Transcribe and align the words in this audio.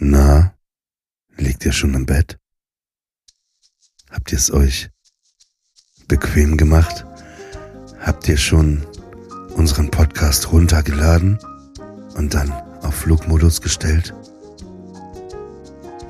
Na, 0.00 0.52
liegt 1.36 1.64
ihr 1.64 1.72
schon 1.72 1.94
im 1.94 2.04
Bett? 2.04 2.36
Habt 4.10 4.32
ihr 4.32 4.38
es 4.38 4.50
euch 4.52 4.90
bequem 6.08 6.56
gemacht? 6.56 7.06
Habt 8.00 8.28
ihr 8.28 8.36
schon 8.36 8.84
unseren 9.54 9.92
Podcast 9.92 10.50
runtergeladen 10.50 11.38
und 12.16 12.34
dann 12.34 12.50
auf 12.82 12.96
Flugmodus 12.96 13.60
gestellt? 13.60 14.12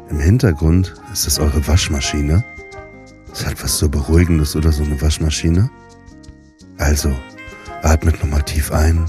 Im 0.08 0.18
Hintergrund 0.18 0.94
ist 1.12 1.26
es 1.26 1.38
eure 1.38 1.66
Waschmaschine. 1.66 2.42
Es 3.32 3.44
hat 3.44 3.62
was 3.62 3.78
so 3.78 3.90
Beruhigendes 3.90 4.56
oder 4.56 4.72
so 4.72 4.82
eine 4.82 4.98
Waschmaschine. 5.02 5.70
Also, 6.78 7.14
atmet 7.82 8.18
nochmal 8.22 8.42
tief 8.44 8.72
ein 8.72 9.04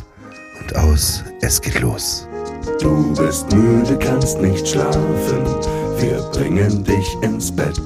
und 0.60 0.76
aus. 0.76 1.24
Es 1.40 1.62
geht 1.62 1.80
los. 1.80 2.28
Du 2.80 3.14
bist 3.16 3.52
müde, 3.54 3.98
kannst 3.98 4.42
nicht 4.42 4.68
schlafen. 4.68 5.44
Wir 6.00 6.18
bringen 6.34 6.84
dich 6.84 7.18
ins 7.22 7.52
Bett. 7.52 7.82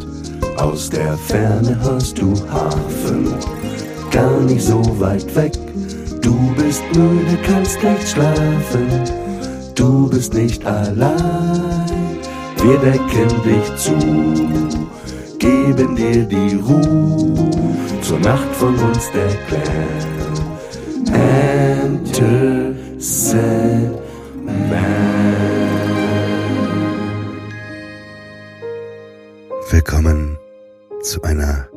Aus 0.57 0.89
der 0.89 1.17
Ferne 1.17 1.77
hörst 1.81 2.19
du 2.19 2.33
Hafen. 2.51 3.33
Gar 4.11 4.41
nicht 4.41 4.63
so 4.63 4.81
weit 4.99 5.35
weg. 5.35 5.53
Du 6.21 6.35
bist 6.57 6.83
müde, 6.95 7.37
kannst 7.45 7.81
nicht 7.83 8.07
schlafen. 8.09 8.87
Du 9.75 10.09
bist 10.09 10.33
nicht 10.33 10.65
allein. 10.65 11.79
Wir 12.61 12.77
decken 12.79 13.29
dich 13.45 13.75
zu, 13.77 13.95
geben 15.37 15.95
dir 15.95 16.25
die 16.25 16.55
Ruhe. 16.55 17.49
Zur 18.01 18.19
Nacht 18.19 18.53
von 18.55 18.75
uns 18.75 19.09
der 19.11 19.29
Clan. 19.47 20.09
Enter 21.13 22.73
Sandman. 22.97 24.08
Willkommen 29.71 30.37
zu 31.01 31.21
einer 31.21 31.67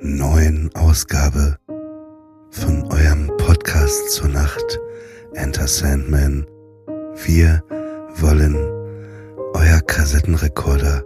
neuen 0.00 0.70
Ausgabe 0.74 1.56
von 2.50 2.84
eurem 2.90 3.30
Podcast 3.36 4.12
zur 4.12 4.28
Nacht 4.28 4.80
Enter 5.34 5.66
Sandman. 5.66 6.46
Wir 7.24 7.62
wollen 8.16 8.56
euer 9.54 9.80
Kassettenrekorder 9.86 11.04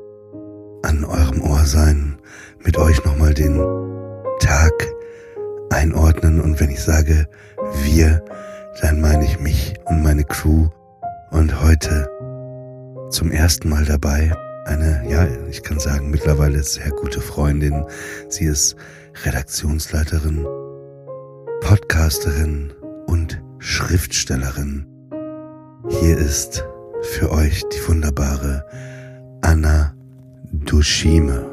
an 0.82 1.04
eurem 1.04 1.42
Ohr 1.42 1.64
sein, 1.64 2.18
mit 2.64 2.78
euch 2.78 3.04
nochmal 3.04 3.34
den 3.34 3.58
Tag 4.40 4.72
einordnen. 5.70 6.40
Und 6.40 6.60
wenn 6.60 6.70
ich 6.70 6.80
sage 6.80 7.26
wir, 7.82 8.24
dann 8.80 9.00
meine 9.00 9.24
ich 9.24 9.40
mich 9.40 9.74
und 9.84 10.02
meine 10.02 10.24
Crew 10.24 10.68
und 11.30 11.62
heute 11.62 12.08
zum 13.10 13.30
ersten 13.30 13.68
Mal 13.68 13.84
dabei 13.84 14.32
eine, 14.64 15.02
ja, 15.08 15.26
ich 15.48 15.62
kann 15.62 15.78
sagen, 15.78 16.10
mittlerweile 16.10 16.62
sehr 16.62 16.90
gute 16.90 17.20
Freundin. 17.20 17.84
Sie 18.28 18.44
ist 18.44 18.76
Redaktionsleiterin, 19.24 20.44
Podcasterin 21.60 22.72
und 23.06 23.40
Schriftstellerin. 23.58 24.86
Hier 25.88 26.18
ist 26.18 26.64
für 27.02 27.30
euch 27.30 27.62
die 27.68 27.88
wunderbare 27.88 28.64
Anna 29.42 29.94
Dushime. 30.52 31.46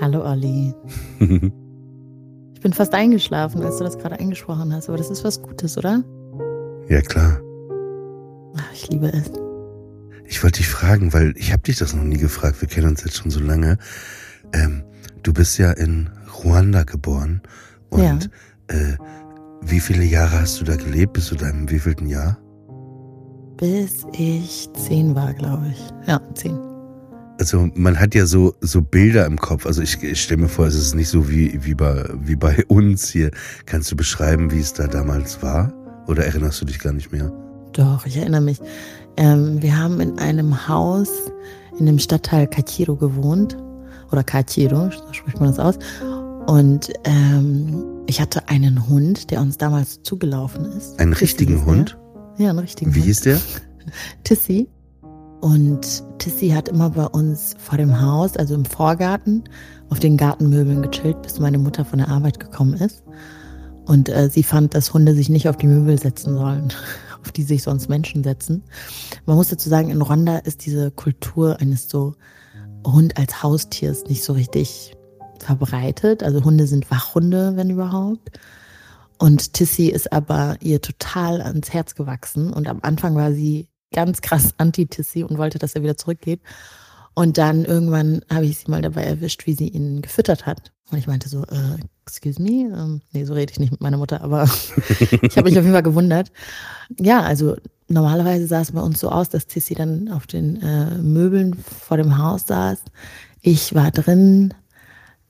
Hallo 0.00 0.24
Olli. 0.24 0.74
ich 1.20 2.60
bin 2.60 2.72
fast 2.72 2.92
eingeschlafen, 2.92 3.62
als 3.62 3.78
du 3.78 3.84
das 3.84 3.98
gerade 3.98 4.18
eingesprochen 4.18 4.72
hast, 4.74 4.88
aber 4.88 4.98
das 4.98 5.10
ist 5.10 5.22
was 5.22 5.42
Gutes, 5.42 5.78
oder? 5.78 6.02
Ja 6.88 7.00
klar. 7.02 7.40
Ich 8.74 8.88
liebe 8.90 9.12
es. 9.12 9.30
Ich 10.26 10.42
wollte 10.42 10.58
dich 10.58 10.68
fragen, 10.68 11.12
weil 11.12 11.34
ich 11.36 11.52
habe 11.52 11.62
dich 11.62 11.76
das 11.78 11.94
noch 11.94 12.04
nie 12.04 12.16
gefragt. 12.16 12.60
Wir 12.60 12.68
kennen 12.68 12.88
uns 12.88 13.04
jetzt 13.04 13.16
schon 13.16 13.30
so 13.30 13.40
lange. 13.40 13.78
Ähm, 14.52 14.82
du 15.22 15.32
bist 15.32 15.58
ja 15.58 15.72
in 15.72 16.10
Ruanda 16.42 16.84
geboren 16.84 17.42
und 17.90 18.00
Ja. 18.02 18.18
äh, 18.68 18.96
wie 19.62 19.80
viele 19.80 20.04
Jahre 20.04 20.40
hast 20.40 20.60
du 20.60 20.64
da 20.64 20.76
gelebt? 20.76 21.12
Bis 21.14 21.26
zu 21.26 21.34
deinem 21.36 21.70
wievielten 21.70 22.06
Jahr? 22.06 22.38
Bis 23.58 24.04
ich 24.12 24.68
zehn 24.74 25.14
war, 25.14 25.32
glaube 25.34 25.66
ich. 25.70 26.08
Ja, 26.08 26.20
zehn. 26.34 26.58
Also 27.38 27.70
man 27.74 27.98
hat 27.98 28.14
ja 28.14 28.26
so 28.26 28.54
so 28.60 28.82
Bilder 28.82 29.26
im 29.26 29.38
Kopf. 29.38 29.66
Also 29.66 29.82
ich, 29.82 30.02
ich 30.02 30.22
stelle 30.22 30.42
mir 30.42 30.48
vor, 30.48 30.66
es 30.66 30.74
ist 30.74 30.94
nicht 30.94 31.08
so 31.08 31.28
wie 31.30 31.64
wie 31.64 31.74
bei 31.74 32.08
wie 32.20 32.36
bei 32.36 32.64
uns 32.68 33.08
hier. 33.10 33.30
Kannst 33.66 33.90
du 33.92 33.96
beschreiben, 33.96 34.50
wie 34.52 34.60
es 34.60 34.72
da 34.72 34.86
damals 34.86 35.42
war? 35.42 35.72
Oder 36.06 36.24
erinnerst 36.26 36.60
du 36.60 36.64
dich 36.64 36.78
gar 36.78 36.92
nicht 36.92 37.12
mehr? 37.12 37.32
Doch, 37.72 38.06
ich 38.06 38.16
erinnere 38.16 38.40
mich. 38.40 38.58
Ähm, 39.16 39.62
wir 39.62 39.76
haben 39.78 40.00
in 40.00 40.18
einem 40.18 40.68
Haus 40.68 41.08
in 41.78 41.86
dem 41.86 41.98
Stadtteil 41.98 42.46
Kachiro 42.46 42.96
gewohnt. 42.96 43.56
Oder 44.10 44.22
Kachiro, 44.22 44.90
so 44.90 45.12
spricht 45.12 45.40
man 45.40 45.48
das 45.48 45.58
aus. 45.58 45.78
Und 46.46 46.92
ähm, 47.04 47.82
ich 48.06 48.20
hatte 48.20 48.48
einen 48.48 48.88
Hund, 48.88 49.30
der 49.30 49.40
uns 49.40 49.56
damals 49.56 50.02
zugelaufen 50.02 50.64
ist. 50.76 50.98
Einen 51.00 51.12
Tissy 51.12 51.24
richtigen. 51.24 51.64
Hund? 51.64 51.98
Ja, 52.38 52.50
einen 52.50 52.58
richtigen 52.58 52.94
Wie 52.94 52.98
Hund. 52.98 53.06
hieß 53.06 53.20
der? 53.22 53.40
Tissy. 54.24 54.68
Und 55.40 56.04
Tissy 56.18 56.50
hat 56.50 56.68
immer 56.68 56.90
bei 56.90 57.06
uns 57.06 57.54
vor 57.58 57.78
dem 57.78 58.00
Haus, 58.00 58.36
also 58.36 58.54
im 58.54 58.64
Vorgarten, 58.64 59.44
auf 59.88 59.98
den 59.98 60.16
Gartenmöbeln 60.16 60.82
gechillt, 60.82 61.20
bis 61.22 61.40
meine 61.40 61.58
Mutter 61.58 61.84
von 61.84 61.98
der 61.98 62.08
Arbeit 62.08 62.38
gekommen 62.38 62.74
ist. 62.74 63.02
Und 63.84 64.08
äh, 64.08 64.28
sie 64.30 64.42
fand, 64.42 64.74
dass 64.74 64.94
Hunde 64.94 65.14
sich 65.14 65.28
nicht 65.28 65.48
auf 65.48 65.56
die 65.56 65.66
Möbel 65.66 65.98
setzen 65.98 66.34
sollen, 66.34 66.72
auf 67.22 67.32
die 67.32 67.42
sich 67.42 67.62
sonst 67.62 67.88
Menschen 67.88 68.22
setzen. 68.24 68.62
Man 69.26 69.36
muss 69.36 69.48
dazu 69.48 69.68
sagen, 69.68 69.90
in 69.90 70.02
Rwanda 70.02 70.38
ist 70.38 70.66
diese 70.66 70.90
Kultur 70.90 71.60
eines 71.60 71.88
so 71.88 72.14
Hund 72.84 73.16
als 73.16 73.42
Haustiers 73.42 74.04
nicht 74.04 74.24
so 74.24 74.32
richtig 74.32 74.96
verbreitet. 75.38 76.22
Also 76.22 76.44
Hunde 76.44 76.66
sind 76.66 76.90
Wachhunde, 76.90 77.56
wenn 77.56 77.70
überhaupt. 77.70 78.30
Und 79.18 79.52
Tissy 79.52 79.86
ist 79.86 80.12
aber 80.12 80.56
ihr 80.60 80.80
total 80.80 81.40
ans 81.42 81.72
Herz 81.72 81.94
gewachsen. 81.94 82.52
Und 82.52 82.68
am 82.68 82.80
Anfang 82.82 83.14
war 83.14 83.32
sie 83.32 83.68
ganz 83.92 84.20
krass 84.20 84.54
anti-Tissy 84.58 85.22
und 85.22 85.38
wollte, 85.38 85.58
dass 85.58 85.74
er 85.74 85.82
wieder 85.82 85.96
zurückgeht. 85.96 86.40
Und 87.14 87.38
dann 87.38 87.64
irgendwann 87.64 88.22
habe 88.32 88.46
ich 88.46 88.58
sie 88.58 88.70
mal 88.70 88.82
dabei 88.82 89.04
erwischt, 89.04 89.46
wie 89.46 89.54
sie 89.54 89.68
ihn 89.68 90.02
gefüttert 90.02 90.46
hat. 90.46 90.71
Und 90.92 90.98
ich 90.98 91.06
meinte 91.06 91.30
so, 91.30 91.42
äh, 91.44 91.78
excuse 92.04 92.40
me? 92.40 92.70
Ähm, 92.70 93.00
nee, 93.12 93.24
so 93.24 93.32
rede 93.32 93.50
ich 93.50 93.58
nicht 93.58 93.72
mit 93.72 93.80
meiner 93.80 93.96
Mutter, 93.96 94.20
aber 94.20 94.44
ich 95.22 95.38
habe 95.38 95.48
mich 95.48 95.58
auf 95.58 95.64
jeden 95.64 95.72
Fall 95.72 95.82
gewundert. 95.82 96.30
Ja, 97.00 97.22
also 97.22 97.56
normalerweise 97.88 98.46
sah 98.46 98.60
es 98.60 98.72
bei 98.72 98.80
uns 98.82 99.00
so 99.00 99.08
aus, 99.08 99.30
dass 99.30 99.46
Tissy 99.46 99.74
dann 99.74 100.10
auf 100.10 100.26
den 100.26 100.60
äh, 100.60 100.98
Möbeln 100.98 101.54
vor 101.54 101.96
dem 101.96 102.18
Haus 102.18 102.46
saß. 102.46 102.82
Ich 103.40 103.74
war 103.74 103.90
drin, 103.90 104.52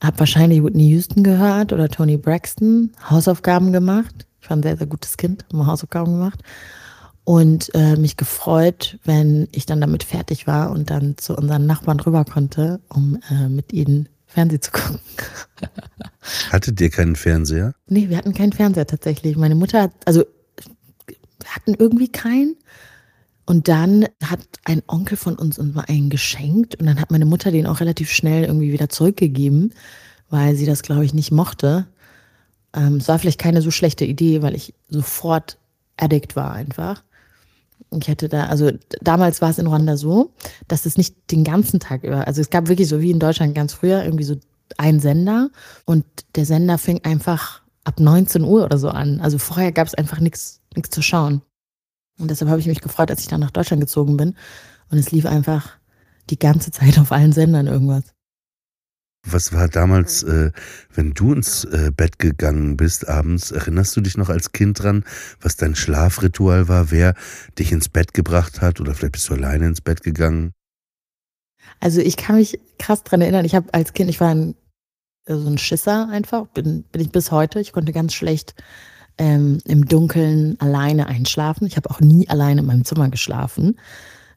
habe 0.01 0.19
wahrscheinlich 0.19 0.61
Whitney 0.61 0.89
Houston 0.89 1.23
gehört 1.23 1.71
oder 1.71 1.87
Tony 1.87 2.17
Braxton, 2.17 2.91
Hausaufgaben 3.09 3.71
gemacht. 3.71 4.27
Ich 4.41 4.49
war 4.49 4.57
ein 4.57 4.63
sehr, 4.63 4.75
sehr 4.75 4.87
gutes 4.87 5.15
Kind, 5.15 5.45
immer 5.53 5.67
Hausaufgaben 5.67 6.11
gemacht. 6.11 6.41
Und 7.23 7.73
äh, 7.73 7.95
mich 7.95 8.17
gefreut, 8.17 8.99
wenn 9.05 9.47
ich 9.53 9.65
dann 9.65 9.79
damit 9.79 10.03
fertig 10.03 10.45
war 10.45 10.71
und 10.71 10.89
dann 10.89 11.17
zu 11.17 11.37
unseren 11.37 11.65
Nachbarn 11.65 12.01
rüber 12.01 12.25
konnte, 12.25 12.81
um 12.89 13.17
äh, 13.31 13.47
mit 13.47 13.71
ihnen 13.71 14.09
Fernsehen 14.33 14.61
zu 14.61 14.71
gucken. 14.71 14.99
Hattet 16.51 16.81
ihr 16.81 16.89
keinen 16.89 17.15
Fernseher? 17.15 17.75
Nee, 17.87 18.09
wir 18.09 18.17
hatten 18.17 18.33
keinen 18.33 18.51
Fernseher 18.51 18.87
tatsächlich. 18.87 19.35
Meine 19.37 19.55
Mutter 19.55 19.83
hat, 19.83 19.91
also 20.05 20.23
wir 21.05 21.49
hatten 21.49 21.75
irgendwie 21.75 22.09
keinen. 22.09 22.55
Und 23.45 23.67
dann 23.67 24.07
hat 24.23 24.39
ein 24.63 24.81
Onkel 24.87 25.17
von 25.17 25.35
uns 25.35 25.59
uns 25.59 25.75
mal 25.75 25.85
einen 25.87 26.09
geschenkt 26.09 26.75
und 26.75 26.85
dann 26.85 26.99
hat 26.99 27.11
meine 27.11 27.25
Mutter 27.25 27.51
den 27.51 27.67
auch 27.67 27.81
relativ 27.81 28.09
schnell 28.09 28.45
irgendwie 28.45 28.71
wieder 28.71 28.87
zurückgegeben, 28.87 29.73
weil 30.29 30.55
sie 30.55 30.65
das, 30.65 30.81
glaube 30.81 31.03
ich, 31.03 31.13
nicht 31.13 31.31
mochte. 31.31 31.85
Ähm, 32.73 32.95
es 32.95 33.07
war 33.09 33.19
vielleicht 33.19 33.41
keine 33.41 33.61
so 33.61 33.69
schlechte 33.69 34.05
Idee, 34.05 34.41
weil 34.41 34.55
ich 34.55 34.73
sofort 34.87 35.57
addict 35.97 36.37
war 36.37 36.53
einfach. 36.53 37.03
Ich 37.91 38.07
hätte 38.07 38.27
da, 38.27 38.47
also 38.47 38.71
damals 39.01 39.41
war 39.41 39.51
es 39.51 39.59
in 39.59 39.67
Ruanda 39.67 39.97
so, 39.97 40.31
dass 40.67 40.85
es 40.85 40.97
nicht 40.97 41.31
den 41.31 41.43
ganzen 41.43 41.79
Tag 41.79 42.03
über, 42.03 42.27
also 42.27 42.41
es 42.41 42.49
gab 42.49 42.67
wirklich 42.67 42.87
so 42.87 43.01
wie 43.01 43.11
in 43.11 43.19
Deutschland 43.19 43.53
ganz 43.53 43.73
früher 43.73 44.03
irgendwie 44.03 44.23
so 44.23 44.35
ein 44.77 44.99
Sender 44.99 45.49
und 45.85 46.05
der 46.35 46.45
Sender 46.45 46.77
fing 46.77 47.01
einfach 47.03 47.61
ab 47.83 47.99
19 47.99 48.43
Uhr 48.43 48.65
oder 48.65 48.77
so 48.77 48.89
an. 48.89 49.19
Also 49.21 49.37
vorher 49.37 49.71
gab 49.71 49.87
es 49.87 49.93
einfach 49.93 50.19
nichts 50.19 50.61
zu 50.89 51.01
schauen. 51.01 51.41
Und 52.19 52.31
deshalb 52.31 52.49
habe 52.49 52.59
ich 52.59 52.67
mich 52.67 52.81
gefreut, 52.81 53.09
als 53.09 53.21
ich 53.21 53.27
dann 53.27 53.39
nach 53.39 53.51
Deutschland 53.51 53.81
gezogen 53.81 54.17
bin 54.17 54.35
und 54.89 54.97
es 54.97 55.11
lief 55.11 55.25
einfach 55.25 55.69
die 56.29 56.39
ganze 56.39 56.71
Zeit 56.71 56.97
auf 56.97 57.11
allen 57.11 57.33
Sendern 57.33 57.67
irgendwas. 57.67 58.03
Was 59.25 59.53
war 59.53 59.69
damals, 59.69 60.23
äh, 60.23 60.51
wenn 60.93 61.13
du 61.13 61.33
ins 61.33 61.63
äh, 61.63 61.91
Bett 61.95 62.19
gegangen 62.19 62.75
bist 62.75 63.07
abends, 63.07 63.51
erinnerst 63.51 63.95
du 63.95 64.01
dich 64.01 64.17
noch 64.17 64.29
als 64.29 64.51
Kind 64.51 64.83
dran, 64.83 65.05
was 65.39 65.55
dein 65.55 65.75
Schlafritual 65.75 66.67
war, 66.67 66.91
wer 66.91 67.15
dich 67.57 67.71
ins 67.71 67.87
Bett 67.87 68.13
gebracht 68.13 68.61
hat 68.61 68.81
oder 68.81 68.93
vielleicht 68.93 69.13
bist 69.13 69.29
du 69.29 69.35
alleine 69.35 69.67
ins 69.67 69.79
Bett 69.79 70.03
gegangen? 70.03 70.51
Also 71.79 72.01
ich 72.01 72.17
kann 72.17 72.35
mich 72.35 72.59
krass 72.79 73.03
dran 73.03 73.21
erinnern, 73.21 73.45
ich 73.45 73.55
habe 73.55 73.73
als 73.73 73.93
Kind, 73.93 74.09
ich 74.09 74.19
war 74.19 74.29
ein, 74.29 74.55
äh, 75.25 75.35
so 75.35 75.47
ein 75.47 75.57
Schisser 75.57 76.09
einfach, 76.09 76.47
bin, 76.47 76.83
bin 76.91 77.01
ich 77.01 77.11
bis 77.11 77.31
heute. 77.31 77.61
Ich 77.61 77.71
konnte 77.71 77.93
ganz 77.93 78.13
schlecht 78.13 78.55
ähm, 79.17 79.59
im 79.65 79.85
Dunkeln 79.85 80.59
alleine 80.59 81.07
einschlafen. 81.07 81.65
Ich 81.65 81.77
habe 81.77 81.89
auch 81.89 82.01
nie 82.01 82.27
alleine 82.27 82.61
in 82.61 82.67
meinem 82.67 82.85
Zimmer 82.85 83.09
geschlafen. 83.09 83.79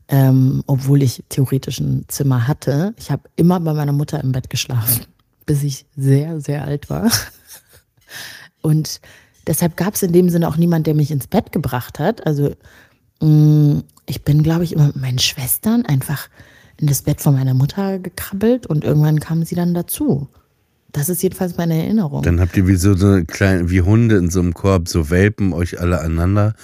Ähm, 0.09 0.63
obwohl 0.67 1.03
ich 1.03 1.25
theoretisch 1.29 1.81
ein 1.81 2.05
Zimmer 2.09 2.47
hatte. 2.47 2.95
Ich 2.99 3.11
habe 3.11 3.29
immer 3.37 3.59
bei 3.61 3.75
meiner 3.75 3.93
Mutter 3.93 4.23
im 4.23 4.33
Bett 4.33 4.51
geschlafen, 4.51 5.07
bis 5.47 5.63
ich 5.63 5.87
sehr, 5.97 6.41
sehr 6.41 6.65
alt 6.65 6.89
war. 6.91 7.11
Und 8.63 9.01
deshalb 9.47 9.77
gab 9.77 9.95
es 9.95 10.03
in 10.03 10.13
dem 10.13 10.29
Sinne 10.29 10.49
auch 10.49 10.57
niemand, 10.57 10.87
der 10.87 10.95
mich 10.95 11.11
ins 11.11 11.27
Bett 11.27 11.53
gebracht 11.53 11.99
hat. 11.99 12.27
Also 12.27 12.55
mm, 13.21 13.81
ich 14.07 14.23
bin, 14.23 14.43
glaube 14.43 14.65
ich, 14.65 14.73
immer 14.73 14.87
mit 14.89 14.97
meinen 14.97 15.19
Schwestern 15.19 15.85
einfach 15.87 16.29
in 16.79 16.87
das 16.87 17.03
Bett 17.03 17.21
von 17.21 17.35
meiner 17.35 17.55
Mutter 17.55 17.99
gekrabbelt 17.99 18.67
und 18.67 18.85
irgendwann 18.85 19.21
kamen 19.21 19.45
sie 19.45 19.55
dann 19.55 19.75
dazu. 19.75 20.29
Das 20.97 21.11
ist 21.11 21.23
jedenfalls 21.23 21.59
meine 21.59 21.77
Erinnerung. 21.77 22.23
Dann 22.23 22.41
habt 22.41 22.57
ihr 22.57 22.67
wie 22.67 22.77
so, 22.77 22.95
so 22.95 23.23
kleine, 23.27 23.69
wie 23.69 23.83
Hunde 23.83 24.17
in 24.17 24.31
so 24.31 24.41
einem 24.41 24.55
Korb, 24.55 24.89
so 24.89 25.11
Welpen 25.11 25.53
euch 25.53 25.79
alle 25.79 26.01
aneinander 26.01 26.55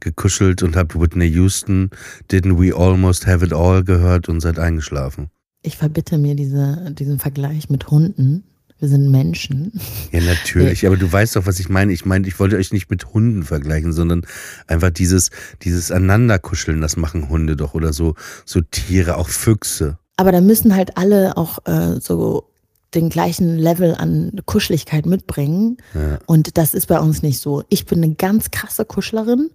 gekuschelt 0.00 0.62
und 0.62 0.76
habt 0.76 0.98
Whitney 0.98 1.26
Houston, 1.26 1.90
Didn't 2.30 2.58
We 2.58 2.74
Almost 2.74 3.26
Have 3.26 3.44
It 3.44 3.52
All 3.52 3.84
gehört 3.84 4.30
und 4.30 4.40
seid 4.40 4.58
eingeschlafen. 4.58 5.28
Ich 5.60 5.76
verbitte 5.76 6.16
mir 6.16 6.34
diese, 6.34 6.90
diesen 6.98 7.18
Vergleich 7.18 7.68
mit 7.68 7.90
Hunden. 7.90 8.44
Wir 8.78 8.88
sind 8.88 9.10
Menschen. 9.10 9.78
Ja, 10.10 10.22
natürlich. 10.22 10.86
Aber 10.86 10.96
du 10.96 11.12
weißt 11.12 11.36
doch, 11.36 11.44
was 11.44 11.60
ich 11.60 11.68
meine. 11.68 11.92
Ich 11.92 12.06
meine, 12.06 12.26
ich 12.26 12.40
wollte 12.40 12.56
euch 12.56 12.72
nicht 12.72 12.90
mit 12.90 13.12
Hunden 13.12 13.42
vergleichen, 13.42 13.92
sondern 13.92 14.22
einfach 14.66 14.90
dieses, 14.90 15.30
dieses 15.62 15.92
Aneinanderkuscheln, 15.92 16.80
das 16.80 16.96
machen 16.96 17.28
Hunde 17.28 17.56
doch 17.56 17.74
oder 17.74 17.92
so, 17.92 18.14
so 18.46 18.62
Tiere, 18.62 19.18
auch 19.18 19.28
Füchse. 19.28 19.98
Aber 20.16 20.32
da 20.32 20.40
müssen 20.40 20.74
halt 20.74 20.96
alle 20.96 21.36
auch 21.36 21.58
äh, 21.66 22.00
so 22.00 22.51
den 22.94 23.08
gleichen 23.08 23.58
Level 23.58 23.94
an 23.94 24.40
Kuscheligkeit 24.46 25.06
mitbringen. 25.06 25.78
Ja. 25.94 26.18
Und 26.26 26.58
das 26.58 26.74
ist 26.74 26.86
bei 26.86 27.00
uns 27.00 27.22
nicht 27.22 27.40
so. 27.40 27.64
Ich 27.68 27.86
bin 27.86 28.02
eine 28.02 28.14
ganz 28.14 28.50
krasse 28.50 28.84
Kuschlerin 28.84 29.50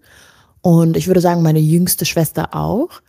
und 0.61 0.97
ich 0.97 1.07
würde 1.07 1.21
sagen, 1.21 1.43
meine 1.43 1.59
jüngste 1.59 2.05
Schwester 2.05 2.55
auch. 2.55 3.01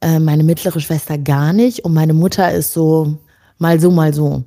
Äh, 0.00 0.20
meine 0.20 0.44
mittlere 0.44 0.80
Schwester 0.80 1.18
gar 1.18 1.52
nicht. 1.52 1.84
Und 1.84 1.92
meine 1.92 2.14
Mutter 2.14 2.52
ist 2.52 2.72
so 2.72 3.18
mal 3.58 3.80
so, 3.80 3.90
mal 3.90 4.14
so. 4.14 4.44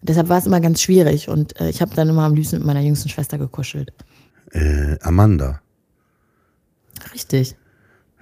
Deshalb 0.00 0.28
war 0.28 0.38
es 0.38 0.46
immer 0.46 0.60
ganz 0.60 0.82
schwierig 0.82 1.28
und 1.28 1.60
äh, 1.60 1.68
ich 1.68 1.80
habe 1.80 1.94
dann 1.94 2.08
immer 2.08 2.24
am 2.24 2.34
liebsten 2.34 2.58
mit 2.58 2.66
meiner 2.66 2.80
jüngsten 2.80 3.08
Schwester 3.08 3.38
gekuschelt. 3.38 3.92
Äh, 4.50 4.98
Amanda. 5.00 5.60
Richtig. 7.14 7.56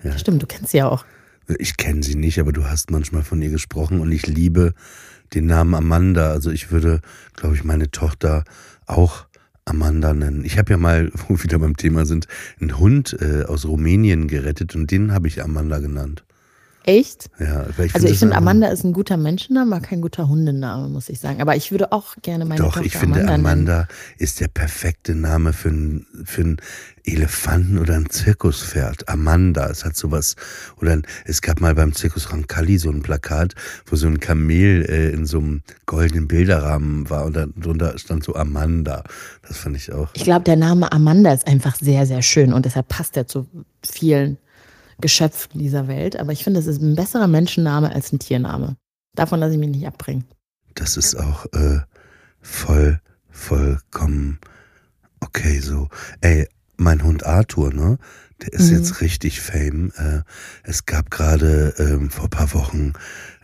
Ja. 0.02 0.16
Stimmt, 0.18 0.42
du 0.42 0.46
kennst 0.46 0.70
sie 0.70 0.78
ja 0.78 0.88
auch. 0.88 1.04
Ich 1.58 1.76
kenne 1.76 2.02
sie 2.02 2.14
nicht, 2.14 2.38
aber 2.38 2.52
du 2.52 2.66
hast 2.66 2.90
manchmal 2.90 3.22
von 3.22 3.42
ihr 3.42 3.50
gesprochen 3.50 4.00
und 4.00 4.12
ich 4.12 4.26
liebe 4.26 4.74
den 5.34 5.46
Namen 5.46 5.74
Amanda. 5.74 6.30
Also 6.30 6.50
ich 6.50 6.70
würde, 6.70 7.00
glaube 7.34 7.54
ich, 7.54 7.64
meine 7.64 7.90
Tochter 7.90 8.44
auch 8.86 9.26
Amanda 9.64 10.12
nennen. 10.14 10.44
Ich 10.44 10.58
habe 10.58 10.72
ja 10.72 10.76
mal, 10.76 11.10
wo 11.28 11.34
wir 11.34 11.44
wieder 11.44 11.58
beim 11.58 11.76
Thema 11.76 12.06
sind, 12.06 12.26
einen 12.60 12.78
Hund 12.78 13.16
äh, 13.20 13.44
aus 13.44 13.66
Rumänien 13.66 14.28
gerettet 14.28 14.74
und 14.74 14.90
den 14.90 15.12
habe 15.12 15.28
ich 15.28 15.42
Amanda 15.42 15.78
genannt. 15.78 16.24
Echt? 16.84 17.28
Ja, 17.38 17.66
ich 17.78 17.94
also 17.94 18.08
ich 18.08 18.18
finde, 18.18 18.36
Amanda 18.36 18.68
ist 18.68 18.84
ein 18.84 18.94
guter 18.94 19.18
Menschenname, 19.18 19.76
aber 19.76 19.84
kein 19.84 20.00
guter 20.00 20.28
Hundename, 20.28 20.88
muss 20.88 21.10
ich 21.10 21.20
sagen. 21.20 21.42
Aber 21.42 21.54
ich 21.54 21.70
würde 21.70 21.92
auch 21.92 22.16
gerne 22.22 22.46
meine 22.46 22.62
Doch, 22.62 22.72
Tochter 22.72 22.86
ich 22.86 22.96
finde, 22.96 23.20
Amanda, 23.20 23.34
Amanda 23.34 23.88
ist 24.16 24.40
der 24.40 24.48
perfekte 24.48 25.14
Name 25.14 25.52
für 25.52 25.68
einen 25.68 26.06
für 26.24 26.42
ein 26.42 26.56
Elefanten 27.04 27.78
oder 27.78 27.96
ein 27.96 28.08
Zirkuspferd. 28.08 29.08
Amanda, 29.08 29.68
es 29.68 29.84
hat 29.84 29.94
sowas. 29.94 30.36
Oder 30.80 31.02
es 31.26 31.42
gab 31.42 31.60
mal 31.60 31.74
beim 31.74 31.92
Zirkus 31.92 32.32
Rancalli 32.32 32.78
so 32.78 32.90
ein 32.90 33.02
Plakat, 33.02 33.54
wo 33.86 33.96
so 33.96 34.06
ein 34.06 34.18
Kamel 34.18 34.86
äh, 34.88 35.10
in 35.10 35.26
so 35.26 35.38
einem 35.38 35.62
goldenen 35.84 36.28
Bilderrahmen 36.28 37.10
war 37.10 37.26
und 37.26 37.36
darunter 37.36 37.98
stand 37.98 38.24
so 38.24 38.34
Amanda. 38.34 39.04
Das 39.46 39.58
fand 39.58 39.76
ich 39.76 39.92
auch. 39.92 40.08
Ich 40.14 40.24
glaube, 40.24 40.44
der 40.44 40.56
Name 40.56 40.90
Amanda 40.92 41.32
ist 41.32 41.46
einfach 41.46 41.76
sehr, 41.76 42.06
sehr 42.06 42.22
schön 42.22 42.54
und 42.54 42.64
deshalb 42.64 42.88
passt 42.88 43.16
er 43.18 43.26
zu 43.26 43.46
vielen 43.84 44.38
Geschöpfen 45.00 45.58
dieser 45.58 45.88
Welt. 45.88 46.18
Aber 46.18 46.32
ich 46.32 46.44
finde, 46.44 46.60
es 46.60 46.66
ist 46.66 46.80
ein 46.80 46.96
besserer 46.96 47.26
Menschenname 47.26 47.92
als 47.92 48.12
ein 48.12 48.18
Tiername. 48.18 48.76
Davon 49.14 49.40
lasse 49.40 49.54
ich 49.54 49.58
mich 49.58 49.70
nicht 49.70 49.86
abbringen. 49.86 50.24
Das 50.74 50.96
ist 50.96 51.16
auch 51.16 51.46
äh, 51.52 51.80
voll, 52.40 53.00
vollkommen 53.28 54.38
okay 55.20 55.60
so. 55.60 55.88
Ey, 56.20 56.48
mein 56.76 57.02
Hund 57.04 57.24
Arthur, 57.24 57.72
ne? 57.72 57.98
Der 58.42 58.52
ist 58.54 58.70
mhm. 58.70 58.78
jetzt 58.78 59.00
richtig 59.02 59.40
fame. 59.40 59.92
Äh, 59.96 60.22
es 60.62 60.86
gab 60.86 61.10
gerade 61.10 61.74
ähm, 61.78 62.10
vor 62.10 62.30
paar 62.30 62.54
Wochen, 62.54 62.94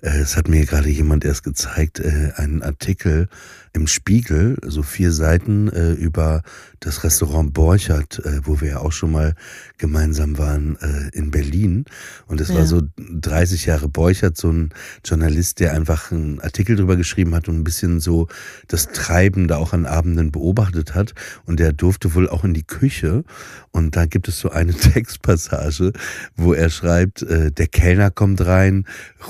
äh, 0.03 0.19
es 0.19 0.37
hat 0.37 0.49
mir 0.49 0.65
gerade 0.65 0.89
jemand 0.89 1.25
erst 1.25 1.43
gezeigt, 1.45 2.01
äh, 2.01 2.33
einen 2.37 2.63
Artikel 2.63 3.29
im 3.77 3.87
Spiegel, 3.87 4.57
so 4.65 4.83
vier 4.83 5.13
Seiten 5.13 5.69
äh, 5.69 5.93
über 5.93 6.43
das 6.81 7.05
Restaurant 7.05 7.53
Borchert, 7.53 8.25
äh, 8.25 8.41
wo 8.45 8.63
wir 8.63 8.69
ja 8.69 8.79
auch 8.79 8.93
schon 8.93 9.13
mal 9.13 9.35
gemeinsam 9.77 10.39
waren 10.39 10.77
äh, 10.81 11.11
in 11.13 11.31
Berlin. 11.31 11.85
Und 12.27 12.41
es 12.41 12.49
ja. 12.49 12.55
war 12.55 12.67
so 12.67 12.83
30 12.97 13.67
Jahre 13.67 13.89
Borchert, 13.89 14.39
so 14.39 14.51
ein 14.51 14.71
Journalist, 15.05 15.61
der 15.61 15.75
einfach 15.75 16.11
einen 16.11 16.41
Artikel 16.41 16.77
drüber 16.77 16.97
geschrieben 16.97 17.35
hat 17.35 17.49
und 17.49 17.59
ein 17.59 17.65
bisschen 17.65 18.01
so 18.01 18.29
das 18.67 18.89
Treiben 18.89 19.47
da 19.47 19.59
auch 19.59 19.75
an 19.75 19.85
Abenden 19.85 20.33
beobachtet 20.33 20.95
hat. 20.95 21.13
Und 21.45 21.61
der 21.61 21.75
durfte 21.75 22.15
wohl 22.15 22.31
auch 22.31 22.45
in 22.45 22.55
die 22.55 22.67
Küche. 22.67 23.25
Und 23.73 23.95
da 23.95 24.07
gibt 24.07 24.27
es 24.29 24.39
so 24.39 24.49
eine 24.49 24.73
Textpassage, 24.75 25.93
wo 26.35 26.55
er 26.55 26.71
schreibt, 26.71 27.21
äh, 27.21 27.53
der 27.53 27.67
Kellner 27.67 28.11
kommt 28.11 28.41
rein, 28.41 28.87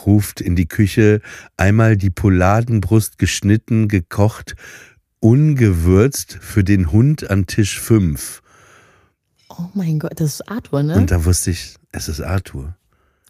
ruft 0.06 0.40
in 0.40 0.54
die 0.54 0.66
Küche, 0.66 1.20
einmal 1.56 1.96
die 1.96 2.10
Poladenbrust 2.10 3.18
geschnitten, 3.18 3.88
gekocht, 3.88 4.35
gekocht, 4.36 4.56
ungewürzt 5.20 6.38
für 6.40 6.64
den 6.64 6.92
Hund 6.92 7.30
an 7.30 7.46
Tisch 7.46 7.80
5. 7.80 8.42
Oh 9.48 9.64
mein 9.74 9.98
Gott, 9.98 10.12
das 10.16 10.34
ist 10.34 10.48
Arthur, 10.48 10.82
ne? 10.82 10.96
Und 10.96 11.10
da 11.10 11.24
wusste 11.24 11.50
ich, 11.50 11.76
es 11.92 12.08
ist 12.08 12.20
Arthur. 12.20 12.76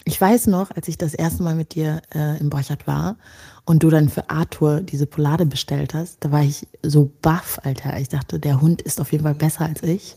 Ich 0.04 0.20
weiß 0.20 0.46
noch, 0.46 0.70
als 0.70 0.88
ich 0.88 0.98
das 0.98 1.14
erste 1.14 1.42
Mal 1.42 1.54
mit 1.54 1.74
dir 1.74 2.00
äh, 2.14 2.38
im 2.38 2.48
Borchardt 2.48 2.86
war 2.86 3.16
und 3.64 3.82
du 3.82 3.90
dann 3.90 4.08
für 4.08 4.30
Arthur 4.30 4.80
diese 4.80 5.06
Polade 5.06 5.46
bestellt 5.46 5.94
hast, 5.94 6.24
da 6.24 6.30
war 6.30 6.42
ich 6.42 6.66
so 6.82 7.12
baff, 7.22 7.60
Alter. 7.64 7.98
Ich 7.98 8.08
dachte, 8.08 8.38
der 8.38 8.60
Hund 8.60 8.82
ist 8.82 9.00
auf 9.00 9.12
jeden 9.12 9.24
Fall 9.24 9.34
besser 9.34 9.62
als 9.62 9.82
ich. 9.82 10.16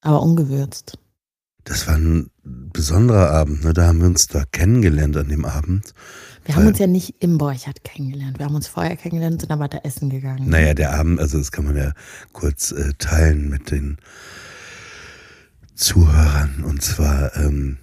Aber 0.00 0.22
ungewürzt. 0.22 0.98
Das 1.64 1.86
war 1.86 1.96
ein 1.96 2.30
besonderer 2.42 3.30
Abend, 3.30 3.64
ne? 3.64 3.74
Da 3.74 3.86
haben 3.86 4.00
wir 4.00 4.06
uns 4.06 4.26
da 4.26 4.44
kennengelernt 4.52 5.16
an 5.16 5.28
dem 5.28 5.44
Abend. 5.44 5.92
Wir 6.48 6.56
haben 6.56 6.66
uns 6.66 6.78
ja 6.78 6.86
nicht 6.86 7.16
im 7.20 7.36
Borchardt 7.36 7.84
kennengelernt. 7.84 8.38
Wir 8.38 8.46
haben 8.46 8.54
uns 8.54 8.68
vorher 8.68 8.96
kennengelernt 8.96 9.34
und 9.34 9.40
sind 9.42 9.50
aber 9.50 9.68
da 9.68 9.80
essen 9.84 10.08
gegangen. 10.08 10.48
Naja, 10.48 10.72
der 10.72 10.94
Abend, 10.94 11.20
also 11.20 11.36
das 11.36 11.52
kann 11.52 11.66
man 11.66 11.76
ja 11.76 11.92
kurz 12.32 12.72
äh, 12.72 12.94
teilen 12.96 13.50
mit 13.50 13.70
den 13.70 13.98
Zuhörern. 15.74 16.64
Und 16.64 16.80
zwar 16.80 17.36
ähm, 17.36 17.76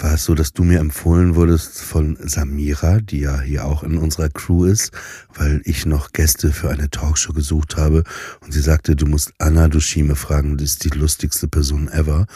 war 0.00 0.14
es 0.14 0.24
so, 0.24 0.34
dass 0.34 0.52
du 0.52 0.64
mir 0.64 0.80
empfohlen 0.80 1.36
wurdest 1.36 1.80
von 1.80 2.18
Samira, 2.20 2.98
die 2.98 3.20
ja 3.20 3.40
hier 3.40 3.66
auch 3.66 3.84
in 3.84 3.96
unserer 3.98 4.30
Crew 4.30 4.64
ist, 4.64 4.90
weil 5.36 5.62
ich 5.64 5.86
noch 5.86 6.10
Gäste 6.10 6.50
für 6.50 6.70
eine 6.70 6.90
Talkshow 6.90 7.32
gesucht 7.32 7.76
habe. 7.76 8.02
Und 8.40 8.52
sie 8.52 8.62
sagte, 8.62 8.96
du 8.96 9.06
musst 9.06 9.32
Anna 9.38 9.68
Dushime 9.68 10.16
fragen, 10.16 10.56
das 10.56 10.70
ist 10.70 10.84
die 10.84 10.98
lustigste 10.98 11.46
Person 11.46 11.86
ever. 11.86 12.26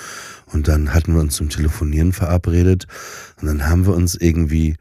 Und 0.46 0.68
dann 0.68 0.94
hatten 0.94 1.12
wir 1.14 1.20
uns 1.20 1.34
zum 1.34 1.48
Telefonieren 1.48 2.12
verabredet. 2.12 2.86
Und 3.40 3.48
dann 3.48 3.66
haben 3.66 3.84
wir 3.84 3.94
uns 3.94 4.14
irgendwie 4.14 4.76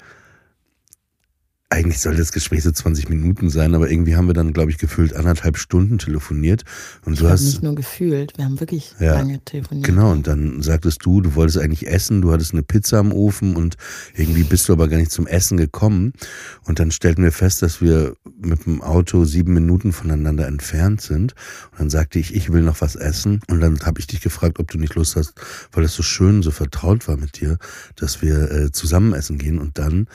eigentlich 1.70 2.00
sollte 2.00 2.20
das 2.20 2.32
Gespräch 2.32 2.62
so 2.62 2.72
20 2.72 3.10
Minuten 3.10 3.50
sein, 3.50 3.74
aber 3.74 3.90
irgendwie 3.90 4.16
haben 4.16 4.28
wir 4.28 4.36
dann, 4.36 4.54
glaube 4.54 4.70
ich, 4.70 4.78
gefühlt 4.78 5.16
anderthalb 5.16 5.58
Stunden 5.58 5.98
telefoniert. 5.98 6.64
Und 7.06 7.14
ich 7.14 7.20
du 7.20 7.28
hast 7.28 7.44
nicht 7.44 7.64
nur 7.64 7.74
gefühlt, 7.74 8.38
wir 8.38 8.46
haben 8.46 8.60
wirklich 8.60 8.94
ja, 9.00 9.16
lange 9.16 9.44
telefoniert. 9.44 9.88
Genau, 9.88 10.12
und 10.12 10.28
dann 10.28 10.62
sagtest 10.62 11.04
du, 11.04 11.22
du 11.22 11.34
wolltest 11.34 11.58
eigentlich 11.58 11.88
essen, 11.88 12.22
du 12.22 12.32
hattest 12.32 12.54
eine 12.54 12.62
Pizza 12.62 13.00
am 13.00 13.12
Ofen 13.12 13.56
und 13.56 13.78
irgendwie 14.14 14.44
bist 14.44 14.70
du 14.70 14.74
aber 14.74 14.88
gar 14.88 14.98
nicht 14.98 15.12
zum 15.12 15.26
Essen 15.26 15.58
gekommen. 15.58 16.14
Und 16.66 16.80
dann 16.80 16.92
stellten 16.92 17.24
wir 17.24 17.32
fest, 17.32 17.64
dass 17.64 17.82
wir 17.82 18.16
mit 18.40 18.68
dem 18.68 18.84
Auto 18.84 19.26
sieben 19.26 19.56
Minuten 19.56 19.92
voneinander 19.92 20.46
entfernt 20.46 21.02
sind. 21.02 21.34
Und 21.72 21.80
dann 21.80 21.90
sagte 21.90 22.20
ich, 22.20 22.36
ich 22.36 22.54
will 22.54 22.62
noch 22.62 22.82
was 22.82 22.96
essen. 22.96 23.42
Und 23.48 23.60
dann 23.60 23.80
habe 23.82 24.00
ich 24.00 24.06
dich 24.06 24.22
gefragt, 24.22 24.60
ob 24.60 24.70
du 24.70 24.78
nicht 24.78 24.94
Lust 24.94 25.16
hast, 25.16 25.34
weil 25.72 25.84
es 25.84 25.96
so 25.96 26.04
schön, 26.04 26.44
so 26.44 26.52
vertraut 26.52 27.08
war 27.08 27.18
mit 27.18 27.42
dir, 27.42 27.58
dass 27.96 28.22
wir 28.22 28.52
äh, 28.52 28.72
zusammen 28.72 29.14
essen 29.14 29.40
gehen. 29.40 29.58
Und 29.58 29.80
dann 29.80 30.08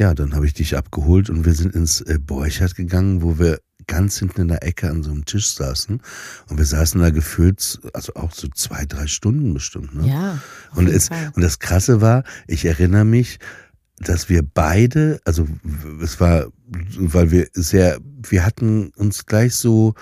ja, 0.00 0.14
dann 0.14 0.34
habe 0.34 0.46
ich 0.46 0.54
dich 0.54 0.78
abgeholt 0.78 1.28
und 1.28 1.44
wir 1.44 1.52
sind 1.52 1.74
ins 1.74 2.00
äh, 2.00 2.18
Borchardt 2.18 2.74
gegangen, 2.74 3.20
wo 3.20 3.38
wir 3.38 3.60
ganz 3.86 4.18
hinten 4.18 4.40
in 4.40 4.48
der 4.48 4.64
Ecke 4.66 4.88
an 4.88 5.02
so 5.02 5.10
einem 5.10 5.26
Tisch 5.26 5.52
saßen. 5.52 6.00
Und 6.48 6.56
wir 6.56 6.64
saßen 6.64 6.98
da 7.02 7.10
gefühlt, 7.10 7.78
also 7.92 8.14
auch 8.14 8.32
so 8.32 8.48
zwei, 8.48 8.86
drei 8.86 9.06
Stunden 9.06 9.52
bestimmt. 9.52 9.94
Ne? 9.94 10.08
Ja. 10.08 10.38
Und, 10.74 10.88
es, 10.88 11.10
und 11.34 11.42
das 11.42 11.58
Krasse 11.58 12.00
war, 12.00 12.24
ich 12.46 12.64
erinnere 12.64 13.04
mich, 13.04 13.40
dass 13.98 14.30
wir 14.30 14.42
beide, 14.42 15.20
also 15.26 15.46
es 16.02 16.18
war, 16.18 16.46
weil 16.96 17.30
wir 17.30 17.48
sehr, 17.52 17.98
wir 18.26 18.46
hatten 18.46 18.92
uns 18.96 19.26
gleich 19.26 19.54
so 19.54 19.92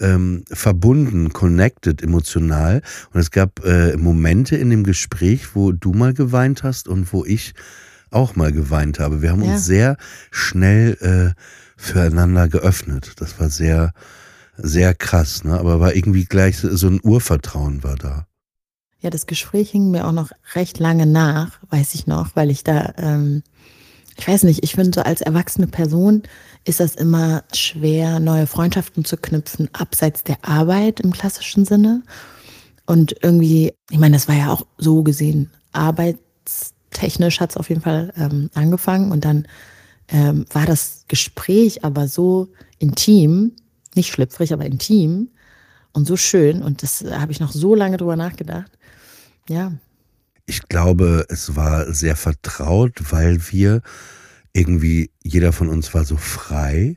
ähm, 0.00 0.42
verbunden, 0.50 1.32
connected 1.32 2.02
emotional. 2.02 2.82
Und 3.12 3.20
es 3.20 3.30
gab 3.30 3.64
äh, 3.64 3.96
Momente 3.96 4.56
in 4.56 4.70
dem 4.70 4.82
Gespräch, 4.82 5.54
wo 5.54 5.70
du 5.70 5.92
mal 5.92 6.12
geweint 6.12 6.64
hast 6.64 6.88
und 6.88 7.12
wo 7.12 7.24
ich 7.24 7.54
auch 8.10 8.36
mal 8.36 8.52
geweint 8.52 8.98
habe. 8.98 9.22
Wir 9.22 9.30
haben 9.30 9.42
ja. 9.42 9.52
uns 9.52 9.64
sehr 9.64 9.96
schnell 10.30 10.96
äh, 11.00 11.40
füreinander 11.76 12.48
geöffnet. 12.48 13.12
Das 13.16 13.40
war 13.40 13.50
sehr, 13.50 13.92
sehr 14.56 14.94
krass, 14.94 15.44
ne? 15.44 15.58
Aber 15.58 15.80
war 15.80 15.94
irgendwie 15.94 16.24
gleich 16.24 16.58
so 16.58 16.86
ein 16.88 17.00
Urvertrauen 17.02 17.82
war 17.82 17.96
da. 17.96 18.26
Ja, 19.00 19.10
das 19.10 19.26
Gespräch 19.26 19.70
hing 19.70 19.90
mir 19.90 20.06
auch 20.06 20.12
noch 20.12 20.30
recht 20.54 20.78
lange 20.78 21.04
nach, 21.04 21.58
weiß 21.68 21.94
ich 21.94 22.06
noch, 22.06 22.36
weil 22.36 22.50
ich 22.50 22.64
da, 22.64 22.94
ähm, 22.96 23.42
ich 24.16 24.26
weiß 24.26 24.44
nicht, 24.44 24.64
ich 24.64 24.74
finde 24.74 24.92
so 24.94 25.02
als 25.02 25.20
erwachsene 25.20 25.66
Person 25.66 26.22
ist 26.64 26.80
das 26.80 26.94
immer 26.94 27.44
schwer, 27.52 28.20
neue 28.20 28.46
Freundschaften 28.46 29.04
zu 29.04 29.18
knüpfen, 29.18 29.68
abseits 29.74 30.24
der 30.24 30.38
Arbeit 30.42 31.00
im 31.00 31.12
klassischen 31.12 31.66
Sinne. 31.66 32.02
Und 32.86 33.14
irgendwie, 33.22 33.74
ich 33.90 33.98
meine, 33.98 34.16
das 34.16 34.28
war 34.28 34.36
ja 34.36 34.52
auch 34.52 34.64
so 34.78 35.02
gesehen, 35.02 35.50
arbeitstechnisch 36.94 37.40
hat 37.40 37.50
es 37.50 37.56
auf 37.56 37.68
jeden 37.68 37.80
Fall 37.80 38.12
ähm, 38.16 38.50
angefangen 38.54 39.10
und 39.10 39.24
dann 39.24 39.46
ähm, 40.08 40.44
war 40.52 40.66
das 40.66 41.04
Gespräch 41.08 41.84
aber 41.84 42.08
so 42.08 42.48
intim, 42.78 43.52
nicht 43.94 44.12
schlüpfrig, 44.12 44.52
aber 44.52 44.64
intim 44.64 45.28
und 45.92 46.06
so 46.06 46.16
schön. 46.16 46.62
Und 46.62 46.82
das 46.82 47.04
habe 47.04 47.32
ich 47.32 47.40
noch 47.40 47.52
so 47.52 47.74
lange 47.74 47.96
drüber 47.96 48.16
nachgedacht. 48.16 48.70
Ja. 49.48 49.72
Ich 50.46 50.68
glaube, 50.68 51.24
es 51.28 51.56
war 51.56 51.92
sehr 51.92 52.16
vertraut, 52.16 53.00
weil 53.10 53.40
wir 53.50 53.80
irgendwie, 54.52 55.10
jeder 55.22 55.52
von 55.52 55.68
uns 55.68 55.94
war 55.94 56.04
so 56.04 56.16
frei 56.16 56.96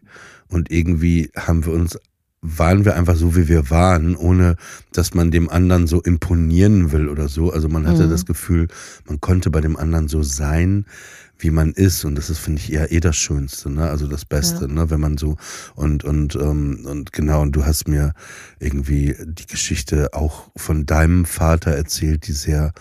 und 0.49 0.69
irgendwie 0.69 1.31
haben 1.35 1.65
wir 1.65 1.73
uns 1.73 1.97
waren 2.41 2.85
wir 2.85 2.95
einfach 2.95 3.15
so, 3.15 3.35
wie 3.35 3.47
wir 3.47 3.69
waren, 3.69 4.15
ohne 4.15 4.55
dass 4.93 5.13
man 5.13 5.31
dem 5.31 5.49
anderen 5.49 5.87
so 5.87 6.01
imponieren 6.01 6.91
will 6.91 7.09
oder 7.09 7.27
so. 7.27 7.51
Also 7.51 7.67
man 7.67 7.87
hatte 7.87 8.05
mhm. 8.05 8.11
das 8.11 8.25
Gefühl, 8.25 8.67
man 9.05 9.19
konnte 9.19 9.49
bei 9.49 9.61
dem 9.61 9.75
anderen 9.75 10.07
so 10.07 10.21
sein, 10.23 10.85
wie 11.39 11.51
man 11.51 11.71
ist. 11.73 12.05
Und 12.05 12.15
das 12.15 12.29
ist, 12.29 12.39
finde 12.39 12.61
ich, 12.61 12.71
eher 12.71 12.91
eh 12.91 12.99
das 12.99 13.15
Schönste, 13.15 13.69
ne? 13.69 13.89
Also 13.89 14.07
das 14.07 14.25
Beste, 14.25 14.67
ja. 14.67 14.73
ne? 14.73 14.89
Wenn 14.89 14.99
man 14.99 15.17
so 15.17 15.35
und 15.75 16.03
und 16.03 16.35
ähm, 16.35 16.85
und 16.85 17.11
genau, 17.13 17.41
und 17.41 17.55
du 17.55 17.65
hast 17.65 17.87
mir 17.87 18.13
irgendwie 18.59 19.15
die 19.25 19.47
Geschichte 19.47 20.13
auch 20.13 20.49
von 20.55 20.85
deinem 20.85 21.25
Vater 21.25 21.71
erzählt, 21.71 22.27
die 22.27 22.33
sehr 22.33 22.73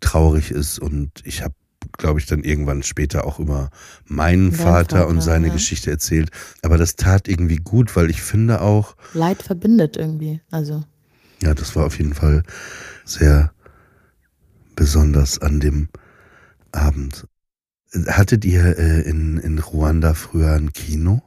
traurig 0.00 0.50
ist. 0.50 0.78
Und 0.78 1.10
ich 1.24 1.42
habe 1.42 1.54
glaube 1.98 2.20
ich, 2.20 2.26
dann 2.26 2.42
irgendwann 2.44 2.82
später 2.82 3.26
auch 3.26 3.38
über 3.38 3.70
meinen 4.06 4.52
Vater, 4.52 4.98
Vater, 4.98 5.08
und 5.08 5.20
seine 5.20 5.48
ja. 5.48 5.52
Geschichte 5.52 5.90
erzählt. 5.90 6.30
Aber 6.62 6.78
das 6.78 6.96
tat 6.96 7.28
irgendwie 7.28 7.56
gut, 7.56 7.94
weil 7.96 8.10
ich 8.10 8.22
finde 8.22 8.60
auch. 8.60 8.96
Leid 9.12 9.42
verbindet 9.42 9.96
irgendwie. 9.96 10.40
Also. 10.50 10.84
Ja, 11.42 11.54
das 11.54 11.76
war 11.76 11.86
auf 11.86 11.98
jeden 11.98 12.14
Fall 12.14 12.42
sehr 13.04 13.52
besonders 14.76 15.40
an 15.40 15.60
dem 15.60 15.88
Abend. 16.72 17.26
Hattet 18.08 18.44
ihr 18.44 18.78
äh, 18.78 19.02
in, 19.02 19.38
in 19.38 19.58
Ruanda 19.58 20.14
früher 20.14 20.52
ein 20.52 20.72
Kino? 20.72 21.22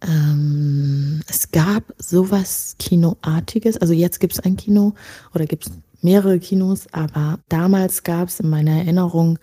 Ähm, 0.00 1.20
es 1.28 1.50
gab 1.50 1.84
sowas 1.98 2.76
Kinoartiges. 2.78 3.76
Also 3.76 3.92
jetzt 3.92 4.18
gibt 4.18 4.32
es 4.32 4.40
ein 4.40 4.56
Kino 4.56 4.94
oder 5.34 5.46
gibt 5.46 5.66
es 5.66 5.72
mehrere 6.02 6.38
Kinos, 6.38 6.86
aber 6.92 7.38
damals 7.48 8.02
gab 8.02 8.28
es 8.28 8.40
in 8.40 8.50
meiner 8.50 8.72
Erinnerung 8.72 9.38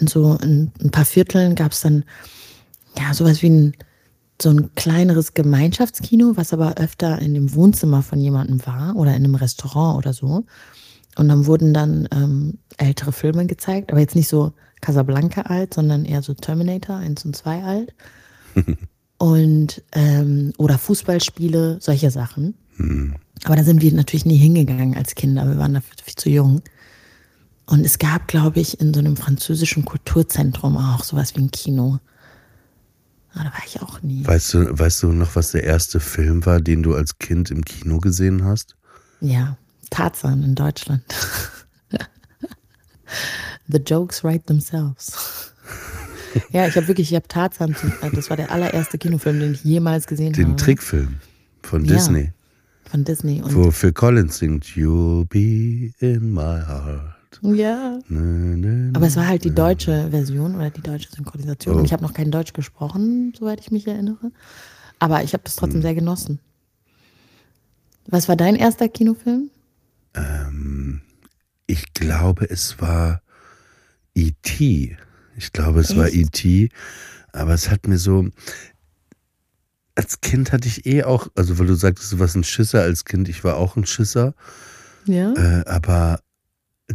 in 0.00 0.06
so 0.06 0.34
in 0.42 0.72
ein 0.82 0.90
paar 0.90 1.04
Vierteln 1.04 1.54
gab 1.54 1.72
es 1.72 1.80
dann 1.80 2.04
ja 2.98 3.14
sowas 3.14 3.42
wie 3.42 3.50
ein 3.50 3.76
so 4.40 4.50
ein 4.50 4.74
kleineres 4.74 5.32
Gemeinschaftskino, 5.32 6.36
was 6.36 6.52
aber 6.52 6.76
öfter 6.76 7.18
in 7.20 7.32
dem 7.32 7.54
Wohnzimmer 7.54 8.02
von 8.02 8.20
jemandem 8.20 8.66
war 8.66 8.94
oder 8.96 9.12
in 9.12 9.24
einem 9.24 9.34
Restaurant 9.34 9.96
oder 9.96 10.12
so. 10.12 10.44
Und 11.16 11.28
dann 11.28 11.46
wurden 11.46 11.72
dann 11.72 12.06
ähm, 12.12 12.58
ältere 12.76 13.12
Filme 13.12 13.46
gezeigt, 13.46 13.90
aber 13.90 14.00
jetzt 14.00 14.14
nicht 14.14 14.28
so 14.28 14.52
Casablanca 14.82 15.42
alt, 15.42 15.72
sondern 15.72 16.04
eher 16.04 16.20
so 16.20 16.34
Terminator 16.34 16.96
1 16.96 17.24
und 17.24 17.34
2 17.34 17.64
alt. 17.64 17.94
und 19.18 19.82
ähm, 19.92 20.52
oder 20.58 20.76
Fußballspiele, 20.76 21.78
solche 21.80 22.10
Sachen. 22.10 22.54
Mhm. 22.76 23.14
Aber 23.44 23.56
da 23.56 23.64
sind 23.64 23.82
wir 23.82 23.92
natürlich 23.92 24.26
nie 24.26 24.36
hingegangen 24.36 24.96
als 24.96 25.14
Kinder. 25.14 25.46
Wir 25.46 25.58
waren 25.58 25.74
dafür 25.74 25.94
viel 26.02 26.14
zu 26.14 26.30
jung. 26.30 26.62
Und 27.66 27.84
es 27.84 27.98
gab, 27.98 28.28
glaube 28.28 28.60
ich, 28.60 28.80
in 28.80 28.94
so 28.94 29.00
einem 29.00 29.16
französischen 29.16 29.84
Kulturzentrum 29.84 30.76
auch 30.76 31.02
sowas 31.04 31.34
wie 31.34 31.40
ein 31.40 31.50
Kino. 31.50 31.98
Aber 33.34 33.44
da 33.44 33.50
war 33.50 33.62
ich 33.66 33.82
auch 33.82 34.02
nie. 34.02 34.26
Weißt 34.26 34.54
du, 34.54 34.78
weißt 34.78 35.02
du 35.02 35.12
noch, 35.12 35.36
was 35.36 35.50
der 35.50 35.64
erste 35.64 36.00
Film 36.00 36.46
war, 36.46 36.60
den 36.60 36.82
du 36.82 36.94
als 36.94 37.18
Kind 37.18 37.50
im 37.50 37.64
Kino 37.64 37.98
gesehen 37.98 38.44
hast? 38.44 38.76
Ja, 39.20 39.58
Tarzan 39.90 40.42
in 40.42 40.54
Deutschland. 40.54 41.02
The 43.68 43.78
jokes 43.78 44.22
write 44.22 44.44
themselves. 44.46 45.52
ja, 46.50 46.66
ich 46.66 46.76
habe 46.76 46.88
wirklich, 46.88 47.10
ich 47.10 47.16
habe 47.16 47.26
Tarzan, 47.28 47.74
das 48.14 48.30
war 48.30 48.36
der 48.36 48.50
allererste 48.50 48.96
Kinofilm, 48.96 49.40
den 49.40 49.52
ich 49.54 49.64
jemals 49.64 50.06
gesehen 50.06 50.32
den 50.32 50.44
habe. 50.44 50.54
Den 50.54 50.56
Trickfilm 50.56 51.16
von 51.62 51.84
Disney. 51.84 52.32
Von 52.96 53.04
Disney. 53.04 53.42
Und 53.42 53.54
Wo 53.54 53.70
Phil 53.70 53.92
Collins 53.92 54.38
singt 54.38 54.64
You'll 54.68 55.26
be 55.26 55.92
in 55.98 56.32
my 56.32 56.62
heart. 56.62 57.38
Ja. 57.42 57.98
Ne, 58.08 58.56
ne, 58.56 58.90
Aber 58.94 59.06
es 59.06 59.16
war 59.16 59.26
halt 59.26 59.44
die 59.44 59.54
deutsche 59.54 60.08
Version 60.10 60.54
oder 60.54 60.70
die 60.70 60.80
deutsche 60.80 61.10
Synchronisation. 61.10 61.78
Oh. 61.78 61.84
Ich 61.84 61.92
habe 61.92 62.02
noch 62.02 62.14
kein 62.14 62.30
Deutsch 62.30 62.54
gesprochen, 62.54 63.34
soweit 63.38 63.60
ich 63.60 63.70
mich 63.70 63.86
erinnere. 63.86 64.32
Aber 64.98 65.22
ich 65.22 65.34
habe 65.34 65.42
das 65.44 65.56
trotzdem 65.56 65.80
hm. 65.80 65.82
sehr 65.82 65.94
genossen. 65.94 66.38
Was 68.06 68.30
war 68.30 68.36
dein 68.36 68.56
erster 68.56 68.88
Kinofilm? 68.88 69.50
Ähm, 70.14 71.02
ich 71.66 71.92
glaube, 71.92 72.48
es 72.48 72.80
war 72.80 73.20
E.T. 74.14 74.96
Ich 75.36 75.52
glaube, 75.52 75.80
es 75.80 75.90
Echt? 75.90 75.98
war 75.98 76.08
E.T. 76.08 76.70
Aber 77.34 77.52
es 77.52 77.70
hat 77.70 77.88
mir 77.88 77.98
so, 77.98 78.30
als 79.96 80.20
Kind 80.20 80.52
hatte 80.52 80.68
ich 80.68 80.86
eh 80.86 81.02
auch, 81.02 81.28
also 81.34 81.58
weil 81.58 81.66
du 81.66 81.74
sagtest, 81.74 82.12
du 82.12 82.18
warst 82.18 82.36
ein 82.36 82.44
Schisser 82.44 82.82
als 82.82 83.04
Kind, 83.04 83.28
ich 83.28 83.42
war 83.42 83.56
auch 83.56 83.76
ein 83.76 83.86
Schisser. 83.86 84.34
Ja. 85.06 85.32
Äh, 85.32 85.64
aber 85.66 86.20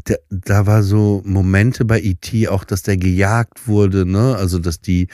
da, 0.05 0.15
da 0.29 0.65
war 0.67 0.84
so 0.84 1.22
Momente 1.25 1.84
bei 1.84 2.01
IT 2.01 2.48
auch, 2.48 2.63
dass 2.63 2.84
der 2.84 2.96
gejagt 2.96 3.67
wurde, 3.67 4.05
ne? 4.05 4.36
Also 4.38 4.58
dass 4.58 4.79
die 4.79 5.08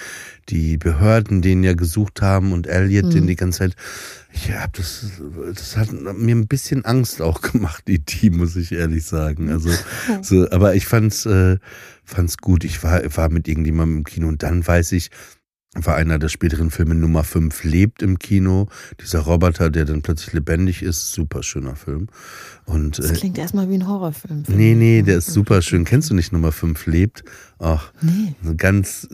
die 0.49 0.77
Behörden 0.77 1.41
den 1.41 1.63
ja 1.63 1.73
gesucht 1.73 2.21
haben 2.21 2.53
und 2.53 2.67
Elliot 2.67 3.05
mhm. 3.05 3.11
den 3.11 3.27
die 3.27 3.35
ganze 3.35 3.59
Zeit. 3.59 3.75
Ich 4.33 4.51
hab 4.51 4.73
das, 4.73 5.13
das 5.55 5.77
hat 5.77 5.91
mir 5.91 6.35
ein 6.35 6.47
bisschen 6.47 6.85
Angst 6.85 7.21
auch 7.23 7.41
gemacht, 7.53 7.89
IT, 7.89 8.31
muss 8.31 8.55
ich 8.55 8.71
ehrlich 8.71 9.05
sagen. 9.05 9.49
Also, 9.49 9.71
so, 10.21 10.47
aber 10.51 10.75
ich 10.75 10.85
fand's, 10.85 11.25
äh, 11.25 11.57
fand's 12.03 12.37
gut. 12.37 12.63
Ich 12.63 12.83
war, 12.83 13.01
war 13.15 13.29
mit 13.29 13.47
irgendjemandem 13.47 13.99
im 13.99 14.03
Kino 14.03 14.27
und 14.27 14.43
dann 14.43 14.65
weiß 14.65 14.91
ich, 14.91 15.09
war 15.85 15.95
einer 15.95 16.19
der 16.19 16.29
späteren 16.29 16.71
Filme 16.71 16.95
Nummer 16.95 17.23
5 17.23 17.63
lebt 17.63 18.01
im 18.01 18.19
Kino. 18.19 18.67
Dieser 19.01 19.19
Roboter, 19.19 19.69
der 19.69 19.85
dann 19.85 20.01
plötzlich 20.01 20.33
lebendig 20.33 20.81
ist, 20.81 21.11
super 21.11 21.43
schöner 21.43 21.75
Film. 21.75 22.07
Und, 22.65 22.99
das 22.99 23.11
äh, 23.11 23.15
klingt 23.15 23.37
erstmal 23.37 23.69
wie 23.69 23.75
ein 23.75 23.87
Horrorfilm. 23.87 24.43
Nee, 24.47 24.75
nee, 24.75 25.01
der 25.01 25.17
ist 25.17 25.27
super 25.27 25.61
schön. 25.61 25.85
Kennst 25.85 26.09
du 26.09 26.13
nicht 26.13 26.31
Nummer 26.31 26.51
5 26.51 26.85
lebt? 26.87 27.23
Ach, 27.59 27.91
nee. 28.01 28.35
ein 28.43 28.55
ganz 28.57 29.07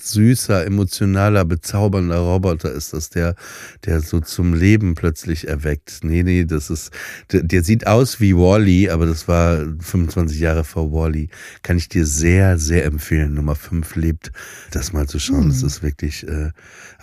süßer, 0.00 0.66
emotionaler, 0.66 1.44
bezaubernder 1.44 2.18
Roboter 2.18 2.72
ist 2.72 2.92
das, 2.92 3.10
der, 3.10 3.36
der 3.84 4.00
so 4.00 4.20
zum 4.20 4.52
Leben 4.52 4.96
plötzlich 4.96 5.46
erweckt. 5.46 6.00
Nee, 6.02 6.24
nee, 6.24 6.44
das 6.44 6.70
ist, 6.70 6.90
der, 7.30 7.44
der 7.44 7.62
sieht 7.62 7.86
aus 7.86 8.20
wie 8.20 8.34
Wally, 8.34 8.88
-E, 8.88 8.92
aber 8.92 9.06
das 9.06 9.28
war 9.28 9.64
25 9.78 10.40
Jahre 10.40 10.64
vor 10.64 10.92
Wally. 10.92 11.24
-E. 11.24 11.62
Kann 11.62 11.76
ich 11.76 11.88
dir 11.88 12.04
sehr, 12.04 12.58
sehr 12.58 12.84
empfehlen. 12.84 13.34
Nummer 13.34 13.54
5 13.54 13.94
lebt, 13.94 14.32
das 14.72 14.92
mal 14.92 15.06
zu 15.06 15.20
schauen. 15.20 15.44
Hm. 15.44 15.48
Das 15.50 15.62
ist 15.62 15.82
wirklich, 15.82 16.26
äh, 16.26 16.50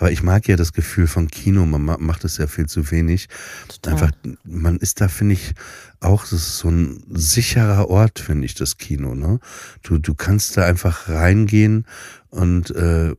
aber 0.01 0.11
ich 0.11 0.23
mag 0.23 0.47
ja 0.47 0.55
das 0.55 0.73
Gefühl 0.73 1.05
von 1.05 1.27
Kino. 1.27 1.63
Man 1.67 1.83
macht 1.83 2.23
es 2.23 2.37
ja 2.37 2.47
viel 2.47 2.65
zu 2.65 2.89
wenig. 2.89 3.29
Total. 3.67 3.93
Einfach, 3.93 4.11
man 4.43 4.77
ist 4.77 4.99
da, 4.99 5.07
finde 5.07 5.33
ich, 5.35 5.53
auch, 5.99 6.23
das 6.23 6.33
ist 6.33 6.57
so 6.57 6.69
ein 6.69 7.03
sicherer 7.11 7.87
Ort, 7.87 8.19
finde 8.19 8.45
ich, 8.45 8.55
das 8.55 8.77
Kino. 8.77 9.13
Ne? 9.13 9.39
Du, 9.83 9.99
du 9.99 10.15
kannst 10.15 10.57
da 10.57 10.65
einfach 10.65 11.07
reingehen 11.07 11.85
und 12.31 12.71
äh, 12.71 13.13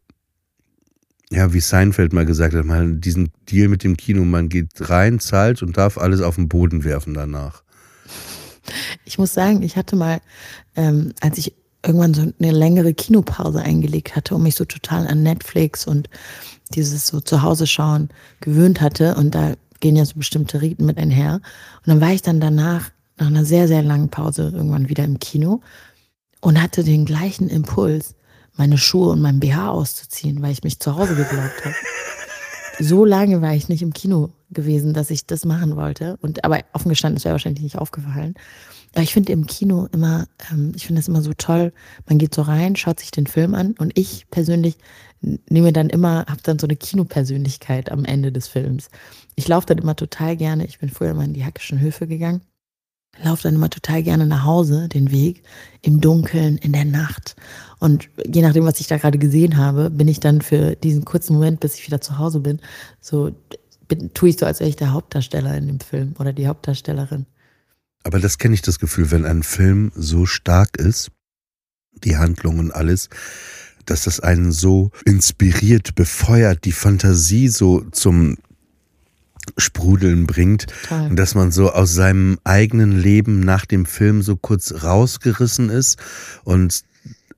ja, 1.31 1.53
wie 1.53 1.61
Seinfeld 1.61 2.13
mal 2.13 2.27
gesagt 2.27 2.53
hat, 2.53 2.65
mal 2.65 2.93
diesen 2.97 3.31
Deal 3.49 3.69
mit 3.69 3.85
dem 3.85 3.97
Kino, 3.97 4.25
man 4.25 4.49
geht 4.49 4.73
rein, 4.91 5.21
zahlt 5.21 5.63
und 5.63 5.77
darf 5.77 5.99
alles 5.99 6.21
auf 6.21 6.35
den 6.35 6.49
Boden 6.49 6.83
werfen 6.83 7.15
danach. 7.15 7.63
Ich 9.05 9.19
muss 9.19 9.33
sagen, 9.33 9.63
ich 9.63 9.77
hatte 9.77 9.95
mal, 9.95 10.21
ähm, 10.75 11.13
als 11.21 11.39
ich 11.39 11.55
irgendwann 11.85 12.15
so 12.15 12.23
eine 12.23 12.53
längere 12.53 12.95
Kinopause 12.95 13.61
eingelegt 13.61 14.15
hatte 14.17 14.35
und 14.35 14.43
mich 14.43 14.55
so 14.55 14.65
total 14.65 15.07
an 15.07 15.23
Netflix 15.23 15.87
und 15.87 16.09
dieses 16.77 17.07
so 17.07 17.21
zu 17.21 17.43
Hause 17.43 17.67
schauen 17.67 18.09
gewöhnt 18.41 18.81
hatte 18.81 19.15
und 19.15 19.35
da 19.35 19.55
gehen 19.81 19.97
ja 19.97 20.05
so 20.05 20.15
bestimmte 20.15 20.61
Riten 20.61 20.87
mit 20.87 20.99
einher. 20.99 21.35
Und 21.35 21.87
dann 21.87 22.01
war 22.01 22.11
ich 22.11 22.23
dann 22.23 22.41
danach, 22.41 22.91
nach 23.19 23.27
einer 23.27 23.45
sehr, 23.45 23.69
sehr 23.69 23.83
langen 23.83 24.09
Pause, 24.09 24.51
irgendwann 24.55 24.89
wieder 24.89 25.05
im 25.05 25.19
Kino 25.19 25.61
und 26.41 26.61
hatte 26.61 26.85
den 26.85 27.05
gleichen 27.05 27.49
Impuls, 27.49 28.15
meine 28.57 28.79
Schuhe 28.79 29.11
und 29.11 29.21
mein 29.21 29.41
BH 29.41 29.71
auszuziehen, 29.71 30.43
weil 30.43 30.53
ich 30.53 30.63
mich 30.63 30.79
zu 30.79 30.97
Hause 30.97 31.15
geglaubt 31.15 31.65
habe. 31.65 31.75
So 32.83 33.05
lange 33.05 33.41
war 33.43 33.55
ich 33.55 33.69
nicht 33.69 33.83
im 33.83 33.93
Kino 33.93 34.31
gewesen, 34.51 34.93
dass 34.93 35.11
ich 35.11 35.25
das 35.25 35.45
machen 35.45 35.77
wollte. 35.77 36.17
Und 36.21 36.45
aber 36.45 36.59
offen 36.73 36.89
gestanden, 36.89 37.17
es 37.17 37.25
wäre 37.25 37.35
wahrscheinlich 37.35 37.63
nicht 37.63 37.79
aufgefallen. 37.79 38.35
Aber 38.93 39.05
ich 39.05 39.13
finde 39.13 39.33
im 39.33 39.47
Kino 39.47 39.87
immer, 39.93 40.27
ähm, 40.51 40.73
ich 40.75 40.87
finde 40.87 41.01
es 41.01 41.07
immer 41.07 41.23
so 41.23 41.33
toll. 41.33 41.73
Man 42.09 42.19
geht 42.19 42.35
so 42.35 42.43
rein, 42.43 42.75
schaut 42.75 42.99
sich 42.99 43.13
den 43.13 43.29
Film 43.29 43.55
an 43.55 43.77
und 43.79 43.97
ich 43.97 44.27
persönlich 44.31 44.79
nehme 45.21 45.73
dann 45.73 45.91
immer, 45.91 46.27
habe 46.27 46.43
dann 46.43 46.59
so 46.59 46.67
eine 46.67 46.75
Kinopersönlichkeit 46.75 47.93
am 47.93 48.05
Ende 48.05 48.33
des 48.33 48.49
Films. 48.49 48.91
Ich 49.37 49.47
laufe 49.47 49.67
dann 49.67 49.79
immer 49.79 49.95
total 49.95 50.37
gerne. 50.37 50.67
Ich 50.67 50.81
bin 50.81 50.91
früher 50.91 51.13
immer 51.13 51.25
in 51.25 51.35
die 51.35 51.45
Hackischen 51.45 51.79
Höfe 51.79 52.09
gegangen. 52.09 52.43
Laufe 53.21 53.43
dann 53.43 53.55
immer 53.55 53.71
total 53.71 54.03
gerne 54.03 54.27
nach 54.27 54.45
Hause, 54.45 54.89
den 54.89 55.11
Weg, 55.11 55.43
im 55.83 56.01
Dunkeln, 56.01 56.57
in 56.59 56.73
der 56.73 56.85
Nacht. 56.85 57.37
Und 57.79 58.09
je 58.27 58.43
nachdem, 58.43 58.65
was 58.65 58.81
ich 58.81 58.87
da 58.87 58.97
gerade 58.97 59.19
gesehen 59.19 59.57
habe, 59.57 59.91
bin 59.91 60.09
ich 60.09 60.21
dann 60.21 60.41
für 60.41 60.77
diesen 60.77 61.05
kurzen 61.05 61.35
Moment, 61.35 61.61
bis 61.61 61.75
ich 61.75 61.87
wieder 61.87 62.01
zu 62.01 62.19
Hause 62.19 62.41
bin, 62.41 62.61
so 63.01 63.33
bin, 63.89 64.15
tue 64.15 64.31
ich 64.31 64.39
so, 64.39 64.47
als 64.47 64.61
wäre 64.61 64.71
ich 64.71 64.77
der 64.77 64.93
Hauptdarsteller 64.93 65.57
in 65.57 65.67
dem 65.67 65.81
Film 65.81 66.15
oder 66.19 66.33
die 66.33 66.47
Hauptdarstellerin. 66.47 67.27
Aber 68.05 68.19
das 68.19 68.39
kenne 68.39 68.55
ich 68.55 68.63
das 68.63 68.79
Gefühl, 68.79 69.11
wenn 69.11 69.25
ein 69.25 69.43
Film 69.43 69.93
so 69.95 70.27
stark 70.27 70.77
ist, 70.77 71.11
die 72.05 72.17
Handlung 72.17 72.59
und 72.59 72.71
alles, 72.73 73.09
dass 73.85 74.05
das 74.05 74.21
einen 74.21 74.53
so 74.53 74.91
inspiriert, 75.05 75.95
befeuert, 75.95 76.65
die 76.65 76.73
Fantasie 76.73 77.49
so 77.49 77.81
zum 77.91 78.39
Sprudeln 79.57 80.27
bringt 80.27 80.67
Total. 80.83 81.11
und 81.11 81.17
dass 81.17 81.35
man 81.35 81.51
so 81.51 81.71
aus 81.73 81.93
seinem 81.93 82.39
eigenen 82.45 82.93
Leben 82.93 83.41
nach 83.41 83.67
dem 83.67 83.87
Film 83.87 84.23
so 84.23 84.37
kurz 84.37 84.83
rausgerissen 84.83 85.69
ist 85.69 85.99
und 86.45 86.85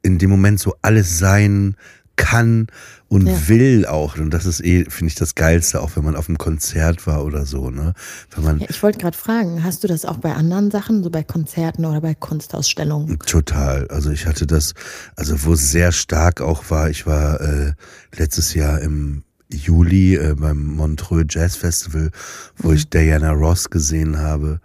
in 0.03 0.19
dem 0.19 0.31
Moment 0.31 0.61
so 0.61 0.75
alles 0.83 1.19
sein 1.19 1.77
kann 2.17 2.69
und 3.09 3.27
ja. 3.27 3.49
will 3.49 3.87
auch. 3.87 4.17
Und 4.17 4.31
das 4.31 4.47
ist 4.47 4.65
eh, 4.65 4.85
finde 4.89 5.11
ich, 5.11 5.15
das 5.17 5.35
Geilste, 5.35 5.81
auch 5.81 5.97
wenn 5.97 6.05
man 6.05 6.15
auf 6.15 6.29
einem 6.29 6.39
Konzert 6.39 7.07
war 7.07 7.25
oder 7.25 7.45
so. 7.45 7.71
Ne? 7.71 7.95
Wenn 8.35 8.45
man 8.45 8.59
ja, 8.61 8.67
ich 8.69 8.83
wollte 8.83 8.99
gerade 8.99 9.17
fragen, 9.17 9.65
hast 9.65 9.83
du 9.83 9.89
das 9.89 10.05
auch 10.05 10.19
bei 10.19 10.33
anderen 10.35 10.71
Sachen, 10.71 11.03
so 11.03 11.11
bei 11.11 11.25
Konzerten 11.25 11.85
oder 11.85 12.01
bei 12.01 12.15
Kunstausstellungen? 12.15 13.19
Total. 13.21 13.89
Also 13.89 14.11
ich 14.11 14.27
hatte 14.27 14.47
das, 14.47 14.75
also 15.17 15.45
wo 15.45 15.55
es 15.55 15.73
sehr 15.73 15.91
stark 15.91 16.41
auch 16.41 16.71
war, 16.71 16.89
ich 16.89 17.07
war 17.07 17.41
äh, 17.41 17.73
letztes 18.17 18.55
Jahr 18.55 18.81
im 18.81 19.24
Juli 19.51 20.17
äh, 20.17 20.35
beim 20.35 20.65
Montreux 20.65 21.27
Jazz 21.29 21.57
Festival, 21.57 22.11
wo 22.57 22.69
mhm. 22.69 22.75
ich 22.77 22.89
Diana 22.89 23.33
Ross 23.33 23.71
gesehen 23.71 24.19
habe. 24.19 24.61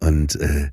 Und 0.00 0.36
äh, 0.36 0.70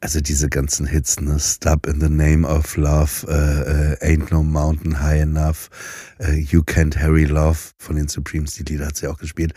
also 0.00 0.20
diese 0.20 0.48
ganzen 0.48 0.86
Hits, 0.86 1.20
ne? 1.20 1.38
Stop 1.38 1.86
in 1.86 2.00
the 2.00 2.08
Name 2.08 2.46
of 2.46 2.76
Love, 2.76 3.26
äh, 3.28 3.94
äh, 3.94 4.16
Ain't 4.16 4.30
No 4.30 4.42
Mountain 4.42 5.00
High 5.00 5.22
Enough, 5.22 5.70
äh, 6.18 6.34
You 6.34 6.60
Can't 6.60 6.96
Harry 6.98 7.24
Love 7.24 7.58
von 7.78 7.96
den 7.96 8.08
Supremes, 8.08 8.54
die 8.54 8.64
Lieder 8.64 8.86
hat 8.86 8.96
sie 8.96 9.08
auch 9.08 9.18
gespielt. 9.18 9.54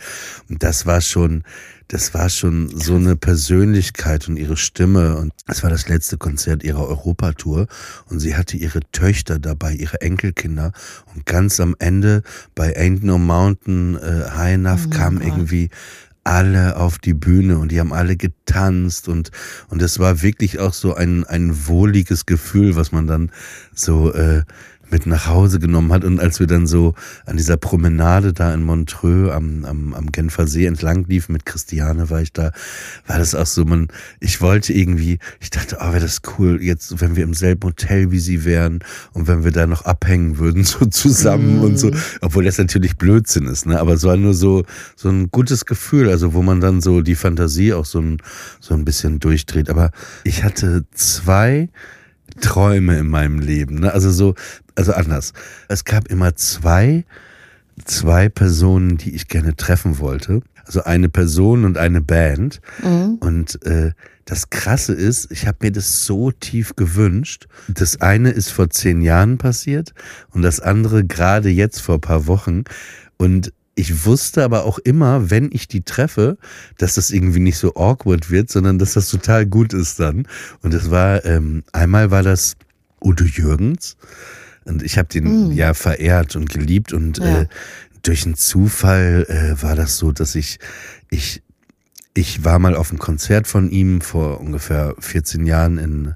Und 0.48 0.62
das 0.62 0.86
war 0.86 1.00
schon, 1.00 1.44
das 1.88 2.14
war 2.14 2.28
schon 2.28 2.68
so 2.68 2.96
eine 2.96 3.16
Persönlichkeit 3.16 4.28
und 4.28 4.36
ihre 4.36 4.56
Stimme. 4.56 5.16
Und 5.16 5.32
es 5.46 5.62
war 5.62 5.70
das 5.70 5.88
letzte 5.88 6.18
Konzert 6.18 6.62
ihrer 6.62 6.86
Europatour. 6.86 7.66
Und 8.06 8.20
sie 8.20 8.36
hatte 8.36 8.56
ihre 8.56 8.80
Töchter 8.92 9.38
dabei, 9.38 9.74
ihre 9.74 10.00
Enkelkinder. 10.00 10.72
Und 11.14 11.26
ganz 11.26 11.60
am 11.60 11.74
Ende 11.78 12.22
bei 12.54 12.76
Ain't 12.76 13.04
No 13.04 13.18
Mountain 13.18 13.96
äh, 13.96 14.30
High 14.30 14.54
Enough 14.54 14.86
oh 14.86 14.90
kam 14.90 15.18
Gott. 15.18 15.26
irgendwie 15.26 15.70
alle 16.24 16.76
auf 16.76 16.98
die 16.98 17.14
Bühne 17.14 17.58
und 17.58 17.72
die 17.72 17.80
haben 17.80 17.92
alle 17.92 18.16
getanzt 18.16 19.08
und 19.08 19.30
und 19.68 19.82
es 19.82 19.98
war 19.98 20.22
wirklich 20.22 20.58
auch 20.58 20.74
so 20.74 20.94
ein 20.94 21.24
ein 21.24 21.66
wohliges 21.66 22.26
Gefühl, 22.26 22.76
was 22.76 22.92
man 22.92 23.06
dann 23.06 23.30
so 23.74 24.12
äh, 24.12 24.42
mit 24.90 25.06
nach 25.06 25.26
Hause 25.26 25.58
genommen 25.58 25.92
hat. 25.92 26.04
Und 26.04 26.20
als 26.20 26.40
wir 26.40 26.46
dann 26.46 26.66
so 26.66 26.94
an 27.26 27.36
dieser 27.36 27.56
Promenade 27.56 28.32
da 28.32 28.52
in 28.52 28.62
Montreux 28.62 29.30
am, 29.30 29.64
am, 29.64 29.94
am 29.94 30.12
Genfer 30.12 30.46
See 30.46 30.66
entlang 30.66 31.04
liefen, 31.08 31.32
mit 31.32 31.46
Christiane 31.46 32.10
war 32.10 32.20
ich 32.20 32.32
da, 32.32 32.52
war 33.06 33.18
das 33.18 33.34
auch 33.34 33.46
so, 33.46 33.64
man, 33.64 33.88
ich 34.20 34.40
wollte 34.40 34.72
irgendwie, 34.72 35.18
ich 35.40 35.50
dachte, 35.50 35.78
oh, 35.80 35.92
wäre 35.92 36.00
das 36.00 36.22
cool, 36.38 36.62
jetzt, 36.62 37.00
wenn 37.00 37.16
wir 37.16 37.24
im 37.24 37.34
selben 37.34 37.62
Hotel 37.64 38.10
wie 38.10 38.18
sie 38.18 38.44
wären 38.44 38.80
und 39.12 39.28
wenn 39.28 39.44
wir 39.44 39.52
da 39.52 39.66
noch 39.66 39.84
abhängen 39.84 40.38
würden, 40.38 40.64
so 40.70 40.84
zusammen 40.86 41.60
mm. 41.60 41.64
und 41.64 41.78
so, 41.78 41.88
mhm. 41.88 41.96
obwohl 42.20 42.44
das 42.44 42.58
natürlich 42.58 42.96
Blödsinn 42.96 43.46
ist, 43.46 43.66
ne, 43.66 43.78
aber 43.78 43.94
es 43.94 44.04
war 44.04 44.16
nur 44.16 44.34
so, 44.34 44.64
so 44.96 45.08
ein 45.08 45.30
gutes 45.30 45.64
Gefühl, 45.64 46.08
also 46.08 46.34
wo 46.34 46.42
man 46.42 46.60
dann 46.60 46.80
so 46.80 47.00
die 47.00 47.14
Fantasie 47.14 47.72
auch 47.72 47.84
so 47.84 48.00
ein, 48.00 48.18
so 48.60 48.74
ein 48.74 48.84
bisschen 48.84 49.20
durchdreht. 49.20 49.70
Aber 49.70 49.90
ich 50.24 50.44
hatte 50.44 50.84
zwei, 50.92 51.68
Träume 52.30 52.98
in 52.98 53.08
meinem 53.08 53.38
Leben. 53.38 53.80
Ne? 53.80 53.92
Also 53.92 54.10
so, 54.10 54.34
also 54.74 54.92
anders. 54.92 55.32
Es 55.68 55.84
gab 55.84 56.08
immer 56.08 56.34
zwei, 56.36 57.04
zwei 57.84 58.28
Personen, 58.28 58.96
die 58.96 59.14
ich 59.14 59.28
gerne 59.28 59.56
treffen 59.56 59.98
wollte. 59.98 60.42
Also 60.64 60.84
eine 60.84 61.08
Person 61.08 61.64
und 61.64 61.78
eine 61.78 62.00
Band. 62.00 62.60
Mhm. 62.82 63.16
Und 63.20 63.64
äh, 63.64 63.92
das 64.24 64.50
Krasse 64.50 64.92
ist, 64.92 65.32
ich 65.32 65.46
habe 65.46 65.58
mir 65.62 65.72
das 65.72 66.04
so 66.04 66.30
tief 66.30 66.76
gewünscht. 66.76 67.48
Das 67.66 68.00
eine 68.00 68.30
ist 68.30 68.50
vor 68.50 68.70
zehn 68.70 69.02
Jahren 69.02 69.38
passiert 69.38 69.92
und 70.30 70.42
das 70.42 70.60
andere 70.60 71.04
gerade 71.04 71.48
jetzt 71.48 71.80
vor 71.80 72.00
paar 72.00 72.28
Wochen. 72.28 72.64
Und 73.16 73.52
ich 73.74 74.04
wusste 74.04 74.44
aber 74.44 74.64
auch 74.64 74.78
immer, 74.78 75.30
wenn 75.30 75.50
ich 75.52 75.68
die 75.68 75.82
treffe, 75.82 76.36
dass 76.78 76.94
das 76.94 77.10
irgendwie 77.10 77.40
nicht 77.40 77.56
so 77.56 77.74
awkward 77.76 78.30
wird, 78.30 78.50
sondern 78.50 78.78
dass 78.78 78.94
das 78.94 79.08
total 79.08 79.46
gut 79.46 79.72
ist 79.72 80.00
dann. 80.00 80.26
Und 80.62 80.74
es 80.74 80.90
war, 80.90 81.24
ähm, 81.24 81.62
einmal 81.72 82.10
war 82.10 82.22
das 82.22 82.56
Udo 83.02 83.24
Jürgens. 83.24 83.96
Und 84.64 84.82
ich 84.82 84.98
habe 84.98 85.08
den 85.08 85.48
mm. 85.48 85.52
ja 85.52 85.74
verehrt 85.74 86.36
und 86.36 86.50
geliebt 86.50 86.92
und 86.92 87.18
ja. 87.18 87.42
äh, 87.42 87.46
durch 88.02 88.24
einen 88.24 88.34
Zufall 88.34 89.26
äh, 89.28 89.62
war 89.62 89.76
das 89.76 89.96
so, 89.96 90.12
dass 90.12 90.34
ich, 90.34 90.58
ich, 91.10 91.42
ich 92.14 92.44
war 92.44 92.58
mal 92.58 92.76
auf 92.76 92.90
einem 92.90 92.98
Konzert 92.98 93.46
von 93.46 93.70
ihm 93.70 94.00
vor 94.00 94.40
ungefähr 94.40 94.94
14 94.98 95.46
Jahren 95.46 95.78
in 95.78 96.14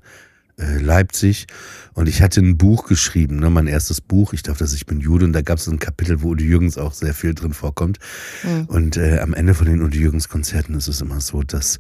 Leipzig 0.57 1.47
und 1.95 2.09
ich 2.09 2.23
hatte 2.23 2.41
ein 2.41 2.57
Buch 2.57 2.87
geschrieben, 2.87 3.41
ne, 3.41 3.51
mein 3.51 3.67
erstes 3.67 4.01
Buch, 4.01 4.33
ich 4.33 4.43
dachte, 4.43 4.61
dass 4.61 4.73
ich 4.73 4.87
bin 4.87 5.01
Jude 5.01 5.25
und 5.25 5.33
da 5.33 5.43
gab 5.43 5.59
es 5.59 5.67
ein 5.67 5.81
Kapitel, 5.81 6.23
wo 6.23 6.31
Udo 6.31 6.45
Jürgens 6.45 6.79
auch 6.79 6.93
sehr 6.93 7.15
viel 7.15 7.35
drin 7.35 7.53
vorkommt. 7.53 7.99
Mhm. 8.45 8.65
Und 8.67 8.97
äh, 8.97 9.19
am 9.19 9.35
Ende 9.35 9.55
von 9.55 9.67
den 9.67 9.83
Udo 9.83 9.97
Jürgens 9.97 10.29
Konzerten 10.29 10.75
ist 10.75 10.89
es 10.89 11.01
immer 11.01 11.21
so, 11.21 11.43
dass 11.43 11.79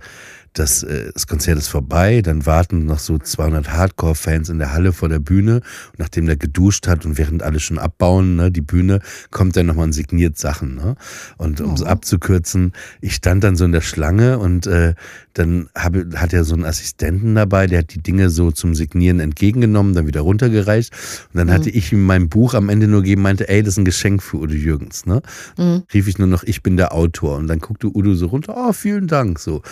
das, 0.54 0.84
äh, 0.84 1.10
das 1.12 1.26
Konzert 1.26 1.58
ist 1.58 1.68
vorbei, 1.68 2.22
dann 2.22 2.46
warten 2.46 2.86
noch 2.86 3.00
so 3.00 3.18
200 3.18 3.72
Hardcore-Fans 3.72 4.48
in 4.48 4.58
der 4.58 4.72
Halle 4.72 4.92
vor 4.92 5.08
der 5.08 5.18
Bühne 5.18 5.56
und 5.56 5.98
nachdem 5.98 6.26
der 6.26 6.36
geduscht 6.36 6.86
hat 6.86 7.04
und 7.04 7.18
während 7.18 7.42
alle 7.42 7.60
schon 7.60 7.78
abbauen, 7.78 8.36
ne, 8.36 8.50
die 8.50 8.60
Bühne, 8.60 9.00
kommt 9.30 9.56
dann 9.56 9.66
nochmal 9.66 9.86
und 9.86 9.92
signiert 9.92 10.38
Sachen. 10.38 10.76
Ne? 10.76 10.96
Und 11.36 11.60
um 11.60 11.74
es 11.74 11.82
oh. 11.82 11.86
abzukürzen, 11.86 12.72
ich 13.00 13.16
stand 13.16 13.44
dann 13.44 13.56
so 13.56 13.64
in 13.64 13.72
der 13.72 13.80
Schlange 13.80 14.38
und 14.38 14.66
äh, 14.66 14.94
dann 15.34 15.68
habe, 15.74 16.08
hat 16.14 16.32
er 16.32 16.44
so 16.44 16.54
einen 16.54 16.64
Assistenten 16.64 17.34
dabei, 17.34 17.66
der 17.66 17.80
hat 17.80 17.92
die 17.92 18.02
Dinge 18.02 18.30
so 18.30 18.52
zum 18.52 18.76
Signieren 18.76 19.18
entgegengenommen, 19.18 19.94
dann 19.94 20.06
wieder 20.06 20.20
runtergereicht 20.20 20.92
und 21.32 21.38
dann 21.38 21.48
mhm. 21.48 21.52
hatte 21.52 21.70
ich 21.70 21.92
ihm 21.92 22.04
mein 22.04 22.28
Buch 22.28 22.54
am 22.54 22.68
Ende 22.68 22.86
nur 22.86 23.02
gegeben, 23.02 23.22
meinte, 23.22 23.48
ey, 23.48 23.62
das 23.62 23.74
ist 23.74 23.78
ein 23.78 23.84
Geschenk 23.84 24.22
für 24.22 24.36
Udo 24.36 24.54
Jürgens. 24.54 25.04
Ne? 25.04 25.20
Mhm. 25.58 25.82
Rief 25.92 26.06
ich 26.06 26.18
nur 26.18 26.28
noch, 26.28 26.44
ich 26.44 26.62
bin 26.62 26.76
der 26.76 26.92
Autor 26.92 27.38
und 27.38 27.48
dann 27.48 27.58
guckte 27.58 27.88
Udo 27.88 28.14
so 28.14 28.26
runter, 28.26 28.54
oh, 28.56 28.72
vielen 28.72 29.08
Dank. 29.08 29.40
So. 29.40 29.62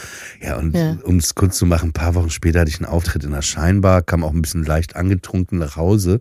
Ja, 0.40 0.56
und 0.56 0.71
ja. 0.74 0.96
um 1.04 1.16
es 1.16 1.34
kurz 1.34 1.58
zu 1.58 1.66
machen, 1.66 1.90
ein 1.90 1.92
paar 1.92 2.14
Wochen 2.14 2.30
später 2.30 2.60
hatte 2.60 2.70
ich 2.70 2.78
einen 2.78 2.86
Auftritt 2.86 3.24
in 3.24 3.32
der 3.32 3.42
Scheinbar, 3.42 4.02
kam 4.02 4.24
auch 4.24 4.32
ein 4.32 4.42
bisschen 4.42 4.64
leicht 4.64 4.96
angetrunken 4.96 5.58
nach 5.58 5.76
Hause. 5.76 6.18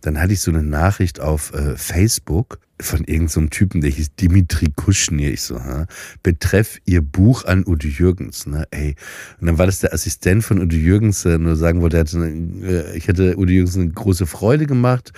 Dann 0.00 0.20
hatte 0.20 0.32
ich 0.32 0.40
so 0.40 0.50
eine 0.50 0.62
Nachricht 0.62 1.20
auf 1.20 1.52
äh, 1.54 1.76
Facebook 1.76 2.58
von 2.80 3.00
irgendeinem 3.00 3.28
so 3.28 3.46
Typen, 3.46 3.80
der 3.80 3.90
hieß 3.90 4.16
Dimitri 4.16 4.66
Kuschnir. 4.74 5.32
Ich 5.32 5.42
so, 5.42 5.60
ha? 5.60 5.86
betreff 6.22 6.78
ihr 6.84 7.02
Buch 7.02 7.44
an 7.44 7.64
Udo 7.66 7.86
Jürgens, 7.86 8.46
ne? 8.46 8.66
Ey. 8.72 8.96
Und 9.40 9.46
dann 9.46 9.58
war 9.58 9.66
das 9.66 9.78
der 9.78 9.92
Assistent 9.92 10.42
von 10.42 10.60
Udo 10.60 10.74
Jürgens, 10.74 11.22
der 11.22 11.38
nur 11.38 11.54
sagen 11.54 11.82
wollte, 11.82 11.98
hatte, 11.98 12.18
äh, 12.18 12.96
ich 12.96 13.06
hätte 13.06 13.38
Udo 13.38 13.52
Jürgens 13.52 13.76
eine 13.76 13.90
große 13.90 14.26
Freude 14.26 14.66
gemacht 14.66 15.12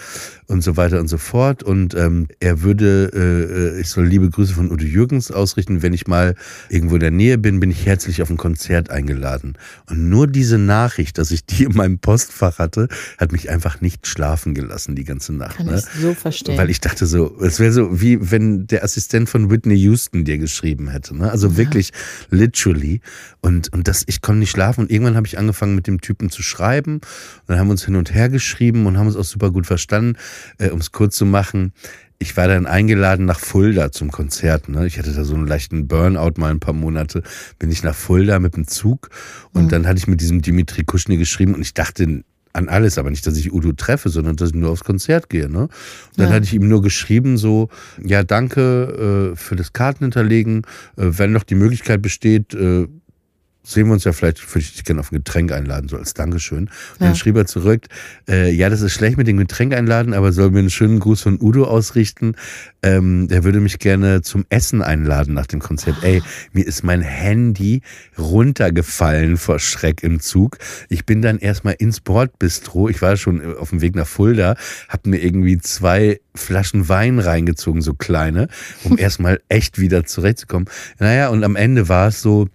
und 0.48 0.62
so 0.62 0.76
weiter 0.76 1.00
und 1.00 1.08
so 1.08 1.16
fort. 1.16 1.62
Und 1.62 1.94
ähm, 1.94 2.28
er 2.40 2.62
würde, 2.62 3.74
äh, 3.76 3.80
ich 3.80 3.88
soll 3.88 4.06
liebe 4.06 4.28
Grüße 4.28 4.52
von 4.52 4.70
Udo 4.70 4.84
Jürgens 4.84 5.30
ausrichten. 5.30 5.82
Wenn 5.82 5.94
ich 5.94 6.06
mal 6.06 6.34
irgendwo 6.68 6.96
in 6.96 7.00
der 7.00 7.10
Nähe 7.10 7.38
bin, 7.38 7.58
bin 7.60 7.70
ich 7.70 7.86
herzlich 7.86 8.20
auf 8.20 8.28
ein 8.28 8.36
Konzert 8.36 8.90
eingeladen. 8.90 9.56
Und 9.88 10.10
nur 10.10 10.26
diese 10.26 10.58
Nachricht, 10.58 11.16
dass 11.16 11.30
ich 11.30 11.46
die 11.46 11.64
in 11.64 11.72
meinem 11.72 11.98
Postfach 11.98 12.58
hatte, 12.58 12.88
hat 13.16 13.32
mich 13.32 13.48
einfach 13.48 13.80
nicht 13.80 14.06
schlafen 14.06 14.54
gelassen 14.54 14.94
die 14.94 15.04
ganze 15.04 15.32
Nacht. 15.32 15.56
Kann 15.56 15.66
ne? 15.66 15.78
ich 15.78 16.00
so 16.02 16.12
verstehen. 16.12 16.58
Weil 16.58 16.68
ich 16.68 16.80
dachte 16.80 17.06
so, 17.06 17.34
es 17.46 17.60
wäre 17.60 17.72
so, 17.72 18.00
wie 18.00 18.30
wenn 18.30 18.66
der 18.66 18.82
Assistent 18.84 19.28
von 19.28 19.50
Whitney 19.50 19.74
Houston 19.76 20.24
dir 20.24 20.38
geschrieben 20.38 20.88
hätte. 20.88 21.16
Ne? 21.16 21.30
Also 21.30 21.48
ja. 21.48 21.56
wirklich 21.56 21.90
literally. 22.30 23.00
Und, 23.40 23.72
und 23.72 23.88
das, 23.88 24.04
ich 24.06 24.22
konnte 24.22 24.40
nicht 24.40 24.50
schlafen. 24.50 24.82
Und 24.82 24.90
irgendwann 24.90 25.16
habe 25.16 25.26
ich 25.26 25.38
angefangen, 25.38 25.74
mit 25.74 25.86
dem 25.86 26.00
Typen 26.00 26.30
zu 26.30 26.42
schreiben. 26.42 26.94
Und 26.96 27.02
dann 27.46 27.58
haben 27.58 27.68
wir 27.68 27.72
uns 27.72 27.84
hin 27.84 27.96
und 27.96 28.14
her 28.14 28.28
geschrieben 28.28 28.86
und 28.86 28.98
haben 28.98 29.06
uns 29.06 29.16
auch 29.16 29.24
super 29.24 29.50
gut 29.50 29.66
verstanden. 29.66 30.16
Äh, 30.58 30.70
um 30.70 30.80
es 30.80 30.92
kurz 30.92 31.16
zu 31.16 31.26
machen, 31.26 31.72
ich 32.18 32.36
war 32.36 32.48
dann 32.48 32.66
eingeladen 32.66 33.26
nach 33.26 33.40
Fulda 33.40 33.92
zum 33.92 34.10
Konzert. 34.10 34.68
Ne? 34.68 34.86
Ich 34.86 34.98
hatte 34.98 35.12
da 35.12 35.24
so 35.24 35.34
einen 35.34 35.46
leichten 35.46 35.86
Burnout 35.86 36.34
mal 36.38 36.50
ein 36.50 36.60
paar 36.60 36.74
Monate. 36.74 37.22
Bin 37.58 37.70
ich 37.70 37.82
nach 37.82 37.94
Fulda 37.94 38.38
mit 38.38 38.56
dem 38.56 38.66
Zug 38.66 39.10
und 39.52 39.64
mhm. 39.64 39.68
dann 39.68 39.86
hatte 39.86 39.98
ich 39.98 40.06
mit 40.06 40.20
diesem 40.20 40.40
Dimitri 40.40 40.84
Kuschny 40.84 41.18
geschrieben 41.18 41.54
und 41.54 41.60
ich 41.60 41.74
dachte, 41.74 42.24
an 42.56 42.68
alles, 42.68 42.98
aber 42.98 43.10
nicht, 43.10 43.26
dass 43.26 43.36
ich 43.36 43.52
Udo 43.52 43.72
treffe, 43.72 44.08
sondern 44.08 44.36
dass 44.36 44.50
ich 44.50 44.54
nur 44.54 44.70
aufs 44.70 44.84
Konzert 44.84 45.28
gehe. 45.28 45.48
Ne? 45.48 45.62
Und 45.62 45.70
dann 46.16 46.28
ja. 46.28 46.34
hatte 46.34 46.44
ich 46.44 46.54
ihm 46.54 46.68
nur 46.68 46.82
geschrieben, 46.82 47.36
so, 47.36 47.68
ja, 48.02 48.24
danke 48.24 49.32
äh, 49.32 49.36
für 49.36 49.56
das 49.56 49.72
Kartenhinterlegen. 49.72 50.62
Äh, 50.96 51.18
wenn 51.18 51.32
noch 51.32 51.44
die 51.44 51.54
Möglichkeit 51.54 52.02
besteht, 52.02 52.54
äh, 52.54 52.88
sehen 53.66 53.86
wir 53.88 53.94
uns 53.94 54.04
ja 54.04 54.12
vielleicht, 54.12 54.40
würde 54.48 54.60
ich 54.60 54.72
dich 54.74 54.84
gerne 54.84 55.00
auf 55.00 55.10
ein 55.12 55.16
Getränk 55.16 55.52
einladen, 55.52 55.88
so 55.88 55.96
als 55.96 56.14
Dankeschön. 56.14 56.58
Und 56.58 56.70
Ja. 57.00 57.06
dann 57.06 57.16
schrieb 57.16 57.36
er 57.36 57.46
zurück, 57.46 57.82
äh, 58.28 58.50
ja, 58.52 58.70
das 58.70 58.80
ist 58.80 58.92
schlecht 58.92 59.16
mit 59.18 59.26
dem 59.26 59.36
Getränk 59.36 59.74
einladen, 59.74 60.14
aber 60.14 60.32
soll 60.32 60.50
mir 60.50 60.60
einen 60.60 60.70
schönen 60.70 61.00
Gruß 61.00 61.20
von 61.22 61.38
Udo 61.40 61.64
ausrichten. 61.64 62.34
Ähm, 62.82 63.26
der 63.28 63.42
würde 63.44 63.60
mich 63.60 63.78
gerne 63.80 64.22
zum 64.22 64.46
Essen 64.48 64.82
einladen 64.82 65.34
nach 65.34 65.46
dem 65.46 65.60
Konzert. 65.60 65.96
Ey, 66.02 66.22
mir 66.52 66.64
ist 66.66 66.84
mein 66.84 67.00
Handy 67.02 67.82
runtergefallen 68.46 69.36
vor 69.36 69.58
Schreck 69.58 70.02
im 70.02 70.20
Zug. 70.20 70.58
Ich 70.88 71.04
bin 71.04 71.22
dann 71.22 71.38
erstmal 71.38 71.74
ins 71.78 72.00
Bordbistro. 72.00 72.88
Ich 72.88 73.02
war 73.02 73.16
schon 73.16 73.56
auf 73.56 73.70
dem 73.70 73.80
Weg 73.80 73.96
nach 73.96 74.06
Fulda, 74.06 74.54
hab 74.88 75.06
mir 75.06 75.18
irgendwie 75.18 75.58
zwei 75.58 76.20
Flaschen 76.34 76.88
Wein 76.88 77.18
reingezogen, 77.18 77.82
so 77.82 77.94
kleine, 77.94 78.48
um 78.84 78.98
erstmal 78.98 79.40
echt 79.48 79.80
wieder 79.80 80.04
zurechtzukommen. 80.04 80.68
Naja, 80.98 81.28
und 81.28 81.42
am 81.44 81.56
Ende 81.56 81.88
war 81.88 82.08
es 82.08 82.22
so, 82.22 82.48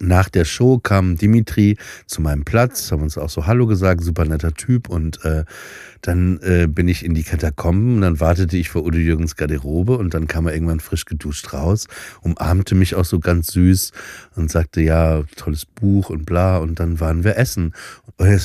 nach 0.00 0.28
der 0.28 0.44
Show 0.44 0.78
kam 0.78 1.16
Dimitri 1.16 1.76
zu 2.06 2.22
meinem 2.22 2.44
Platz, 2.44 2.90
haben 2.90 3.02
uns 3.02 3.18
auch 3.18 3.30
so 3.30 3.46
Hallo 3.46 3.66
gesagt, 3.66 4.02
super 4.02 4.24
netter 4.24 4.54
Typ 4.54 4.88
und 4.88 5.24
äh, 5.24 5.44
dann 6.00 6.40
äh, 6.42 6.66
bin 6.66 6.88
ich 6.88 7.04
in 7.04 7.14
die 7.14 7.22
Katakomben 7.22 7.96
und 7.96 8.00
dann 8.00 8.18
wartete 8.18 8.56
ich 8.56 8.70
vor 8.70 8.84
Udo 8.84 8.98
Jürgens 8.98 9.36
Garderobe 9.36 9.96
und 9.98 10.14
dann 10.14 10.26
kam 10.26 10.46
er 10.46 10.54
irgendwann 10.54 10.80
frisch 10.80 11.04
geduscht 11.04 11.52
raus, 11.52 11.86
umarmte 12.22 12.74
mich 12.74 12.94
auch 12.94 13.04
so 13.04 13.20
ganz 13.20 13.52
süß 13.52 13.92
und 14.34 14.50
sagte, 14.50 14.80
ja, 14.80 15.22
tolles 15.36 15.66
Buch 15.66 16.10
und 16.10 16.26
bla 16.26 16.58
und 16.58 16.80
dann 16.80 16.98
waren 16.98 17.22
wir 17.22 17.36
essen. 17.36 17.74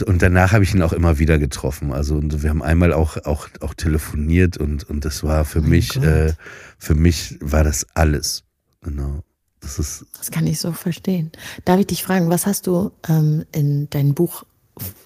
Und 0.06 0.22
danach 0.22 0.54
habe 0.54 0.64
ich 0.64 0.74
ihn 0.74 0.82
auch 0.82 0.94
immer 0.94 1.20
wieder 1.20 1.38
getroffen. 1.38 1.92
Also 1.92 2.16
und 2.16 2.44
wir 2.44 2.50
haben 2.50 2.64
einmal 2.64 2.94
auch, 2.94 3.18
auch, 3.26 3.48
auch 3.62 3.74
telefoniert 3.74 4.58
und, 4.58 4.84
und 4.90 5.06
das 5.06 5.24
war 5.24 5.46
für 5.46 5.62
Mein 5.62 5.70
mich, 5.70 6.02
äh, 6.02 6.34
für 6.78 6.96
mich 6.96 7.38
war 7.42 7.64
das 7.64 7.86
alles. 7.94 8.44
Genau. 8.82 9.24
Das 9.62 9.80
ist 9.80 10.06
Das 10.18 10.32
kann 10.32 10.46
ich 10.48 10.60
so 10.60 10.72
verstehen. 10.72 11.32
Darf 11.66 11.80
ich 11.80 11.88
dich 11.88 12.04
fragen, 12.04 12.30
was 12.30 12.46
hast 12.46 12.68
du 12.68 12.92
ähm, 13.08 13.46
in 13.52 13.90
dein 13.90 14.14
Buch 14.14 14.44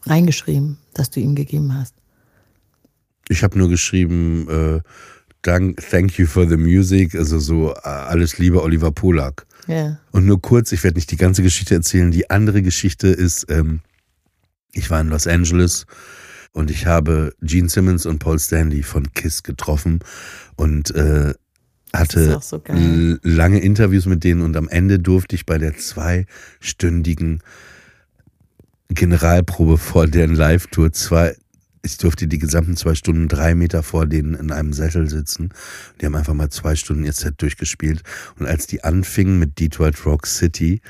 reingeschrieben, 0.06 0.78
das 0.94 1.10
du 1.10 1.20
ihm 1.20 1.36
gegeben 1.36 1.74
hast? 1.74 1.96
Ich 3.30 3.44
habe 3.44 3.58
nur 3.58 3.70
geschrieben, 3.70 4.48
äh, 4.50 4.82
Dank, 5.44 5.82
thank 5.90 6.20
you 6.20 6.28
for 6.28 6.48
the 6.48 6.58
music, 6.58 7.16
also 7.16 7.40
so 7.40 7.74
äh, 7.74 7.80
alles 7.88 8.38
Liebe 8.38 8.62
Oliver 8.62 8.92
Polak. 8.92 9.48
Ja. 9.68 10.00
Und 10.12 10.26
nur 10.26 10.40
kurz, 10.42 10.72
ich 10.72 10.84
werde 10.84 10.98
nicht 10.98 11.10
die 11.10 11.18
ganze 11.18 11.42
Geschichte 11.42 11.74
erzählen. 11.74 12.12
Die 12.12 12.30
andere 12.30 12.62
Geschichte 12.62 13.08
ist, 13.08 13.48
ähm, 13.50 13.82
ich 14.74 14.90
war 14.90 15.02
in 15.02 15.10
Los 15.10 15.28
Angeles 15.28 15.86
und 16.52 16.70
ich 16.70 16.86
habe 16.86 17.34
Gene 17.42 17.70
Simmons 17.70 18.06
und 18.06 18.20
Paul 18.20 18.38
Stanley 18.38 18.84
von 18.84 19.14
Kiss 19.14 19.42
getroffen 19.42 20.00
und 20.58 20.94
äh, 20.94 21.34
hatte 21.94 22.40
so 22.42 22.62
lange 23.24 23.60
Interviews 23.60 24.06
mit 24.06 24.24
denen 24.24 24.42
und 24.42 24.56
am 24.56 24.70
Ende 24.70 25.00
durfte 25.00 25.36
ich 25.36 25.46
bei 25.46 25.58
der 25.58 25.78
zweistündigen 25.78 27.42
Generalprobe 28.90 29.78
vor 29.78 30.08
deren 30.08 30.36
Live-Tour 30.36 30.92
zwei, 30.92 31.36
ich 31.84 31.98
durfte 31.98 32.28
die 32.28 32.40
gesamten 32.40 32.76
zwei 32.76 32.96
Stunden 32.96 33.28
drei 33.28 33.56
Meter 33.56 33.84
vor 33.84 34.06
denen 34.06 34.36
in 34.36 34.52
einem 34.52 34.74
Sessel 34.74 35.10
sitzen. 35.10 35.50
Die 36.00 36.06
haben 36.06 36.16
einfach 36.16 36.34
mal 36.34 36.50
zwei 36.50 36.76
Stunden 36.76 37.04
ihr 37.04 37.14
Set 37.14 37.42
durchgespielt. 37.42 38.04
Und 38.38 38.46
als 38.46 38.68
die 38.68 38.84
anfingen 38.84 39.40
mit 39.40 39.60
Detroit 39.60 40.06
Rock 40.06 40.28
City, 40.28 40.82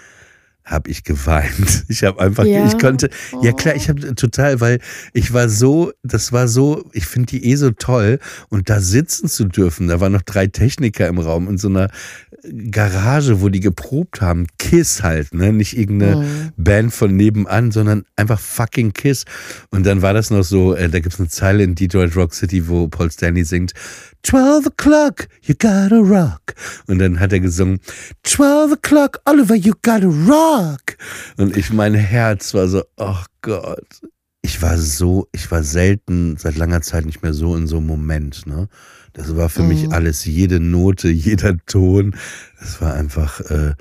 habe 0.64 0.90
ich 0.90 1.04
geweint. 1.04 1.86
Ich 1.90 2.04
habe 2.04 2.20
einfach, 2.22 2.46
Ja? 2.46 2.66
ich 2.66 2.78
konnte, 2.80 3.10
ja 3.42 3.52
Oh. 3.52 3.56
klar, 3.56 3.76
ich 3.76 3.90
habe 3.90 4.16
total, 4.16 4.60
weil 4.62 4.80
ich 5.14 5.34
war 5.34 5.50
so, 5.50 5.92
das 6.04 6.32
war 6.32 6.48
so, 6.48 6.86
ich 6.94 7.06
finde 7.06 7.28
die 7.28 7.46
eh 7.52 7.56
so 7.56 7.72
toll 7.72 8.20
und 8.50 8.70
da 8.70 8.80
sitzen 8.80 9.28
zu 9.28 9.46
dürfen, 9.46 9.88
da 9.88 10.00
waren 10.00 10.12
noch 10.14 10.22
drei 10.22 10.48
Techniker 10.48 11.08
im 11.08 11.20
Raum 11.20 11.48
in 11.50 11.58
so 11.58 11.68
einer 11.68 11.90
Garage, 12.72 13.42
wo 13.42 13.50
die 13.50 13.60
geprobt 13.60 14.22
haben, 14.22 14.48
Kiss 14.58 15.04
halt, 15.04 15.34
ne, 15.34 15.54
nicht 15.54 15.78
irgendeine 15.78 16.16
Mhm. 16.22 16.52
Band 16.58 16.94
von 16.94 17.16
nebenan, 17.16 17.72
sondern 17.72 18.04
einfach 18.16 18.40
fucking 18.40 18.94
Kiss. 18.94 19.26
Und 19.70 19.86
dann 19.86 20.02
war 20.02 20.14
das 20.14 20.32
noch 20.32 20.44
so, 20.44 20.74
äh, 20.74 20.90
da 20.90 21.00
gibt's 21.00 21.20
eine 21.20 21.30
Zeile 21.30 21.64
in 21.64 21.76
Detroit 21.76 22.16
Rock 22.16 22.34
City, 22.34 22.68
wo 22.68 22.88
Paul 22.88 23.12
Stanley 23.12 23.44
singt, 23.44 23.74
12 24.24 24.68
o'clock, 24.68 25.28
you 25.44 25.54
gotta 25.58 25.98
rock. 25.98 26.54
Und 26.88 27.00
dann 27.00 27.20
hat 27.20 27.32
er 27.34 27.40
gesungen, 27.40 27.80
12 28.24 28.74
o'clock, 28.74 29.20
Oliver, 29.26 29.56
you 29.56 29.74
gotta 29.84 30.08
rock. 30.08 30.51
Und 31.38 31.56
ich, 31.58 31.72
mein 31.72 31.94
Herz 31.94 32.54
war 32.54 32.68
so, 32.68 32.84
oh 32.98 33.24
Gott. 33.42 34.02
Ich 34.44 34.62
war 34.62 34.78
so, 34.78 35.28
ich 35.32 35.52
war 35.52 35.64
selten 35.64 36.36
seit 36.38 36.58
langer 36.58 36.82
Zeit 36.82 37.06
nicht 37.06 37.22
mehr 37.22 37.34
so 37.34 37.56
in 37.56 37.68
so 37.68 37.78
einem 37.78 37.86
Moment, 37.88 38.48
ne? 38.48 38.68
Das 39.14 39.36
war 39.36 39.50
für 39.50 39.62
mich 39.62 39.84
Mhm. 39.88 39.92
alles, 39.94 40.26
jede 40.26 40.60
Note, 40.60 41.10
jeder 41.10 41.58
Ton. 41.66 42.16
Es 42.62 42.82
war 42.82 42.94
einfach, 42.94 43.40
äh, 43.42 43.74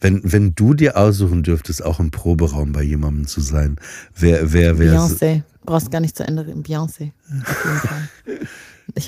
wenn, 0.00 0.20
wenn 0.24 0.54
du 0.54 0.74
dir 0.74 0.96
aussuchen 0.96 1.42
dürftest, 1.44 1.84
auch 1.84 1.98
im 2.00 2.10
Proberaum 2.10 2.72
bei 2.72 2.82
jemandem 2.82 3.26
zu 3.26 3.40
sein, 3.40 3.76
wer, 4.16 4.52
wer, 4.52 4.78
wer, 4.78 4.98
Beyoncé. 4.98 5.42
Brauchst 5.64 5.90
gar 5.92 6.00
nicht 6.00 6.16
zu 6.16 6.24
Ende 6.26 6.44
reden. 6.46 6.62
Beyoncé. 6.62 7.12
Auf 7.40 7.64
jeden 7.64 7.78
Fall. 7.78 8.08
Ich, 8.96 9.06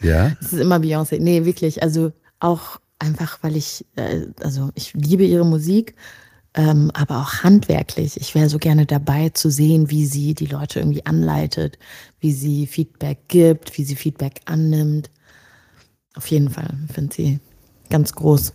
ja? 0.00 0.32
es 0.40 0.52
ist 0.52 0.60
immer 0.60 0.76
Beyoncé. 0.76 1.18
Nee, 1.20 1.44
wirklich. 1.44 1.82
Also 1.82 2.12
auch 2.38 2.80
einfach, 3.00 3.38
weil 3.42 3.56
ich, 3.56 3.84
äh, 3.96 4.26
also 4.42 4.70
ich 4.74 4.94
liebe 4.94 5.24
ihre 5.24 5.44
Musik, 5.44 5.94
ähm, 6.58 6.90
aber 6.92 7.20
auch 7.20 7.44
handwerklich. 7.44 8.20
Ich 8.20 8.34
wäre 8.34 8.48
so 8.48 8.58
gerne 8.58 8.84
dabei 8.84 9.28
zu 9.28 9.48
sehen, 9.48 9.90
wie 9.90 10.06
sie 10.06 10.34
die 10.34 10.46
Leute 10.46 10.80
irgendwie 10.80 11.06
anleitet, 11.06 11.78
wie 12.18 12.32
sie 12.32 12.66
Feedback 12.66 13.28
gibt, 13.28 13.78
wie 13.78 13.84
sie 13.84 13.94
Feedback 13.94 14.40
annimmt. 14.44 15.08
Auf 16.16 16.26
jeden 16.26 16.50
Fall. 16.50 16.76
Finde 16.92 17.14
sie 17.14 17.38
ganz 17.90 18.12
groß. 18.12 18.52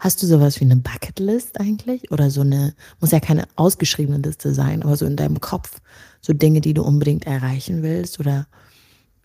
Hast 0.00 0.22
du 0.22 0.26
sowas 0.26 0.58
wie 0.60 0.64
eine 0.64 0.76
Bucketlist 0.76 1.60
eigentlich? 1.60 2.10
Oder 2.10 2.30
so 2.30 2.40
eine, 2.40 2.74
muss 2.98 3.10
ja 3.10 3.20
keine 3.20 3.46
ausgeschriebene 3.56 4.18
Liste 4.18 4.54
sein, 4.54 4.82
aber 4.82 4.96
so 4.96 5.04
in 5.04 5.16
deinem 5.16 5.38
Kopf, 5.38 5.82
so 6.22 6.32
Dinge, 6.32 6.62
die 6.62 6.72
du 6.72 6.82
unbedingt 6.82 7.26
erreichen 7.26 7.82
willst 7.82 8.20
oder 8.20 8.46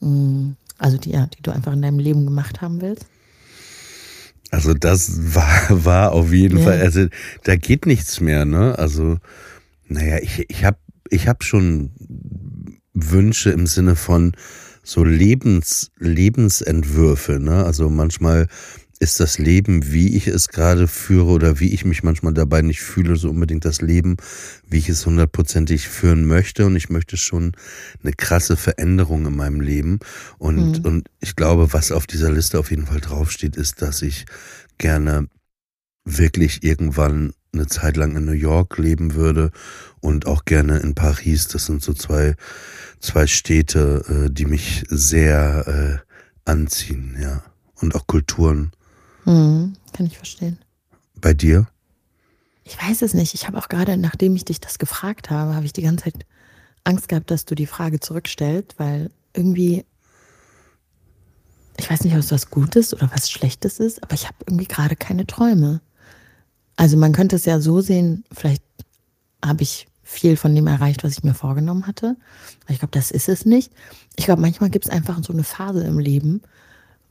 mh, 0.01 0.55
also 0.77 0.97
die, 0.97 1.11
ja, 1.11 1.27
die 1.27 1.41
du 1.41 1.51
einfach 1.51 1.71
in 1.71 1.81
deinem 1.81 1.99
Leben 1.99 2.25
gemacht 2.25 2.61
haben 2.61 2.81
willst? 2.81 3.05
Also 4.51 4.73
das 4.73 5.35
war, 5.35 5.67
war 5.85 6.11
auf 6.11 6.31
jeden 6.33 6.57
Ja. 6.59 6.63
Fall, 6.65 6.81
also 6.81 7.07
da 7.43 7.55
geht 7.55 7.85
nichts 7.85 8.19
mehr, 8.19 8.45
ne? 8.45 8.77
Also, 8.77 9.17
naja, 9.87 10.17
ich, 10.21 10.45
ich 10.49 10.63
habe 10.65 10.77
ich 11.09 11.27
hab 11.27 11.43
schon 11.43 11.91
Wünsche 12.93 13.51
im 13.51 13.65
Sinne 13.67 13.95
von 13.95 14.33
so 14.83 15.03
Lebens, 15.03 15.91
Lebensentwürfe, 15.97 17.39
ne? 17.39 17.63
Also 17.63 17.89
manchmal 17.89 18.47
ist 18.99 19.21
das 19.21 19.37
Leben, 19.37 19.91
wie 19.93 20.15
ich 20.17 20.27
es 20.27 20.49
gerade 20.49 20.87
führe 20.87 21.31
oder 21.31 21.59
wie 21.61 21.73
ich 21.73 21.85
mich 21.85 22.03
manchmal 22.03 22.33
dabei 22.33 22.61
nicht 22.61 22.81
fühle, 22.81 23.15
so 23.15 23.29
unbedingt 23.29 23.63
das 23.63 23.81
Leben, 23.81 24.17
wie 24.67 24.77
ich 24.77 24.89
es 24.89 25.05
hundertprozentig 25.05 25.87
führen 25.87 26.25
möchte. 26.25 26.65
Und 26.65 26.75
ich 26.75 26.89
möchte 26.89 27.15
schon 27.15 27.53
eine 28.03 28.11
krasse 28.11 28.57
Veränderung 28.57 29.25
in 29.25 29.35
meinem 29.37 29.61
Leben. 29.61 29.99
Und, 30.37 30.79
Mhm. 30.79 30.85
und 30.85 31.09
ich 31.21 31.37
glaube, 31.37 31.71
was 31.71 31.93
auf 31.93 32.07
dieser 32.07 32.29
Liste 32.31 32.59
auf 32.59 32.71
jeden 32.71 32.87
Fall 32.87 32.99
draufsteht, 32.99 33.55
ist, 33.55 33.81
dass 33.81 34.01
ich 34.01 34.25
gerne 34.77 35.27
wirklich 36.03 36.63
irgendwann 36.63 37.33
eine 37.53 37.67
Zeit 37.67 37.95
lang 37.97 38.15
in 38.15 38.25
New 38.25 38.31
York 38.31 38.77
leben 38.77 39.13
würde 39.13 39.51
und 40.01 40.27
auch 40.27 40.43
gerne 40.45 40.79
in 40.79 40.93
Paris. 40.93 41.47
Das 41.47 41.65
sind 41.65 41.81
so 41.81 41.93
zwei, 41.93 42.35
zwei 42.99 43.27
Städte, 43.27 44.25
äh, 44.27 44.29
die 44.31 44.45
mich 44.45 44.83
sehr 44.89 46.01
äh, 46.05 46.49
anziehen, 46.49 47.17
ja. 47.19 47.43
Und 47.75 47.95
auch 47.95 48.05
Kulturen. 48.07 48.71
Mhm, 49.29 49.75
kann 49.93 50.07
ich 50.07 50.17
verstehen. 50.17 50.57
Bei 51.21 51.35
dir? 51.35 51.67
Ich 52.63 52.81
weiß 52.81 53.03
es 53.03 53.13
nicht. 53.13 53.35
Ich 53.35 53.45
habe 53.45 53.59
auch 53.59 53.69
gerade, 53.69 53.95
nachdem 53.95 54.35
ich 54.35 54.43
dich 54.43 54.59
das 54.59 54.79
gefragt 54.79 55.29
habe, 55.29 55.53
habe 55.53 55.67
ich 55.67 55.73
die 55.73 55.83
ganze 55.83 56.05
Zeit 56.05 56.25
Angst 56.83 57.09
gehabt, 57.09 57.29
dass 57.29 57.45
du 57.45 57.53
die 57.53 57.67
Frage 57.67 57.99
zurückstellst, 57.99 58.79
weil 58.79 59.11
irgendwie, 59.33 59.85
ich 61.77 61.89
weiß 61.89 62.03
nicht, 62.03 62.13
ob 62.13 62.19
es 62.19 62.31
was 62.31 62.49
Gutes 62.49 62.91
oder 62.91 63.11
was 63.13 63.29
Schlechtes 63.29 63.79
ist, 63.79 64.01
aber 64.01 64.15
ich 64.15 64.25
habe 64.25 64.37
irgendwie 64.47 64.67
gerade 64.67 64.95
keine 64.95 65.27
Träume. 65.27 65.81
Also 66.75 66.97
man 66.97 67.13
könnte 67.13 67.35
es 67.35 67.45
ja 67.45 67.59
so 67.59 67.81
sehen, 67.81 68.23
vielleicht 68.31 68.63
habe 69.45 69.61
ich 69.61 69.87
viel 70.01 70.37
von 70.37 70.55
dem 70.55 70.65
erreicht, 70.65 71.03
was 71.03 71.11
ich 71.11 71.23
mir 71.23 71.35
vorgenommen 71.35 71.85
hatte. 71.85 72.15
Aber 72.63 72.73
ich 72.73 72.79
glaube, 72.79 72.93
das 72.93 73.11
ist 73.11 73.29
es 73.29 73.45
nicht. 73.45 73.71
Ich 74.15 74.25
glaube, 74.25 74.41
manchmal 74.41 74.71
gibt 74.71 74.85
es 74.85 74.91
einfach 74.91 75.23
so 75.23 75.33
eine 75.33 75.43
Phase 75.43 75.83
im 75.83 75.99
Leben, 75.99 76.41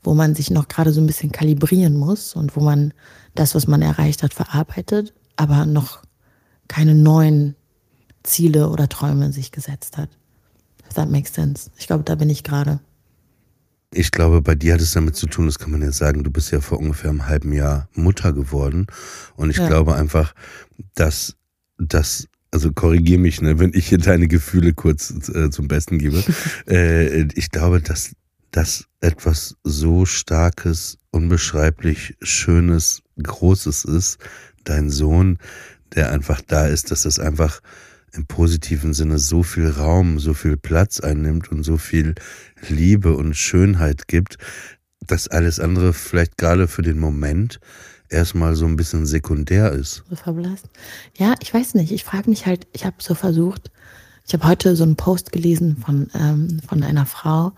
wo 0.03 0.13
man 0.13 0.35
sich 0.35 0.49
noch 0.49 0.67
gerade 0.67 0.93
so 0.93 1.01
ein 1.01 1.07
bisschen 1.07 1.31
kalibrieren 1.31 1.95
muss 1.97 2.35
und 2.35 2.55
wo 2.55 2.61
man 2.61 2.93
das, 3.35 3.55
was 3.55 3.67
man 3.67 3.81
erreicht 3.81 4.23
hat, 4.23 4.33
verarbeitet, 4.33 5.13
aber 5.35 5.65
noch 5.65 6.01
keine 6.67 6.95
neuen 6.95 7.55
Ziele 8.23 8.69
oder 8.69 8.87
Träume 8.89 9.31
sich 9.31 9.51
gesetzt 9.51 9.97
hat. 9.97 10.09
If 10.87 10.93
that 10.95 11.09
makes 11.09 11.33
sense. 11.33 11.69
Ich 11.77 11.87
glaube, 11.87 12.03
da 12.03 12.15
bin 12.15 12.29
ich 12.29 12.43
gerade. 12.43 12.79
Ich 13.91 14.11
glaube, 14.11 14.41
bei 14.41 14.53
dir 14.55 14.73
hat 14.73 14.81
es 14.81 14.91
damit 14.91 15.15
zu 15.15 15.25
tun, 15.27 15.47
das 15.47 15.57
kann 15.57 15.71
man 15.71 15.81
ja 15.81 15.91
sagen, 15.91 16.23
du 16.23 16.29
bist 16.31 16.51
ja 16.51 16.61
vor 16.61 16.79
ungefähr 16.79 17.09
einem 17.09 17.27
halben 17.27 17.53
Jahr 17.53 17.89
Mutter 17.93 18.33
geworden. 18.33 18.85
Und 19.35 19.49
ich 19.49 19.57
Ja. 19.57 19.67
glaube 19.67 19.95
einfach, 19.95 20.33
dass 20.93 21.35
das, 21.79 22.27
also 22.51 22.71
korrigier 22.71 23.17
mich, 23.17 23.41
ne, 23.41 23.57
wenn 23.57 23.73
ich 23.73 23.87
hier 23.87 23.97
deine 23.97 24.27
Gefühle 24.27 24.73
kurz 24.73 25.11
äh, 25.29 25.49
zum 25.49 25.67
Besten 25.67 25.97
gebe. 25.97 26.23
äh, 26.67 27.27
ich 27.33 27.49
glaube, 27.49 27.81
dass 27.81 28.11
das 28.51 28.85
etwas 29.01 29.55
so 29.63 30.05
Starkes, 30.05 30.97
unbeschreiblich 31.11 32.17
Schönes, 32.21 33.01
groß 33.21 33.67
es 33.67 33.85
ist, 33.85 34.19
dein 34.63 34.89
Sohn, 34.89 35.37
der 35.95 36.11
einfach 36.11 36.41
da 36.41 36.67
ist, 36.67 36.91
dass 36.91 37.03
das 37.03 37.19
einfach 37.19 37.61
im 38.13 38.25
positiven 38.25 38.93
Sinne 38.93 39.19
so 39.19 39.43
viel 39.43 39.69
Raum, 39.69 40.19
so 40.19 40.33
viel 40.33 40.57
Platz 40.57 40.99
einnimmt 40.99 41.51
und 41.51 41.63
so 41.63 41.77
viel 41.77 42.15
Liebe 42.67 43.15
und 43.15 43.35
Schönheit 43.35 44.07
gibt, 44.07 44.37
dass 45.05 45.27
alles 45.27 45.59
andere 45.59 45.93
vielleicht 45.93 46.37
gerade 46.37 46.67
für 46.67 46.81
den 46.81 46.99
Moment 46.99 47.59
erstmal 48.09 48.55
so 48.55 48.65
ein 48.65 48.75
bisschen 48.75 49.05
sekundär 49.05 49.71
ist. 49.71 50.03
Ja, 51.17 51.35
ich 51.41 51.53
weiß 51.53 51.75
nicht. 51.75 51.91
Ich 51.91 52.03
frage 52.03 52.29
mich 52.29 52.45
halt, 52.45 52.67
ich 52.73 52.85
habe 52.85 52.95
so 52.99 53.13
versucht, 53.13 53.71
ich 54.25 54.33
habe 54.33 54.47
heute 54.47 54.75
so 54.75 54.83
einen 54.83 54.95
Post 54.95 55.31
gelesen 55.31 55.77
von, 55.77 56.09
ähm, 56.13 56.61
von 56.67 56.83
einer 56.83 57.05
Frau, 57.05 57.53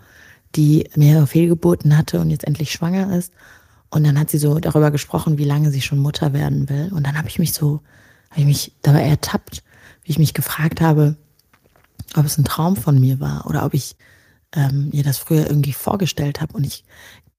die 0.54 0.88
mehrere 0.96 1.26
Fehlgeburten 1.26 1.96
hatte 1.96 2.20
und 2.20 2.30
jetzt 2.30 2.44
endlich 2.44 2.72
schwanger 2.72 3.16
ist. 3.16 3.32
Und 3.90 4.04
dann 4.04 4.18
hat 4.18 4.30
sie 4.30 4.38
so 4.38 4.58
darüber 4.58 4.90
gesprochen, 4.90 5.38
wie 5.38 5.44
lange 5.44 5.70
sie 5.70 5.82
schon 5.82 5.98
Mutter 5.98 6.32
werden 6.32 6.68
will. 6.68 6.90
Und 6.92 7.06
dann 7.06 7.18
habe 7.18 7.28
ich 7.28 7.38
mich 7.38 7.52
so, 7.52 7.80
habe 8.30 8.40
ich 8.40 8.46
mich 8.46 8.72
dabei 8.82 9.02
ertappt, 9.02 9.62
wie 10.04 10.12
ich 10.12 10.18
mich 10.18 10.34
gefragt 10.34 10.80
habe, 10.80 11.16
ob 12.16 12.24
es 12.24 12.38
ein 12.38 12.44
Traum 12.44 12.76
von 12.76 12.98
mir 12.98 13.20
war 13.20 13.46
oder 13.46 13.64
ob 13.64 13.74
ich 13.74 13.96
ähm, 14.54 14.90
mir 14.92 15.02
das 15.02 15.18
früher 15.18 15.46
irgendwie 15.46 15.72
vorgestellt 15.72 16.40
habe. 16.40 16.54
Und 16.54 16.64
ich 16.66 16.84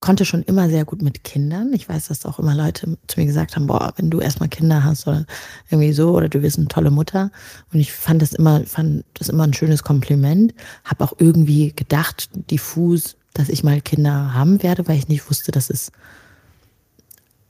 konnte 0.04 0.26
schon 0.26 0.44
immer 0.44 0.68
sehr 0.68 0.84
gut 0.84 1.02
mit 1.02 1.24
Kindern. 1.24 1.72
Ich 1.72 1.88
weiß, 1.88 2.10
dass 2.10 2.26
auch 2.26 2.38
immer 2.38 2.54
Leute 2.54 2.98
zu 3.08 3.20
mir 3.22 3.26
gesagt 3.26 3.56
haben, 3.56 3.68
boah, 3.68 3.94
wenn 3.96 4.10
du 4.10 4.20
erstmal 4.20 4.50
Kinder 4.50 4.84
hast 4.84 5.08
oder 5.08 5.26
irgendwie 5.70 5.94
so 5.94 6.12
oder 6.12 6.28
du 6.28 6.42
wirst 6.42 6.58
eine 6.58 6.68
tolle 6.68 6.92
Mutter. 6.92 7.32
Und 7.72 7.80
ich 7.80 7.94
fand 7.94 8.22
das 8.22 8.34
immer, 8.34 8.66
fand 8.66 9.06
das 9.14 9.30
immer 9.30 9.46
ein 9.46 9.54
schönes 9.54 9.84
Kompliment. 9.84 10.54
Habe 10.84 11.06
auch 11.06 11.14
irgendwie 11.20 11.72
gedacht, 11.74 12.30
diffus, 12.52 13.16
dass 13.34 13.48
ich 13.48 13.64
mal 13.64 13.80
Kinder 13.80 14.34
haben 14.34 14.62
werde, 14.62 14.90
weil 14.90 14.98
ich 14.98 15.08
nicht 15.08 15.30
wusste, 15.30 15.54
dass 15.54 15.70
es, 15.70 15.94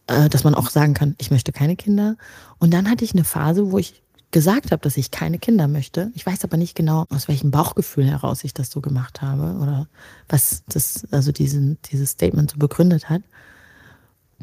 äh, 0.06 0.30
dass 0.30 0.44
man 0.44 0.54
auch 0.54 0.70
sagen 0.70 0.94
kann, 0.94 1.16
ich 1.18 1.32
möchte 1.32 1.54
keine 1.54 1.76
Kinder. 1.76 2.18
Und 2.60 2.72
dann 2.72 2.88
hatte 2.88 3.04
ich 3.04 3.14
eine 3.14 3.24
Phase, 3.24 3.72
wo 3.72 3.80
ich 3.80 4.03
gesagt 4.34 4.72
habe, 4.72 4.82
dass 4.82 4.98
ich 4.98 5.12
keine 5.12 5.40
Kinder 5.40 5.70
möchte. 5.70 6.12
Ich 6.16 6.26
weiß 6.26 6.44
aber 6.44 6.58
nicht 6.58 6.76
genau, 6.76 7.06
aus 7.10 7.30
welchem 7.30 7.52
Bauchgefühl 7.52 8.06
heraus 8.06 8.44
ich 8.44 8.54
das 8.54 8.70
so 8.70 8.82
gemacht 8.82 9.22
habe 9.22 9.58
oder 9.62 9.88
was 10.28 10.64
das, 10.68 11.08
also 11.12 11.32
diesen, 11.32 11.78
dieses 11.92 12.10
Statement 12.10 12.52
so 12.52 12.58
begründet 12.58 13.10
hat. 13.10 13.22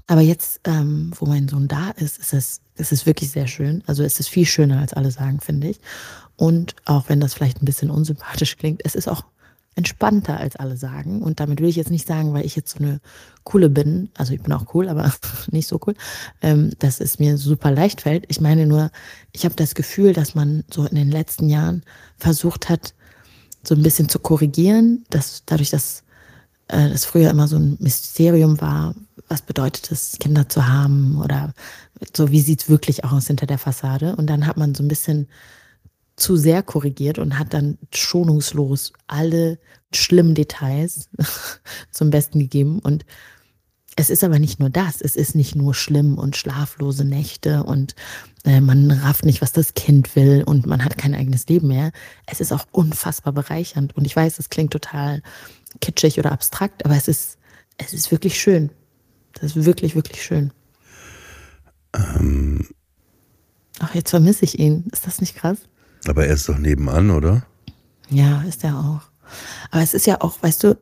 Aber 0.06 0.22
jetzt, 0.22 0.60
ähm, 0.64 1.12
wo 1.16 1.26
mein 1.26 1.48
Sohn 1.48 1.68
da 1.68 1.90
ist, 1.90 2.18
ist 2.18 2.32
es, 2.32 2.60
ist 2.76 2.92
es 2.92 3.04
wirklich 3.04 3.30
sehr 3.30 3.46
schön. 3.46 3.82
Also 3.86 4.02
es 4.02 4.18
ist 4.18 4.28
viel 4.28 4.46
schöner, 4.46 4.80
als 4.80 4.94
alle 4.94 5.10
sagen, 5.10 5.40
finde 5.40 5.68
ich. 5.68 5.80
Und 6.36 6.74
auch 6.86 7.08
wenn 7.08 7.20
das 7.20 7.34
vielleicht 7.34 7.60
ein 7.60 7.66
bisschen 7.66 7.90
unsympathisch 7.90 8.56
klingt, 8.56 8.80
es 8.84 8.94
ist 8.94 9.08
auch 9.08 9.24
entspannter, 9.76 10.38
als 10.38 10.56
alle 10.56 10.76
sagen. 10.76 11.22
Und 11.22 11.40
damit 11.40 11.60
will 11.60 11.68
ich 11.68 11.76
jetzt 11.76 11.90
nicht 11.90 12.06
sagen, 12.06 12.32
weil 12.32 12.44
ich 12.44 12.56
jetzt 12.56 12.76
so 12.76 12.84
eine 12.84 13.00
coole 13.44 13.70
bin, 13.70 14.10
also 14.16 14.32
ich 14.32 14.42
bin 14.42 14.52
auch 14.52 14.74
cool, 14.74 14.88
aber 14.88 15.12
nicht 15.50 15.68
so 15.68 15.80
cool, 15.86 15.94
ähm, 16.42 16.72
dass 16.78 17.00
es 17.00 17.18
mir 17.18 17.38
super 17.38 17.70
leicht 17.70 18.02
fällt. 18.02 18.24
Ich 18.28 18.40
meine 18.40 18.66
nur, 18.66 18.90
ich 19.32 19.44
habe 19.44 19.54
das 19.54 19.74
Gefühl, 19.74 20.12
dass 20.12 20.34
man 20.34 20.64
so 20.72 20.84
in 20.84 20.96
den 20.96 21.10
letzten 21.10 21.48
Jahren 21.48 21.82
versucht 22.18 22.68
hat, 22.68 22.94
so 23.62 23.74
ein 23.74 23.82
bisschen 23.82 24.08
zu 24.08 24.18
korrigieren, 24.18 25.04
dass 25.10 25.44
dadurch, 25.46 25.70
dass 25.70 26.02
äh, 26.68 26.88
das 26.88 27.04
früher 27.04 27.30
immer 27.30 27.46
so 27.46 27.56
ein 27.56 27.76
Mysterium 27.80 28.60
war, 28.60 28.94
was 29.28 29.42
bedeutet 29.42 29.92
es, 29.92 30.18
Kinder 30.18 30.48
zu 30.48 30.66
haben 30.66 31.20
oder 31.22 31.52
so, 32.16 32.30
wie 32.30 32.40
sieht's 32.40 32.68
wirklich 32.68 33.04
aus 33.04 33.26
hinter 33.26 33.46
der 33.46 33.58
Fassade. 33.58 34.16
Und 34.16 34.26
dann 34.28 34.46
hat 34.46 34.56
man 34.56 34.74
so 34.74 34.82
ein 34.82 34.88
bisschen 34.88 35.28
zu 36.20 36.36
sehr 36.36 36.62
korrigiert 36.62 37.18
und 37.18 37.38
hat 37.38 37.54
dann 37.54 37.78
schonungslos 37.94 38.92
alle 39.06 39.58
schlimmen 39.92 40.34
Details 40.34 41.08
zum 41.90 42.10
Besten 42.10 42.38
gegeben. 42.38 42.78
Und 42.78 43.04
es 43.96 44.10
ist 44.10 44.22
aber 44.22 44.38
nicht 44.38 44.60
nur 44.60 44.70
das. 44.70 45.00
Es 45.00 45.16
ist 45.16 45.34
nicht 45.34 45.56
nur 45.56 45.74
schlimm 45.74 46.18
und 46.18 46.36
schlaflose 46.36 47.04
Nächte 47.04 47.64
und 47.64 47.94
äh, 48.44 48.60
man 48.60 48.90
rafft 48.90 49.24
nicht, 49.24 49.42
was 49.42 49.52
das 49.52 49.74
Kind 49.74 50.14
will 50.16 50.42
und 50.46 50.66
man 50.66 50.84
hat 50.84 50.96
kein 50.96 51.14
eigenes 51.14 51.46
Leben 51.48 51.68
mehr. 51.68 51.90
Es 52.26 52.40
ist 52.40 52.52
auch 52.52 52.66
unfassbar 52.70 53.32
bereichernd. 53.32 53.96
Und 53.96 54.04
ich 54.04 54.14
weiß, 54.14 54.38
es 54.38 54.48
klingt 54.48 54.72
total 54.72 55.22
kitschig 55.80 56.18
oder 56.18 56.32
abstrakt, 56.32 56.84
aber 56.84 56.96
es 56.96 57.08
ist, 57.08 57.38
es 57.78 57.92
ist 57.92 58.10
wirklich 58.10 58.40
schön. 58.40 58.70
Das 59.34 59.56
ist 59.56 59.64
wirklich, 59.64 59.94
wirklich 59.94 60.22
schön. 60.22 60.52
Ähm. 61.94 62.68
Ach, 63.78 63.94
jetzt 63.94 64.10
vermisse 64.10 64.44
ich 64.44 64.58
ihn. 64.58 64.84
Ist 64.92 65.06
das 65.06 65.20
nicht 65.20 65.34
krass? 65.34 65.58
Aber 66.06 66.26
er 66.26 66.34
ist 66.34 66.48
doch 66.48 66.58
nebenan, 66.58 67.10
oder? 67.10 67.44
Ja, 68.08 68.42
ist 68.42 68.64
er 68.64 68.78
auch. 68.78 69.02
Aber 69.70 69.82
es 69.82 69.94
ist 69.94 70.06
ja 70.06 70.20
auch, 70.20 70.42
weißt 70.42 70.64
du, 70.64 70.78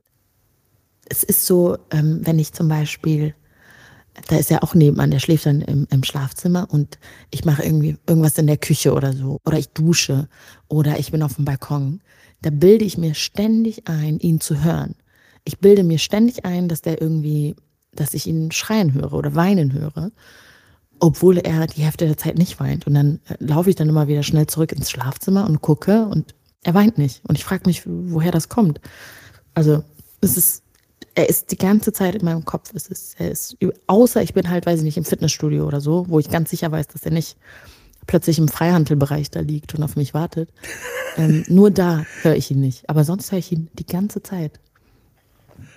es 1.07 1.23
ist 1.23 1.47
so, 1.47 1.79
ähm, 1.91 2.21
wenn 2.23 2.39
ich 2.39 2.53
zum 2.53 2.69
Beispiel, 2.69 3.35
da 4.29 4.37
ist 4.37 4.51
er 4.51 4.63
auch 4.63 4.75
nebenan, 4.75 5.11
der 5.11 5.21
schläft 5.21 5.47
dann 5.47 5.61
im, 5.63 5.87
im 5.91 6.03
Schlafzimmer 6.03 6.69
und 6.71 6.99
ich 7.31 7.45
mache 7.45 7.63
irgendwie 7.63 7.97
irgendwas 8.07 8.39
in 8.39 8.47
der 8.47 8.57
Küche 8.57 8.93
oder 8.93 9.13
so. 9.13 9.39
Oder 9.45 9.59
ich 9.59 9.69
dusche 9.69 10.29
oder 10.69 10.99
ich 10.99 11.11
bin 11.11 11.23
auf 11.23 11.35
dem 11.35 11.45
Balkon. 11.45 12.01
Da 12.43 12.51
bilde 12.51 12.85
ich 12.85 12.99
mir 12.99 13.15
ständig 13.15 13.89
ein, 13.89 14.19
ihn 14.19 14.41
zu 14.41 14.63
hören. 14.63 14.95
Ich 15.45 15.59
bilde 15.59 15.83
mir 15.83 15.99
ständig 15.99 16.45
ein, 16.45 16.69
dass 16.69 16.83
der 16.83 17.01
irgendwie, 17.01 17.57
dass 17.93 18.15
ich 18.15 18.27
ihn 18.27 18.51
schreien 18.53 18.93
höre 18.93 19.13
oder 19.13 19.35
weinen 19.35 19.73
höre 19.73 20.11
obwohl 21.01 21.39
er 21.39 21.67
die 21.67 21.83
Hälfte 21.83 22.07
der 22.07 22.17
Zeit 22.17 22.39
nicht 22.39 22.61
weint. 22.61 22.87
Und 22.87 22.95
dann 22.95 23.21
äh, 23.29 23.37
laufe 23.39 23.71
ich 23.71 23.77
dann 23.77 23.89
immer 23.89 24.09
wieder 24.09 24.23
schnell 24.23 24.47
zurück 24.47 24.73
ins 24.73 24.91
Schlafzimmer 24.91 25.47
und 25.47 25.61
gucke 25.61 26.07
und 26.07 26.35
er 26.65 26.75
weint 26.75 26.99
nicht. 26.99 27.23
Und 27.29 27.39
ich 27.39 27.45
frage 27.45 27.63
mich, 27.67 27.83
woher 27.87 28.33
das 28.33 28.49
kommt. 28.49 28.81
Also 29.55 29.85
es 30.21 30.37
ist, 30.37 30.63
er 31.15 31.29
ist 31.29 31.51
die 31.51 31.59
ganze 31.59 31.93
Zeit 31.93 32.15
in 32.15 32.25
meinem 32.25 32.45
Kopf. 32.45 32.73
Es 32.75 32.89
ist, 32.89 33.21
er 33.21 33.31
ist, 33.31 33.57
außer 33.87 34.23
ich 34.23 34.35
bin 34.35 34.49
halt, 34.51 34.67
weiß 34.67 34.79
ich 34.81 34.85
nicht, 34.85 34.97
im 34.97 35.05
Fitnessstudio 35.05 35.67
oder 35.67 35.81
so, 35.81 36.07
wo 36.09 36.19
ich 36.19 36.31
ganz 36.31 36.51
sicher 36.51 36.71
weiß, 36.71 36.89
dass 36.89 37.05
er 37.05 37.13
nicht 37.13 37.37
plötzlich 38.07 38.39
im 38.39 38.49
Freihandelbereich 38.49 39.31
da 39.31 39.41
liegt 39.41 39.75
und 39.75 39.83
auf 39.83 39.97
mich 39.97 40.15
wartet. 40.15 40.51
Ähm, 41.17 41.45
nur 41.49 41.71
da 41.71 42.05
höre 42.23 42.37
ich 42.37 42.51
ihn 42.51 42.61
nicht. 42.61 42.89
Aber 42.91 43.05
sonst 43.05 43.31
höre 43.31 43.39
ich 43.39 43.53
ihn 43.53 43.69
die 43.75 43.87
ganze 43.87 44.23
Zeit. 44.23 44.61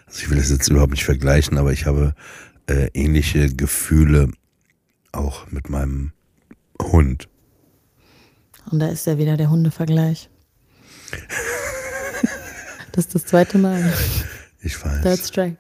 Also 0.07 0.23
ich 0.23 0.29
will 0.29 0.37
das 0.37 0.49
jetzt 0.49 0.67
überhaupt 0.69 0.91
nicht 0.91 1.05
vergleichen, 1.05 1.57
aber 1.57 1.71
ich 1.71 1.85
habe 1.85 2.15
äh, 2.67 2.89
ähnliche 2.93 3.53
Gefühle 3.53 4.31
auch 5.11 5.49
mit 5.51 5.69
meinem 5.69 6.13
Hund. 6.81 7.27
Und 8.71 8.79
da 8.79 8.87
ist 8.87 9.07
ja 9.07 9.17
wieder 9.17 9.37
der 9.37 9.49
Hundevergleich. 9.49 10.29
das 12.91 13.05
ist 13.05 13.15
das 13.15 13.25
zweite 13.25 13.57
Mal. 13.57 13.93
Ich 14.61 14.83
weiß. 14.83 15.01
Third 15.01 15.19
Strike. 15.19 15.57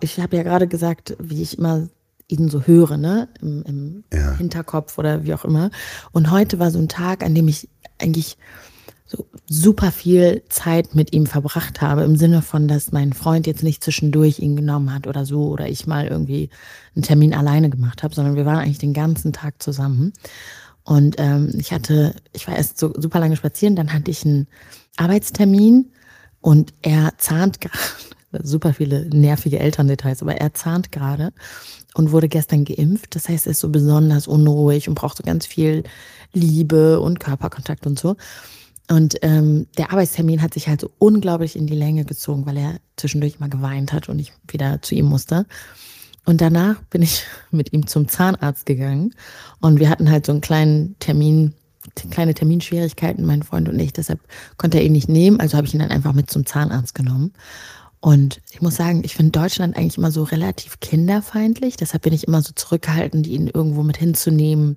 Ich 0.00 0.20
habe 0.20 0.36
ja 0.36 0.42
gerade 0.42 0.68
gesagt, 0.68 1.16
wie 1.18 1.42
ich 1.42 1.58
immer 1.58 1.88
ihn 2.28 2.48
so 2.48 2.62
höre, 2.62 2.96
ne? 2.96 3.28
Im, 3.40 3.62
im 3.62 4.04
ja. 4.12 4.36
Hinterkopf 4.36 4.98
oder 4.98 5.24
wie 5.24 5.34
auch 5.34 5.44
immer. 5.44 5.70
Und 6.12 6.30
heute 6.30 6.58
war 6.58 6.70
so 6.70 6.78
ein 6.78 6.88
Tag, 6.88 7.22
an 7.22 7.34
dem 7.34 7.48
ich 7.48 7.68
eigentlich 7.98 8.36
so 9.16 9.26
super 9.48 9.92
viel 9.92 10.42
Zeit 10.48 10.94
mit 10.94 11.12
ihm 11.12 11.26
verbracht 11.26 11.80
habe, 11.80 12.02
im 12.02 12.16
Sinne 12.16 12.42
von, 12.42 12.68
dass 12.68 12.92
mein 12.92 13.12
Freund 13.12 13.46
jetzt 13.46 13.62
nicht 13.62 13.82
zwischendurch 13.82 14.38
ihn 14.38 14.56
genommen 14.56 14.92
hat 14.92 15.06
oder 15.06 15.24
so, 15.24 15.48
oder 15.48 15.68
ich 15.68 15.86
mal 15.86 16.06
irgendwie 16.06 16.50
einen 16.94 17.02
Termin 17.02 17.34
alleine 17.34 17.70
gemacht 17.70 18.02
habe, 18.02 18.14
sondern 18.14 18.36
wir 18.36 18.46
waren 18.46 18.58
eigentlich 18.58 18.78
den 18.78 18.94
ganzen 18.94 19.32
Tag 19.32 19.62
zusammen. 19.62 20.12
Und 20.82 21.16
ähm, 21.18 21.52
ich 21.58 21.72
hatte, 21.72 22.14
ich 22.32 22.46
war 22.46 22.56
erst 22.56 22.78
so 22.78 22.92
super 22.96 23.20
lange 23.20 23.36
spazieren, 23.36 23.76
dann 23.76 23.92
hatte 23.92 24.10
ich 24.10 24.24
einen 24.24 24.46
Arbeitstermin 24.96 25.90
und 26.40 26.74
er 26.82 27.14
zahnt 27.18 27.60
gerade, 27.60 27.78
super 28.42 28.74
viele 28.74 29.08
nervige 29.08 29.58
Elterndetails, 29.58 30.22
aber 30.22 30.36
er 30.36 30.52
zahnt 30.54 30.92
gerade 30.92 31.32
und 31.94 32.12
wurde 32.12 32.28
gestern 32.28 32.64
geimpft. 32.64 33.14
Das 33.14 33.28
heißt, 33.28 33.46
er 33.46 33.52
ist 33.52 33.60
so 33.60 33.70
besonders 33.70 34.26
unruhig 34.26 34.88
und 34.88 34.94
braucht 34.94 35.16
so 35.16 35.22
ganz 35.22 35.46
viel 35.46 35.84
Liebe 36.32 37.00
und 37.00 37.20
Körperkontakt 37.20 37.86
und 37.86 37.98
so. 37.98 38.16
Und 38.90 39.16
ähm, 39.22 39.66
der 39.78 39.92
Arbeitstermin 39.92 40.42
hat 40.42 40.54
sich 40.54 40.68
halt 40.68 40.80
so 40.80 40.90
unglaublich 40.98 41.56
in 41.56 41.66
die 41.66 41.74
Länge 41.74 42.04
gezogen, 42.04 42.44
weil 42.44 42.56
er 42.58 42.76
zwischendurch 42.96 43.40
mal 43.40 43.48
geweint 43.48 43.92
hat 43.92 44.08
und 44.08 44.18
ich 44.18 44.32
wieder 44.46 44.82
zu 44.82 44.94
ihm 44.94 45.06
musste. 45.06 45.46
Und 46.26 46.40
danach 46.40 46.82
bin 46.84 47.02
ich 47.02 47.24
mit 47.50 47.72
ihm 47.72 47.86
zum 47.86 48.08
Zahnarzt 48.08 48.66
gegangen 48.66 49.14
und 49.60 49.80
wir 49.80 49.88
hatten 49.88 50.10
halt 50.10 50.26
so 50.26 50.32
einen 50.32 50.40
kleinen 50.40 50.96
Termin, 50.98 51.54
kleine 52.10 52.34
Terminschwierigkeiten, 52.34 53.24
mein 53.24 53.42
Freund 53.42 53.68
und 53.68 53.78
ich. 53.78 53.92
Deshalb 53.92 54.20
konnte 54.58 54.78
er 54.78 54.84
ihn 54.84 54.92
nicht 54.92 55.08
nehmen, 55.08 55.40
also 55.40 55.56
habe 55.56 55.66
ich 55.66 55.74
ihn 55.74 55.80
dann 55.80 55.90
einfach 55.90 56.12
mit 56.12 56.30
zum 56.30 56.44
Zahnarzt 56.44 56.94
genommen. 56.94 57.32
Und 58.00 58.42
ich 58.50 58.60
muss 58.60 58.76
sagen, 58.76 59.00
ich 59.02 59.14
finde 59.14 59.32
Deutschland 59.32 59.78
eigentlich 59.78 59.96
immer 59.96 60.10
so 60.10 60.24
relativ 60.24 60.78
kinderfeindlich. 60.80 61.78
Deshalb 61.78 62.02
bin 62.02 62.12
ich 62.12 62.28
immer 62.28 62.42
so 62.42 62.52
zurückgehalten, 62.54 63.24
ihn 63.24 63.46
irgendwo 63.48 63.82
mit 63.82 63.96
hinzunehmen. 63.96 64.76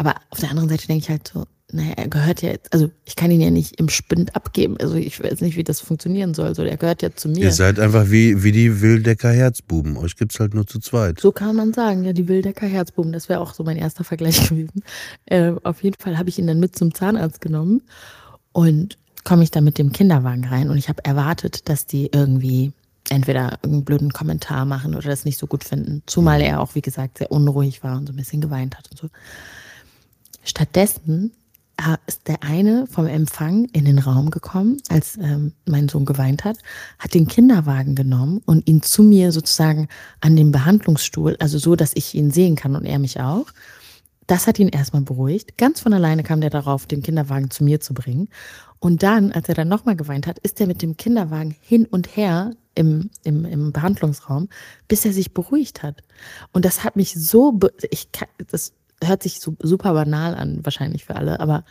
Aber 0.00 0.14
auf 0.30 0.40
der 0.40 0.48
anderen 0.48 0.70
Seite 0.70 0.86
denke 0.86 1.02
ich 1.02 1.10
halt 1.10 1.28
so, 1.28 1.44
naja, 1.72 1.92
er 1.94 2.08
gehört 2.08 2.40
ja 2.40 2.48
jetzt, 2.48 2.72
also 2.72 2.90
ich 3.04 3.16
kann 3.16 3.30
ihn 3.30 3.42
ja 3.42 3.50
nicht 3.50 3.78
im 3.78 3.90
Spind 3.90 4.34
abgeben. 4.34 4.78
Also 4.80 4.94
ich 4.94 5.22
weiß 5.22 5.42
nicht, 5.42 5.58
wie 5.58 5.62
das 5.62 5.80
funktionieren 5.80 6.32
soll. 6.32 6.54
So, 6.54 6.62
er 6.62 6.78
gehört 6.78 7.02
ja 7.02 7.14
zu 7.14 7.28
mir. 7.28 7.44
Ihr 7.44 7.52
seid 7.52 7.78
einfach 7.78 8.10
wie, 8.10 8.42
wie 8.42 8.50
die 8.50 8.80
Wildecker 8.80 9.30
Herzbuben. 9.30 9.98
Euch 9.98 10.16
gibt's 10.16 10.40
halt 10.40 10.54
nur 10.54 10.66
zu 10.66 10.78
zweit. 10.78 11.20
So 11.20 11.32
kann 11.32 11.54
man 11.54 11.74
sagen, 11.74 12.04
ja, 12.04 12.14
die 12.14 12.28
Wildecker 12.28 12.66
Herzbuben. 12.66 13.12
Das 13.12 13.28
wäre 13.28 13.40
auch 13.40 13.52
so 13.52 13.62
mein 13.62 13.76
erster 13.76 14.02
Vergleich 14.02 14.40
gewesen. 14.48 14.82
Äh, 15.26 15.52
auf 15.64 15.82
jeden 15.82 15.96
Fall 16.00 16.16
habe 16.16 16.30
ich 16.30 16.38
ihn 16.38 16.46
dann 16.46 16.60
mit 16.60 16.76
zum 16.76 16.94
Zahnarzt 16.94 17.42
genommen 17.42 17.82
und 18.52 18.96
komme 19.24 19.42
ich 19.42 19.50
dann 19.50 19.64
mit 19.64 19.76
dem 19.76 19.92
Kinderwagen 19.92 20.46
rein 20.46 20.70
und 20.70 20.78
ich 20.78 20.88
habe 20.88 21.04
erwartet, 21.04 21.68
dass 21.68 21.84
die 21.84 22.08
irgendwie 22.10 22.72
entweder 23.10 23.58
irgendeinen 23.62 23.84
blöden 23.84 24.12
Kommentar 24.14 24.64
machen 24.64 24.94
oder 24.94 25.10
das 25.10 25.26
nicht 25.26 25.38
so 25.38 25.46
gut 25.46 25.62
finden. 25.62 26.02
Zumal 26.06 26.40
er 26.40 26.60
auch, 26.60 26.74
wie 26.74 26.80
gesagt, 26.80 27.18
sehr 27.18 27.30
unruhig 27.30 27.84
war 27.84 27.98
und 27.98 28.06
so 28.06 28.14
ein 28.14 28.16
bisschen 28.16 28.40
geweint 28.40 28.78
hat 28.78 28.90
und 28.90 28.96
so. 28.96 29.08
Stattdessen 30.42 31.32
ist 32.06 32.28
der 32.28 32.42
eine 32.42 32.86
vom 32.86 33.06
Empfang 33.06 33.64
in 33.72 33.84
den 33.84 33.98
Raum 33.98 34.30
gekommen, 34.30 34.78
als 34.88 35.16
ähm, 35.16 35.52
mein 35.64 35.88
Sohn 35.88 36.04
geweint 36.04 36.44
hat, 36.44 36.58
hat 36.98 37.14
den 37.14 37.26
Kinderwagen 37.26 37.94
genommen 37.94 38.42
und 38.44 38.68
ihn 38.68 38.82
zu 38.82 39.02
mir 39.02 39.32
sozusagen 39.32 39.88
an 40.20 40.36
den 40.36 40.52
Behandlungsstuhl, 40.52 41.36
also 41.40 41.58
so, 41.58 41.76
dass 41.76 41.92
ich 41.94 42.14
ihn 42.14 42.30
sehen 42.30 42.56
kann 42.56 42.76
und 42.76 42.84
er 42.84 42.98
mich 42.98 43.20
auch. 43.20 43.46
Das 44.26 44.46
hat 44.46 44.58
ihn 44.58 44.68
erstmal 44.68 45.02
beruhigt. 45.02 45.58
Ganz 45.58 45.80
von 45.80 45.92
alleine 45.92 46.22
kam 46.22 46.40
der 46.40 46.50
darauf, 46.50 46.86
den 46.86 47.02
Kinderwagen 47.02 47.50
zu 47.50 47.64
mir 47.64 47.80
zu 47.80 47.94
bringen. 47.94 48.28
Und 48.78 49.02
dann, 49.02 49.32
als 49.32 49.48
er 49.48 49.54
dann 49.54 49.68
nochmal 49.68 49.96
geweint 49.96 50.26
hat, 50.26 50.38
ist 50.38 50.60
er 50.60 50.66
mit 50.66 50.82
dem 50.82 50.96
Kinderwagen 50.96 51.54
hin 51.60 51.84
und 51.86 52.16
her 52.16 52.52
im, 52.74 53.10
im, 53.24 53.44
im 53.44 53.72
Behandlungsraum, 53.72 54.48
bis 54.86 55.04
er 55.04 55.12
sich 55.12 55.34
beruhigt 55.34 55.82
hat. 55.82 56.02
Und 56.52 56.64
das 56.64 56.84
hat 56.84 56.94
mich 56.94 57.14
so, 57.14 57.58
ich, 57.90 58.08
das 58.50 58.72
hört 59.02 59.22
sich 59.22 59.40
so 59.40 59.56
super 59.60 59.94
banal 59.94 60.34
an, 60.34 60.60
wahrscheinlich 60.62 61.04
für 61.04 61.16
alle, 61.16 61.40
aber 61.40 61.64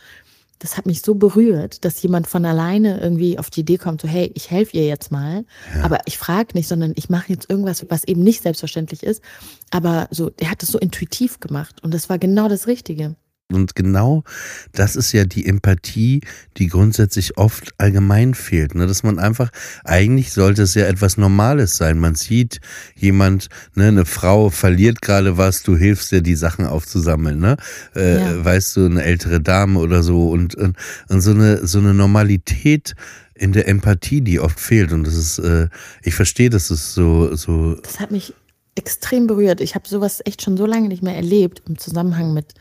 das 0.60 0.76
hat 0.76 0.84
mich 0.84 1.00
so 1.00 1.14
berührt, 1.14 1.84
dass 1.84 2.02
jemand 2.02 2.26
von 2.26 2.44
alleine 2.44 3.00
irgendwie 3.00 3.38
auf 3.38 3.50
die 3.50 3.60
Idee 3.60 3.78
kommt, 3.78 4.02
so 4.02 4.08
hey, 4.08 4.30
ich 4.34 4.50
helfe 4.50 4.76
ihr 4.76 4.86
jetzt 4.86 5.10
mal, 5.10 5.44
ja. 5.74 5.82
aber 5.84 6.00
ich 6.04 6.18
frage 6.18 6.50
nicht, 6.54 6.68
sondern 6.68 6.92
ich 6.96 7.08
mache 7.08 7.32
jetzt 7.32 7.48
irgendwas, 7.48 7.86
was 7.88 8.04
eben 8.04 8.22
nicht 8.22 8.42
selbstverständlich 8.42 9.02
ist. 9.02 9.22
Aber 9.70 10.06
so, 10.10 10.30
er 10.38 10.50
hat 10.50 10.62
es 10.62 10.68
so 10.68 10.78
intuitiv 10.78 11.40
gemacht 11.40 11.82
und 11.82 11.94
das 11.94 12.08
war 12.10 12.18
genau 12.18 12.48
das 12.48 12.66
Richtige. 12.66 13.16
Und 13.52 13.74
genau 13.74 14.24
das 14.72 14.96
ist 14.96 15.12
ja 15.12 15.24
die 15.24 15.46
Empathie, 15.46 16.20
die 16.56 16.68
grundsätzlich 16.68 17.36
oft 17.36 17.72
allgemein 17.78 18.34
fehlt. 18.34 18.74
Ne? 18.74 18.86
Dass 18.86 19.02
man 19.02 19.18
einfach, 19.18 19.50
eigentlich 19.84 20.32
sollte 20.32 20.62
es 20.62 20.74
ja 20.74 20.86
etwas 20.86 21.16
Normales 21.16 21.76
sein. 21.76 21.98
Man 21.98 22.14
sieht 22.14 22.60
jemand, 22.96 23.48
ne, 23.74 23.88
eine 23.88 24.04
Frau 24.04 24.50
verliert 24.50 25.02
gerade 25.02 25.36
was, 25.36 25.62
du 25.62 25.76
hilfst 25.76 26.12
dir, 26.12 26.22
die 26.22 26.36
Sachen 26.36 26.66
aufzusammeln. 26.66 27.38
Ne? 27.38 27.56
Äh, 27.94 28.16
ja. 28.16 28.44
Weißt 28.44 28.76
du, 28.76 28.86
eine 28.86 29.02
ältere 29.02 29.40
Dame 29.40 29.78
oder 29.78 30.02
so. 30.02 30.30
Und, 30.30 30.54
und, 30.54 30.76
und 31.08 31.20
so, 31.20 31.32
eine, 31.32 31.66
so 31.66 31.78
eine 31.78 31.94
Normalität 31.94 32.94
in 33.34 33.52
der 33.52 33.66
Empathie, 33.68 34.20
die 34.20 34.38
oft 34.38 34.60
fehlt. 34.60 34.92
Und 34.92 35.06
das 35.06 35.14
ist, 35.14 35.38
äh, 35.38 35.68
ich 36.02 36.14
verstehe, 36.14 36.50
dass 36.50 36.70
es 36.70 36.94
so, 36.94 37.34
so. 37.34 37.74
Das 37.76 37.98
hat 37.98 38.10
mich 38.10 38.34
extrem 38.74 39.26
berührt. 39.26 39.60
Ich 39.60 39.74
habe 39.74 39.88
sowas 39.88 40.20
echt 40.24 40.42
schon 40.42 40.56
so 40.56 40.66
lange 40.66 40.88
nicht 40.88 41.02
mehr 41.02 41.16
erlebt 41.16 41.62
im 41.66 41.78
Zusammenhang 41.78 42.32
mit 42.34 42.54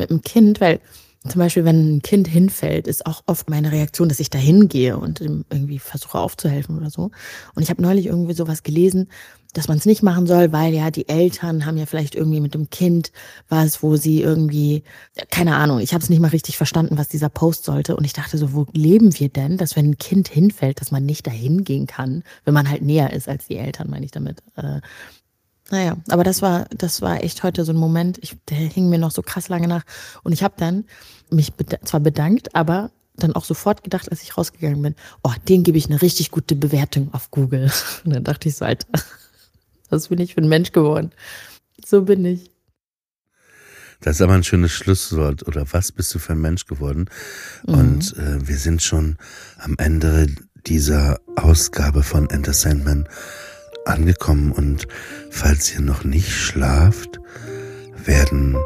mit 0.00 0.10
dem 0.10 0.22
Kind, 0.22 0.60
weil 0.60 0.80
zum 1.28 1.38
Beispiel, 1.38 1.66
wenn 1.66 1.96
ein 1.96 2.02
Kind 2.02 2.28
hinfällt, 2.28 2.86
ist 2.86 3.04
auch 3.04 3.22
oft 3.26 3.50
meine 3.50 3.72
Reaktion, 3.72 4.08
dass 4.08 4.20
ich 4.20 4.30
da 4.30 4.38
hingehe 4.38 4.96
und 4.96 5.20
irgendwie 5.20 5.78
versuche 5.78 6.18
aufzuhelfen 6.18 6.78
oder 6.78 6.88
so. 6.88 7.10
Und 7.54 7.62
ich 7.62 7.68
habe 7.68 7.82
neulich 7.82 8.06
irgendwie 8.06 8.32
sowas 8.32 8.62
gelesen, 8.62 9.08
dass 9.52 9.68
man 9.68 9.76
es 9.76 9.84
nicht 9.84 10.02
machen 10.02 10.26
soll, 10.26 10.52
weil 10.52 10.72
ja 10.72 10.90
die 10.90 11.08
Eltern 11.08 11.66
haben 11.66 11.76
ja 11.76 11.84
vielleicht 11.84 12.14
irgendwie 12.14 12.40
mit 12.40 12.54
dem 12.54 12.70
Kind 12.70 13.12
was, 13.50 13.82
wo 13.82 13.96
sie 13.96 14.22
irgendwie, 14.22 14.82
keine 15.30 15.56
Ahnung, 15.56 15.80
ich 15.80 15.92
habe 15.92 16.02
es 16.02 16.08
nicht 16.08 16.20
mal 16.20 16.28
richtig 16.28 16.56
verstanden, 16.56 16.96
was 16.96 17.08
dieser 17.08 17.28
Post 17.28 17.64
sollte. 17.64 17.96
Und 17.96 18.04
ich 18.04 18.14
dachte 18.14 18.38
so, 18.38 18.54
wo 18.54 18.66
leben 18.72 19.18
wir 19.18 19.28
denn, 19.28 19.58
dass 19.58 19.76
wenn 19.76 19.90
ein 19.90 19.98
Kind 19.98 20.28
hinfällt, 20.28 20.80
dass 20.80 20.90
man 20.90 21.04
nicht 21.04 21.26
dahin 21.26 21.64
gehen 21.64 21.86
kann, 21.86 22.22
wenn 22.44 22.54
man 22.54 22.70
halt 22.70 22.80
näher 22.80 23.12
ist 23.12 23.28
als 23.28 23.46
die 23.46 23.56
Eltern, 23.56 23.90
meine 23.90 24.06
ich 24.06 24.12
damit. 24.12 24.42
Naja, 25.70 25.96
aber 26.08 26.24
das 26.24 26.42
war, 26.42 26.66
das 26.76 27.00
war 27.00 27.22
echt 27.22 27.42
heute 27.42 27.64
so 27.64 27.72
ein 27.72 27.78
Moment, 27.78 28.18
ich, 28.22 28.36
der 28.48 28.56
hing 28.56 28.88
mir 28.88 28.98
noch 28.98 29.12
so 29.12 29.22
krass 29.22 29.48
lange 29.48 29.68
nach. 29.68 29.84
Und 30.22 30.32
ich 30.32 30.42
habe 30.42 30.54
dann 30.56 30.84
mich 31.30 31.54
beda 31.54 31.80
zwar 31.84 32.00
bedankt, 32.00 32.54
aber 32.54 32.90
dann 33.14 33.34
auch 33.34 33.44
sofort 33.44 33.84
gedacht, 33.84 34.10
als 34.10 34.22
ich 34.22 34.36
rausgegangen 34.36 34.82
bin, 34.82 34.94
oh, 35.22 35.32
den 35.48 35.62
gebe 35.62 35.78
ich 35.78 35.86
eine 35.86 36.02
richtig 36.02 36.30
gute 36.30 36.56
Bewertung 36.56 37.12
auf 37.14 37.30
Google. 37.30 37.70
Und 38.04 38.14
dann 38.14 38.24
dachte 38.24 38.48
ich 38.48 38.56
so, 38.56 38.64
Alter, 38.64 38.86
was 39.90 40.08
bin 40.08 40.18
ich 40.20 40.34
für 40.34 40.40
ein 40.40 40.48
Mensch 40.48 40.72
geworden? 40.72 41.12
So 41.84 42.02
bin 42.02 42.24
ich. 42.24 42.50
Das 44.00 44.16
ist 44.16 44.22
aber 44.22 44.32
ein 44.32 44.44
schönes 44.44 44.72
Schlusswort. 44.72 45.46
Oder 45.46 45.66
was 45.72 45.92
bist 45.92 46.14
du 46.14 46.18
für 46.18 46.32
ein 46.32 46.40
Mensch 46.40 46.66
geworden? 46.66 47.10
Mhm. 47.66 47.74
Und 47.74 48.16
äh, 48.16 48.48
wir 48.48 48.56
sind 48.56 48.82
schon 48.82 49.18
am 49.58 49.76
Ende 49.78 50.26
dieser 50.66 51.20
Ausgabe 51.36 52.02
von 52.02 52.28
Enter 52.30 52.54
Sandman 52.54 53.08
angekommen 53.90 54.52
und 54.52 54.86
falls 55.30 55.74
ihr 55.74 55.80
noch 55.80 56.04
nicht 56.04 56.32
schlaft, 56.32 57.20
werden 58.04 58.56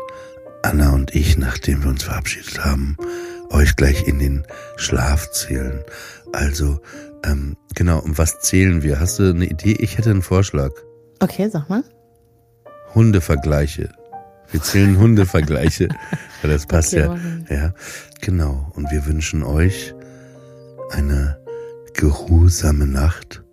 Anna 0.63 0.93
und 0.93 1.15
ich, 1.15 1.37
nachdem 1.37 1.83
wir 1.83 1.91
uns 1.91 2.05
verabschiedet 2.05 2.65
haben, 2.65 2.97
euch 3.51 3.77
gleich 3.77 4.09
in 4.09 4.19
den 4.19 4.47
Schlaf 4.77 5.31
zählen. 5.31 5.83
Also, 6.33 6.81
ähm, 7.25 7.57
genau, 7.75 8.01
um 8.01 8.17
was 8.17 8.41
zählen 8.41 8.83
wir? 8.83 8.99
Hast 8.99 9.19
du 9.19 9.31
eine 9.31 9.45
Idee? 9.47 9.77
Ich 9.79 9.99
hätte 9.99 10.11
einen 10.11 10.23
Vorschlag. 10.23 10.71
Okay, 11.21 11.49
sag 11.51 11.69
mal. 11.69 11.85
Hundevergleiche. 12.95 13.91
Wir 14.51 14.63
zählen 14.63 14.99
Hundevergleiche. 14.99 15.89
weil 16.43 16.51
das 16.51 16.67
passt 16.67 16.95
okay, 16.95 17.19
ja. 17.51 17.57
Ja, 17.57 17.75
genau. 18.21 18.73
Und 18.75 18.91
wir 18.91 19.07
wünschen 19.07 19.43
euch 19.43 19.95
eine 20.91 21.39
geruhsame 21.95 22.87
Nacht 22.87 23.44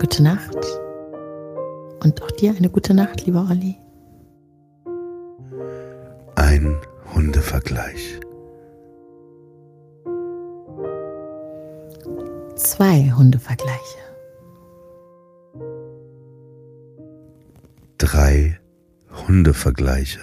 Gute 0.00 0.22
Nacht. 0.22 0.56
Und 2.04 2.22
auch 2.22 2.30
dir 2.30 2.54
eine 2.56 2.70
gute 2.70 2.94
Nacht, 2.94 3.26
lieber 3.26 3.48
Olli. 3.50 3.76
Ein 6.36 6.76
Hundevergleich. 7.12 8.20
Zwei 12.54 13.10
Hundevergleiche. 13.10 13.98
Drei 17.98 18.60
Hundevergleiche. 19.26 20.20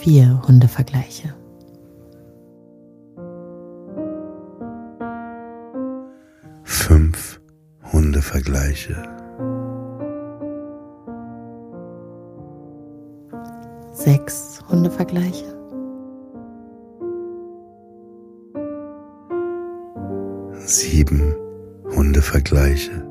Vier 0.00 0.42
Hundevergleiche. 0.46 1.34
Hundevergleiche. 7.94 8.96
Sechs 13.92 14.60
Hundevergleiche. 14.68 15.46
Sieben 20.66 21.36
Hundevergleiche. 21.94 23.06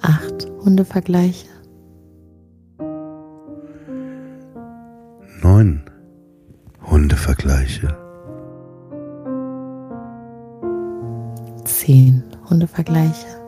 Acht 0.00 0.50
Hundevergleiche. 0.64 1.53
Hundevergleiche. 12.74 13.40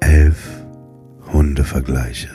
Elf 0.00 0.64
Hundevergleiche. 1.32 2.30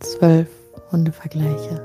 Zwölf 0.00 0.50
Hundevergleiche. 0.90 1.80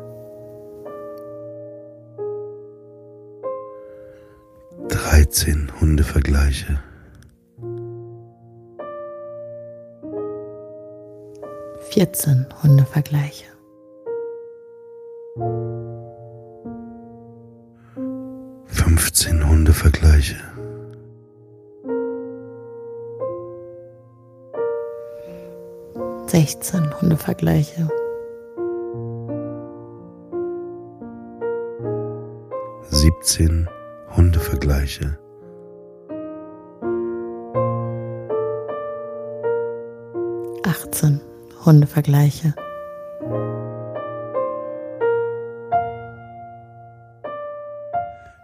Dreizehn 4.89 5.71
Hundevergleiche. 5.79 6.79
14 11.97 12.45
Hundevergleiche. 12.61 13.45
Fünfzehn 18.65 19.49
Hundevergleiche. 19.49 20.35
Sechzehn 26.27 27.01
Hundevergleiche. 27.01 27.87
Siebzehn 32.91 33.67
Hundevergleiche. 34.15 35.17
Hunde 41.67 41.85
vergleiche. 41.85 42.53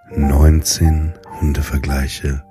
Neunzehn 0.09 1.13
Hundevergleiche. 1.39 2.43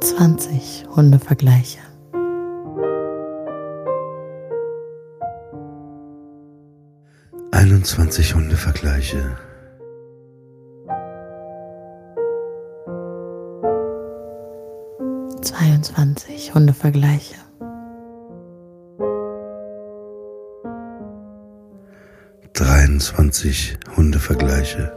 Zwanzig 0.00 0.84
Hundevergleiche. 0.96 1.78
Einundzwanzig 7.52 8.34
Hundevergleiche. 8.34 9.36
Zweiundzwanzig 16.50 16.52
Hundevergleiche. 16.52 17.36
Dreiundzwanzig 22.52 23.78
Hundevergleiche. 23.96 24.92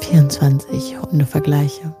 24 0.00 0.98
Hundevergleiche. 1.00 1.94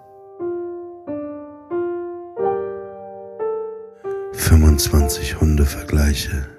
25 4.32 5.40
Hundevergleiche. 5.40 6.57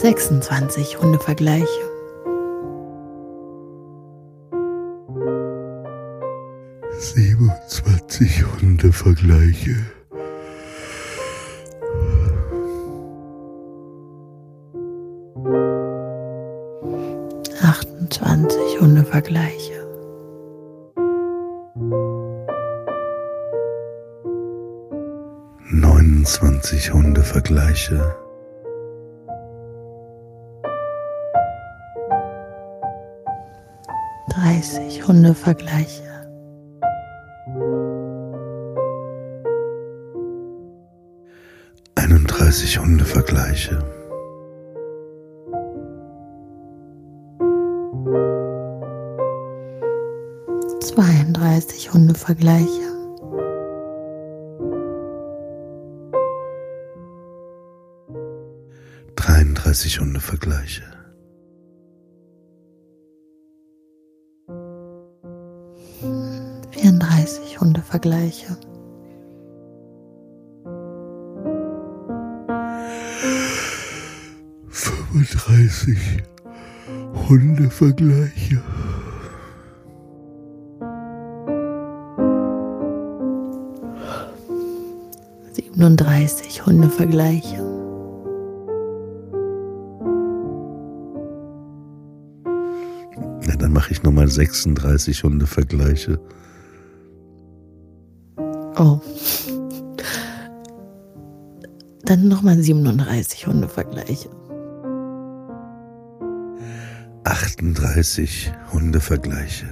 Sechsundzwanzig 0.00 0.98
Hundevergleiche. 0.98 1.66
Siebenundzwanzig 6.98 8.42
Hundevergleiche. 8.62 9.76
28 17.62 18.80
Hundevergleiche. 18.80 19.86
Neunundzwanzig 25.72 26.90
Hundevergleiche. 26.90 28.29
Dreißig 34.50 35.06
Hundevergleiche. 35.06 36.02
Einunddreißig 41.94 42.80
Hundevergleiche. 42.80 43.78
32 50.80 51.92
Hundevergleiche. 51.92 52.66
Dreiunddreißig 59.14 60.00
Hundevergleiche. 60.00 60.89
Hundevergleiche. 67.90 68.56
Fünfunddreißig 74.68 76.22
Hundevergleiche. 77.28 78.62
37 85.74 86.66
Hundevergleiche. 86.66 87.56
Ja, 93.48 93.56
dann 93.56 93.72
mache 93.72 93.90
ich 93.90 94.02
nochmal 94.04 94.28
36 94.28 95.24
Hundevergleiche. 95.24 96.20
Oh. 98.80 98.98
Dann 102.02 102.28
nochmal 102.28 102.56
37 102.56 103.46
Hundevergleiche. 103.46 104.30
38 107.24 108.50
Hundevergleiche. 108.72 109.66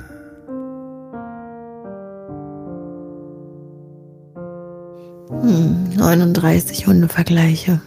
Hm, 5.30 5.88
39 5.96 6.86
Hundevergleiche. 6.86 7.80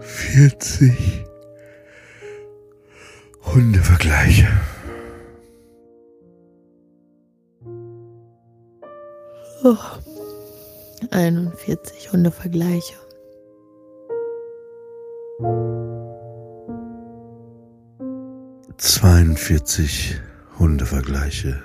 40 0.00 1.27
41 11.10 12.12
Hundevergleiche. 12.12 12.94
42 18.76 20.20
Hundevergleiche. 20.60 21.60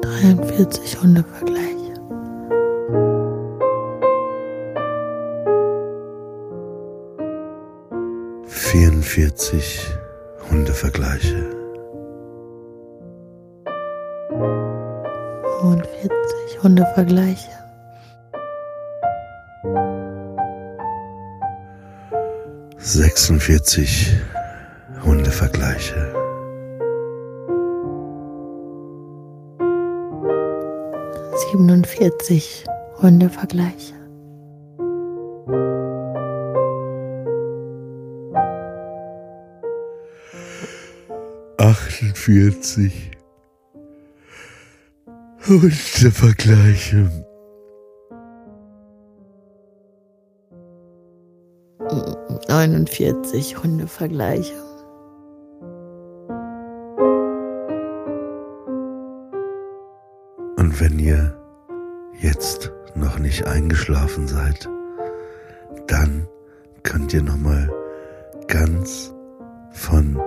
Dreiundvierzig 0.00 0.96
Hundevergleiche. 1.02 1.74
Vierundvierzig 10.54 10.62
Hundevergleiche. 10.62 11.42
Fünfundvierzig 15.58 16.62
Hundevergleiche. 16.62 17.50
46 22.78 24.16
Hundevergleiche. 25.04 26.14
Siebenundvierzig 31.50 32.64
Hundevergleiche. 33.02 34.03
Achtundvierzig 42.24 43.10
Hundevergleiche. 45.46 47.10
49 52.48 53.62
Hundevergleiche. 53.62 54.54
Und 60.56 60.80
wenn 60.80 60.98
ihr 60.98 61.36
jetzt 62.20 62.72
noch 62.94 63.18
nicht 63.18 63.46
eingeschlafen 63.46 64.28
seid, 64.28 64.66
dann 65.88 66.26
könnt 66.82 67.12
ihr 67.12 67.22
noch 67.22 67.36
mal 67.36 67.70
ganz 68.46 69.12
von 69.72 70.18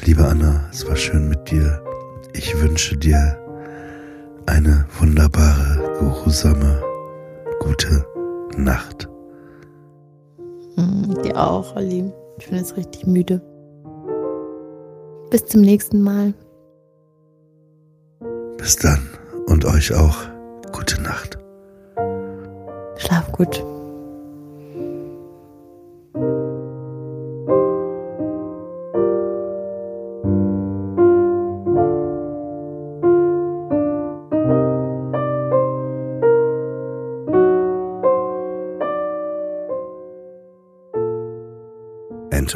Liebe 0.00 0.24
Anna, 0.24 0.68
es 0.72 0.86
war 0.88 0.96
schön 0.96 1.28
mit 1.28 1.50
dir. 1.50 1.80
Ich 2.32 2.60
wünsche 2.60 2.96
dir 2.96 3.38
eine 4.46 4.84
wunderbare, 4.98 5.96
geruhsame, 6.00 6.82
gute 7.60 8.04
Nacht. 8.56 9.08
Mm, 10.76 11.22
dir 11.22 11.36
auch, 11.36 11.76
Olli. 11.76 12.12
Ich 12.38 12.48
bin 12.48 12.58
jetzt 12.58 12.76
richtig 12.76 13.06
müde. 13.06 13.40
Bis 15.30 15.46
zum 15.46 15.60
nächsten 15.60 16.02
Mal. 16.02 16.34
Bis 18.56 18.76
dann 18.76 19.08
und 19.46 19.64
euch 19.64 19.94
auch 19.94 20.16
gute 20.72 21.00
Nacht. 21.00 21.38
Schlaf 22.96 23.30
gut. 23.30 23.64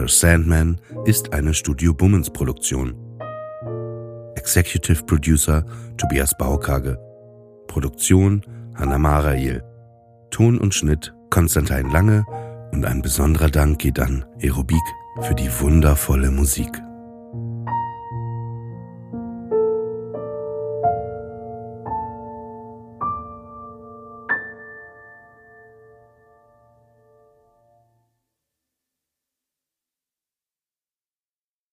Enter 0.07 0.15
Sandman 0.15 0.81
ist 1.05 1.33
eine 1.33 1.53
Studio 1.53 1.93
Bummens 1.93 2.31
Produktion. 2.31 2.95
Executive 4.37 5.03
Producer 5.03 5.65
Tobias 5.97 6.31
Baukage. 6.39 6.97
Produktion 7.67 8.41
Hanna 8.77 8.99
Marail. 8.99 9.65
Ton 10.31 10.59
und 10.59 10.73
Schnitt 10.75 11.13
Konstantin 11.31 11.91
Lange 11.91 12.25
und 12.73 12.85
ein 12.85 13.03
besonderer 13.03 13.51
Dank 13.51 13.81
geht 13.81 13.99
an 13.99 14.25
Aerobik 14.41 14.79
für 15.23 15.35
die 15.35 15.51
wundervolle 15.61 16.31
Musik. 16.31 16.71